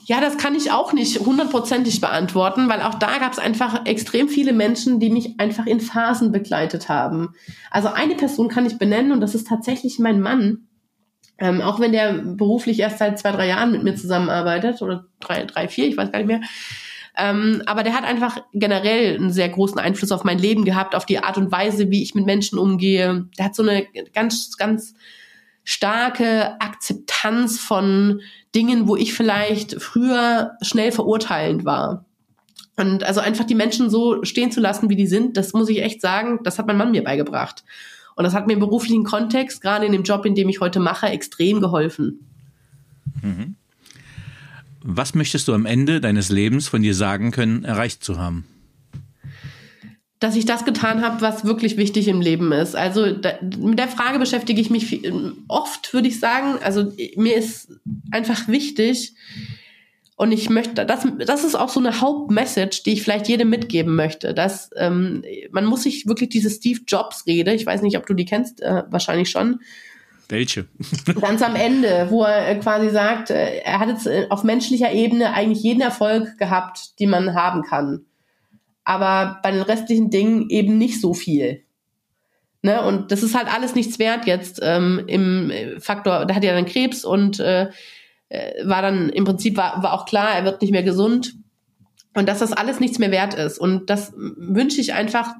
Ja, 0.03 0.19
das 0.19 0.37
kann 0.37 0.55
ich 0.55 0.71
auch 0.71 0.91
nicht 0.91 1.21
hundertprozentig 1.21 2.01
beantworten, 2.01 2.67
weil 2.67 2.81
auch 2.81 2.95
da 2.95 3.17
gab 3.17 3.31
es 3.31 3.39
einfach 3.39 3.85
extrem 3.85 4.27
viele 4.27 4.51
Menschen, 4.51 4.99
die 4.99 5.09
mich 5.09 5.39
einfach 5.39 5.65
in 5.65 5.79
Phasen 5.79 6.33
begleitet 6.33 6.89
haben. 6.89 7.29
Also 7.71 7.87
eine 7.87 8.15
Person 8.15 8.49
kann 8.49 8.65
ich 8.65 8.77
benennen 8.77 9.13
und 9.13 9.21
das 9.21 9.35
ist 9.35 9.47
tatsächlich 9.47 9.99
mein 9.99 10.19
Mann. 10.19 10.67
Ähm, 11.43 11.59
auch 11.59 11.81
wenn 11.81 11.91
der 11.91 12.13
beruflich 12.13 12.79
erst 12.79 12.99
seit 12.99 13.19
zwei, 13.19 13.33
drei 13.33 13.49
Jahren 13.49 13.73
mit 13.73 13.83
mir 13.83 13.95
zusammenarbeitet 13.95 14.81
oder 14.81 15.07
drei, 15.19 15.43
drei, 15.43 15.67
vier, 15.67 15.89
ich 15.89 15.97
weiß 15.97 16.09
gar 16.09 16.19
nicht 16.19 16.27
mehr. 16.29 16.39
Ähm, 17.17 17.61
aber 17.65 17.83
der 17.83 17.93
hat 17.93 18.05
einfach 18.05 18.37
generell 18.53 19.17
einen 19.17 19.29
sehr 19.29 19.49
großen 19.49 19.77
Einfluss 19.77 20.13
auf 20.13 20.23
mein 20.23 20.39
Leben 20.39 20.63
gehabt, 20.63 20.95
auf 20.95 21.05
die 21.05 21.19
Art 21.19 21.37
und 21.37 21.51
Weise, 21.51 21.91
wie 21.91 22.01
ich 22.01 22.15
mit 22.15 22.25
Menschen 22.25 22.57
umgehe. 22.57 23.27
Der 23.37 23.43
hat 23.43 23.55
so 23.55 23.61
eine 23.61 23.85
ganz, 24.13 24.55
ganz 24.55 24.93
starke 25.65 26.61
Akzeptanz 26.61 27.59
von 27.59 28.21
Dingen, 28.55 28.87
wo 28.87 28.95
ich 28.95 29.13
vielleicht 29.13 29.81
früher 29.81 30.53
schnell 30.61 30.93
verurteilend 30.93 31.65
war. 31.65 32.05
Und 32.77 33.03
also 33.03 33.19
einfach 33.19 33.43
die 33.43 33.53
Menschen 33.53 33.89
so 33.89 34.23
stehen 34.23 34.53
zu 34.53 34.61
lassen, 34.61 34.89
wie 34.89 34.95
die 34.95 35.07
sind, 35.07 35.35
das 35.35 35.51
muss 35.51 35.67
ich 35.67 35.83
echt 35.83 35.99
sagen, 35.99 36.39
das 36.43 36.57
hat 36.57 36.67
mein 36.67 36.77
Mann 36.77 36.91
mir 36.91 37.03
beigebracht. 37.03 37.65
Und 38.15 38.23
das 38.23 38.33
hat 38.33 38.47
mir 38.47 38.53
im 38.53 38.59
beruflichen 38.59 39.03
Kontext, 39.03 39.61
gerade 39.61 39.85
in 39.85 39.91
dem 39.91 40.03
Job, 40.03 40.25
in 40.25 40.35
dem 40.35 40.49
ich 40.49 40.59
heute 40.59 40.79
mache, 40.79 41.07
extrem 41.07 41.61
geholfen. 41.61 42.27
Mhm. 43.21 43.55
Was 44.81 45.15
möchtest 45.15 45.47
du 45.47 45.53
am 45.53 45.65
Ende 45.65 46.01
deines 46.01 46.29
Lebens 46.29 46.67
von 46.67 46.81
dir 46.81 46.93
sagen 46.93 47.31
können, 47.31 47.63
erreicht 47.63 48.03
zu 48.03 48.17
haben? 48.17 48.45
dass 50.23 50.37
ich 50.37 50.45
das 50.45 50.63
getan 50.63 51.01
habe, 51.01 51.19
was 51.19 51.43
wirklich 51.43 51.75
wichtig 51.75 52.07
im 52.07 52.21
Leben 52.21 52.53
ist. 52.53 52.77
Also 52.77 53.11
da, 53.11 53.33
mit 53.59 53.77
der 53.77 53.89
Frage 53.89 54.19
beschäftige 54.19 54.61
ich 54.61 54.69
mich 54.69 54.85
viel, 54.85 55.33
oft, 55.49 55.93
würde 55.93 56.07
ich 56.07 56.17
sagen. 56.21 56.59
Also 56.63 56.93
mir 57.17 57.35
ist 57.35 57.73
einfach 58.09 58.47
wichtig, 58.47 59.15
und 60.23 60.31
ich 60.31 60.49
möchte, 60.49 60.85
das, 60.85 61.05
das 61.19 61.43
ist 61.43 61.55
auch 61.55 61.67
so 61.67 61.81
eine 61.81 61.99
Hauptmessage, 61.99 62.83
die 62.85 62.93
ich 62.93 63.03
vielleicht 63.03 63.27
jedem 63.27 63.49
mitgeben 63.49 63.93
möchte, 63.93 64.33
dass 64.33 64.69
ähm, 64.77 65.21
man 65.51 65.65
muss 65.65 65.83
sich 65.83 66.07
wirklich 66.07 66.29
diese 66.29 66.49
Steve 66.49 66.79
Jobs 66.87 67.27
Rede, 67.27 67.53
ich 67.53 67.65
weiß 67.65 67.81
nicht, 67.81 67.97
ob 67.97 68.05
du 68.05 68.13
die 68.13 68.23
kennst, 68.23 68.61
äh, 68.61 68.83
wahrscheinlich 68.89 69.29
schon. 69.29 69.59
Welche? 70.29 70.69
ganz 71.19 71.41
am 71.41 71.57
Ende, 71.57 72.07
wo 72.09 72.23
er 72.23 72.47
äh, 72.47 72.55
quasi 72.55 72.89
sagt, 72.89 73.31
äh, 73.31 73.57
er 73.65 73.79
hat 73.79 73.89
jetzt 73.89 74.07
äh, 74.07 74.27
auf 74.29 74.45
menschlicher 74.45 74.93
Ebene 74.93 75.33
eigentlich 75.33 75.61
jeden 75.61 75.81
Erfolg 75.81 76.37
gehabt, 76.37 76.97
den 77.01 77.09
man 77.09 77.35
haben 77.35 77.63
kann. 77.63 78.05
Aber 78.85 79.41
bei 79.43 79.51
den 79.51 79.61
restlichen 79.61 80.09
Dingen 80.09 80.49
eben 80.49 80.77
nicht 80.77 81.01
so 81.01 81.13
viel. 81.13 81.65
Ne? 82.61 82.81
Und 82.81 83.11
das 83.11 83.23
ist 83.23 83.35
halt 83.35 83.53
alles 83.53 83.75
nichts 83.75 83.99
wert 83.99 84.25
jetzt 84.25 84.61
ähm, 84.63 85.03
im 85.05 85.51
Faktor, 85.81 86.25
da 86.25 86.33
hat 86.33 86.45
er 86.45 86.55
dann 86.55 86.65
Krebs 86.65 87.03
und 87.03 87.41
äh, 87.41 87.71
äh, 88.29 88.65
war 88.67 88.81
dann 88.81 89.09
im 89.09 89.25
Prinzip 89.25 89.57
war, 89.57 89.81
war 89.83 89.93
auch 89.93 90.05
klar, 90.05 90.33
er 90.33 90.45
wird 90.45 90.61
nicht 90.61 90.71
mehr 90.71 90.83
gesund 90.83 91.33
und 92.15 92.29
dass 92.29 92.39
das 92.39 92.53
alles 92.53 92.79
nichts 92.79 92.99
mehr 92.99 93.11
wert 93.11 93.33
ist. 93.33 93.57
Und 93.57 93.89
das 93.89 94.13
wünsche 94.15 94.79
ich 94.79 94.93
einfach 94.93 95.33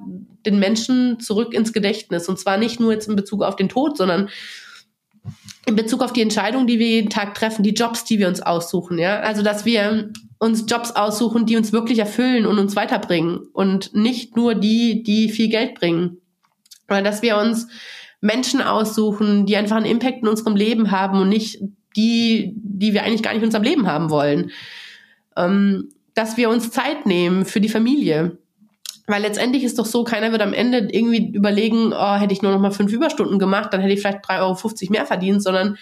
den 0.44 0.58
Menschen 0.58 1.20
zurück 1.20 1.54
ins 1.54 1.72
Gedächtnis. 1.72 2.28
Und 2.28 2.38
zwar 2.38 2.56
nicht 2.56 2.80
nur 2.80 2.92
jetzt 2.92 3.08
in 3.08 3.16
Bezug 3.16 3.42
auf 3.42 3.56
den 3.56 3.68
Tod, 3.68 3.96
sondern 3.96 4.28
in 5.66 5.76
Bezug 5.76 6.02
auf 6.02 6.12
die 6.12 6.20
Entscheidungen, 6.20 6.66
die 6.66 6.78
wir 6.78 6.88
jeden 6.88 7.10
Tag 7.10 7.34
treffen, 7.34 7.62
die 7.62 7.72
Jobs, 7.72 8.04
die 8.04 8.18
wir 8.18 8.28
uns 8.28 8.42
aussuchen, 8.42 8.98
ja. 8.98 9.20
Also, 9.20 9.42
dass 9.42 9.64
wir 9.64 10.10
uns 10.38 10.64
Jobs 10.68 10.90
aussuchen, 10.90 11.46
die 11.46 11.56
uns 11.56 11.72
wirklich 11.72 11.98
erfüllen 11.98 12.44
und 12.44 12.58
uns 12.58 12.76
weiterbringen 12.76 13.38
und 13.52 13.94
nicht 13.94 14.36
nur 14.36 14.54
die, 14.54 15.02
die 15.02 15.30
viel 15.30 15.48
Geld 15.48 15.74
bringen. 15.74 16.18
Oder 16.88 17.00
dass 17.00 17.22
wir 17.22 17.38
uns 17.38 17.68
Menschen 18.20 18.60
aussuchen, 18.60 19.46
die 19.46 19.56
einfach 19.56 19.76
einen 19.76 19.86
Impact 19.86 20.22
in 20.22 20.28
unserem 20.28 20.56
Leben 20.56 20.90
haben 20.90 21.20
und 21.20 21.30
nicht 21.30 21.60
die, 21.96 22.54
die 22.56 22.92
wir 22.92 23.04
eigentlich 23.04 23.22
gar 23.22 23.32
nicht 23.32 23.42
in 23.42 23.46
unserem 23.46 23.64
Leben 23.64 23.86
haben 23.86 24.10
wollen. 24.10 24.50
Ähm, 25.36 25.90
dass 26.14 26.36
wir 26.36 26.48
uns 26.48 26.70
Zeit 26.70 27.06
nehmen 27.06 27.44
für 27.44 27.60
die 27.60 27.68
Familie. 27.68 28.38
Weil 29.06 29.22
letztendlich 29.22 29.64
ist 29.64 29.78
doch 29.78 29.84
so, 29.84 30.04
keiner 30.04 30.32
wird 30.32 30.40
am 30.40 30.54
Ende 30.54 30.88
irgendwie 30.90 31.36
überlegen, 31.36 31.92
oh, 31.92 32.14
hätte 32.14 32.32
ich 32.32 32.40
nur 32.40 32.52
noch 32.52 32.60
mal 32.60 32.70
fünf 32.70 32.92
Überstunden 32.92 33.38
gemacht, 33.38 33.72
dann 33.72 33.80
hätte 33.80 33.92
ich 33.92 34.00
vielleicht 34.00 34.24
3,50 34.24 34.40
Euro 34.40 34.92
mehr 34.92 35.06
verdient, 35.06 35.42
sondern 35.42 35.76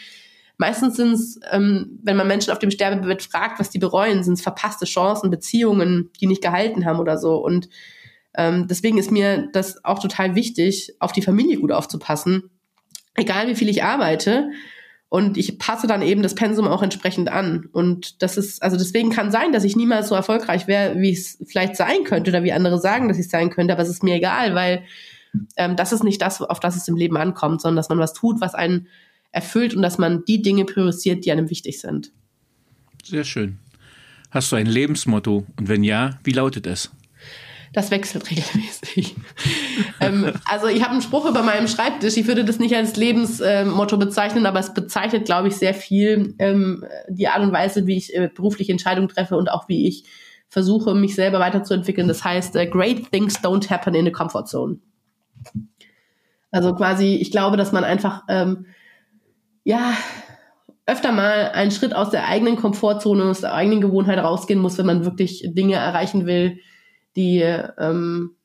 meistens 0.59 0.97
sind 0.97 1.13
es, 1.13 1.39
ähm, 1.53 2.01
wenn 2.03 2.17
man 2.17 2.27
Menschen 2.27 2.53
auf 2.53 2.59
dem 2.59 2.73
Sterbebett 2.73 3.23
fragt, 3.23 3.61
was 3.61 3.71
die 3.71 3.79
bereuen, 3.79 4.25
sind 4.25 4.35
es 4.35 4.43
verpasste 4.43 4.87
Chancen, 4.87 5.31
Beziehungen, 5.31 6.11
die 6.21 6.27
nicht 6.27 6.43
gehalten 6.43 6.85
haben 6.85 6.99
oder 6.99 7.17
so. 7.17 7.37
Und 7.37 7.69
ähm, 8.35 8.67
deswegen 8.67 8.99
ist 8.99 9.13
mir 9.13 9.49
das 9.53 9.85
auch 9.85 10.01
total 10.01 10.35
wichtig, 10.35 10.95
auf 10.99 11.13
die 11.13 11.23
Familie 11.23 11.59
gut 11.59 11.71
aufzupassen. 11.71 12.51
Egal 13.15 13.47
wie 13.47 13.55
viel 13.55 13.69
ich 13.69 13.85
arbeite, 13.85 14.51
Und 15.13 15.37
ich 15.37 15.59
passe 15.59 15.87
dann 15.87 16.01
eben 16.01 16.23
das 16.23 16.35
Pensum 16.35 16.67
auch 16.67 16.83
entsprechend 16.83 17.29
an. 17.29 17.69
Und 17.73 18.23
das 18.23 18.39
ist, 18.39 18.63
also 18.63 18.79
deswegen 18.79 19.11
kann 19.11 19.31
sein, 19.31 19.53
dass 19.53 19.63
ich 19.63 19.77
niemals 19.77 20.09
so 20.09 20.15
erfolgreich 20.15 20.67
wäre, 20.69 20.99
wie 21.01 21.13
es 21.13 21.37
vielleicht 21.47 21.77
sein 21.77 22.05
könnte 22.05 22.31
oder 22.31 22.45
wie 22.45 22.53
andere 22.55 22.81
sagen, 22.81 23.09
dass 23.09 23.19
ich 23.19 23.29
sein 23.29 23.51
könnte. 23.51 23.75
Aber 23.75 23.83
es 23.83 23.91
ist 23.91 24.03
mir 24.03 24.15
egal, 24.15 24.55
weil 24.55 24.85
ähm, 25.59 25.77
das 25.77 25.93
ist 25.93 26.03
nicht 26.03 26.23
das, 26.23 26.41
auf 26.41 26.61
das 26.61 26.77
es 26.77 26.89
im 26.89 26.97
Leben 26.97 27.19
ankommt, 27.19 27.61
sondern 27.61 27.77
dass 27.77 27.91
man 27.91 27.99
was 27.99 28.15
tut, 28.15 28.41
was 28.41 28.55
einen 28.55 28.87
erfüllt 29.33 29.75
und 29.75 29.83
dass 29.83 29.99
man 29.99 30.25
die 30.25 30.41
Dinge 30.41 30.65
priorisiert, 30.65 31.27
die 31.27 31.33
einem 31.33 31.51
wichtig 31.51 31.79
sind. 31.79 32.11
Sehr 33.05 33.25
schön. 33.25 33.59
Hast 34.31 34.51
du 34.51 34.57
ein 34.57 34.65
Lebensmotto? 34.65 35.45
Und 35.59 35.69
wenn 35.69 35.85
ja, 35.85 36.19
wie 36.25 36.33
lautet 36.33 36.67
es? 36.67 36.91
Das 37.73 37.91
wechselt 37.91 38.31
regelmäßig. 38.31 39.16
ähm, 40.01 40.33
also 40.45 40.66
ich 40.66 40.83
habe 40.83 40.93
einen 40.93 41.03
Spruch 41.03 41.27
über 41.27 41.43
meinem 41.43 41.68
Schreibtisch. 41.68 42.16
Ich 42.16 42.27
würde 42.27 42.45
das 42.45 42.59
nicht 42.59 42.75
als 42.75 42.97
Lebensmotto 42.97 43.97
bezeichnen, 43.97 44.47
aber 44.47 44.61
es 44.61 44.75
bezeichnet, 44.75 45.25
glaube 45.25 45.49
ich, 45.49 45.57
sehr 45.57 45.75
viel 45.75 46.35
ähm, 46.39 46.85
die 47.09 47.29
Art 47.29 47.41
und 47.41 47.53
Weise, 47.53 47.87
wie 47.87 47.97
ich 47.97 48.14
äh, 48.14 48.29
berufliche 48.35 48.73
Entscheidungen 48.73 49.09
treffe 49.09 49.37
und 49.37 49.51
auch 49.51 49.68
wie 49.68 49.89
ich 49.89 50.05
versuche, 50.49 50.95
mich 50.95 51.14
selber 51.14 51.41
weiterzuentwickeln. 51.41 52.09
Das 52.09 52.25
heißt, 52.25 52.57
uh, 52.57 52.66
great 52.66 53.11
things 53.11 53.43
don't 53.43 53.70
happen 53.70 53.95
in 53.95 54.07
a 54.07 54.11
comfort 54.11 54.45
zone. 54.45 54.79
Also 56.51 56.75
quasi, 56.75 57.14
ich 57.14 57.31
glaube, 57.31 57.57
dass 57.57 57.73
man 57.73 57.85
einfach 57.85 58.25
ähm, 58.29 58.66
ja 59.64 59.95
öfter 60.85 61.11
mal 61.11 61.53
einen 61.55 61.70
Schritt 61.70 61.97
aus 61.97 62.11
der 62.11 62.27
eigenen 62.29 62.57
Komfortzone, 62.57 63.25
aus 63.25 63.41
der 63.41 63.55
eigenen 63.55 63.81
Gewohnheit 63.81 64.18
rausgehen 64.18 64.61
muss, 64.61 64.77
wenn 64.77 64.85
man 64.85 65.07
wirklich 65.07 65.43
Dinge 65.55 65.77
erreichen 65.77 66.27
will, 66.27 66.59
die 67.17 67.41
ähm, 67.41 68.37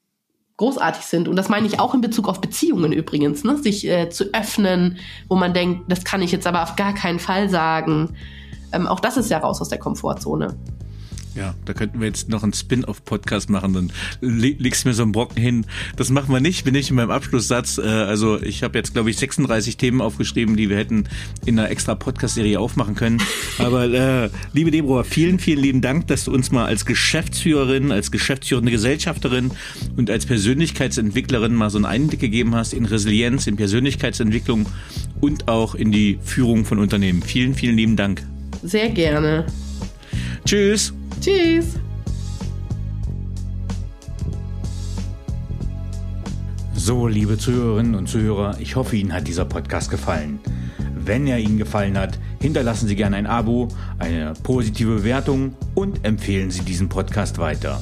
großartig 0.58 1.06
sind. 1.06 1.28
Und 1.28 1.36
das 1.36 1.50
meine 1.50 1.68
ich 1.68 1.80
auch 1.80 1.94
in 1.94 2.02
Bezug 2.02 2.28
auf 2.28 2.42
Beziehungen 2.42 2.92
übrigens, 2.92 3.44
ne? 3.44 3.58
sich 3.58 3.88
äh, 3.88 4.10
zu 4.10 4.34
öffnen, 4.34 4.98
wo 5.30 5.36
man 5.36 5.54
denkt, 5.54 5.92
das 5.92 6.04
kann 6.04 6.22
ich 6.22 6.32
jetzt 6.32 6.48
aber 6.48 6.64
auf 6.64 6.76
gar 6.76 6.94
keinen 6.94 7.20
Fall 7.20 7.50
sagen. 7.50 8.16
Ähm, 8.74 8.88
auch 8.88 9.00
das 9.00 9.18
ist 9.18 9.30
ja 9.30 9.38
raus 9.38 9.62
aus 9.62 9.70
der 9.70 9.80
Komfortzone. 9.80 10.58
Ja, 11.38 11.54
da 11.66 11.74
könnten 11.74 12.00
wir 12.00 12.08
jetzt 12.08 12.30
noch 12.30 12.42
einen 12.42 12.54
Spin-off-Podcast 12.54 13.52
machen, 13.52 13.74
dann 13.74 13.92
legst 14.22 14.84
du 14.84 14.90
mir 14.90 14.96
so 14.96 15.04
einen 15.04 15.12
Brocken 15.12 15.40
hin. 15.40 15.66
Das 15.96 16.10
machen 16.10 16.34
wir 16.34 16.40
nicht, 16.40 16.64
bin 16.64 16.74
ich 16.74 16.90
in 16.90 16.96
meinem 16.96 17.12
Abschlusssatz. 17.12 17.78
Äh, 17.78 17.84
also 17.84 18.42
ich 18.42 18.64
habe 18.64 18.78
jetzt, 18.78 18.94
glaube 18.94 19.12
ich, 19.12 19.18
36 19.18 19.78
Themen 19.78 20.02
aufgeschrieben, 20.02 20.58
die 20.58 20.70
wir 20.70 20.78
hätten 20.78 21.04
in 21.46 21.60
einer 21.60 21.70
extra 21.70 21.94
Podcast-Serie 21.94 22.60
aufmachen 22.60 22.96
können. 22.96 23.22
Aber 23.60 23.86
äh, 23.86 24.30
liebe 24.54 24.72
Deborah, 24.72 25.04
vielen, 25.04 25.38
vielen 25.38 25.60
lieben 25.60 25.82
Dank, 25.82 26.08
dass 26.08 26.26
du 26.26 26.34
uns 26.34 26.52
mal 26.52 26.66
als 26.66 26.86
Geschäftsführerin, 26.86 27.92
als 27.92 28.12
geschäftsführende 28.12 28.72
Gesellschafterin 28.72 29.52
und 29.96 30.10
als 30.10 30.26
Persönlichkeitsentwicklerin 30.26 31.54
mal 31.54 31.70
so 31.70 31.78
einen 31.78 31.86
Einblick 31.86 32.20
gegeben 32.20 32.56
hast 32.56 32.74
in 32.74 32.86
Resilienz, 32.86 33.46
in 33.46 33.58
Persönlichkeitsentwicklung 33.58 34.66
und 35.22 35.48
auch 35.48 35.76
in 35.76 35.92
die 35.92 36.18
Führung 36.24 36.66
von 36.66 36.80
Unternehmen. 36.80 37.22
Vielen, 37.22 37.54
vielen 37.54 37.78
lieben 37.78 37.96
Dank. 37.96 38.24
Sehr 38.64 38.90
gerne. 38.90 39.46
Tschüss. 40.46 40.94
Tschüss. 41.22 41.80
So, 46.74 47.08
liebe 47.08 47.38
Zuhörerinnen 47.38 47.96
und 47.96 48.08
Zuhörer, 48.08 48.58
ich 48.60 48.76
hoffe, 48.76 48.96
Ihnen 48.96 49.14
hat 49.14 49.28
dieser 49.28 49.46
Podcast 49.46 49.90
gefallen. 49.90 50.40
Wenn 50.96 51.28
er 51.28 51.40
Ihnen 51.40 51.58
gefallen 51.58 51.98
hat, 51.98 52.18
hinterlassen 52.40 52.88
Sie 52.88 52.96
gerne 52.96 53.18
ein 53.18 53.28
Abo, 53.28 53.68
eine 54.00 54.34
positive 54.44 54.96
Bewertung 54.98 55.56
und 55.76 56.06
empfehlen 56.06 56.52
Sie 56.52 56.62
diesen 56.62 56.88
Podcast 56.88 57.40
weiter. 57.40 57.82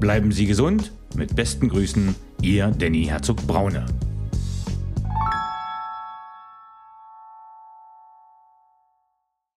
Bleiben 0.00 0.32
Sie 0.32 0.46
gesund. 0.46 0.92
Mit 1.16 1.34
besten 1.34 1.68
Grüßen, 1.68 2.14
Ihr 2.42 2.68
Danny 2.68 3.04
Herzog 3.04 3.46
Braune. 3.46 3.84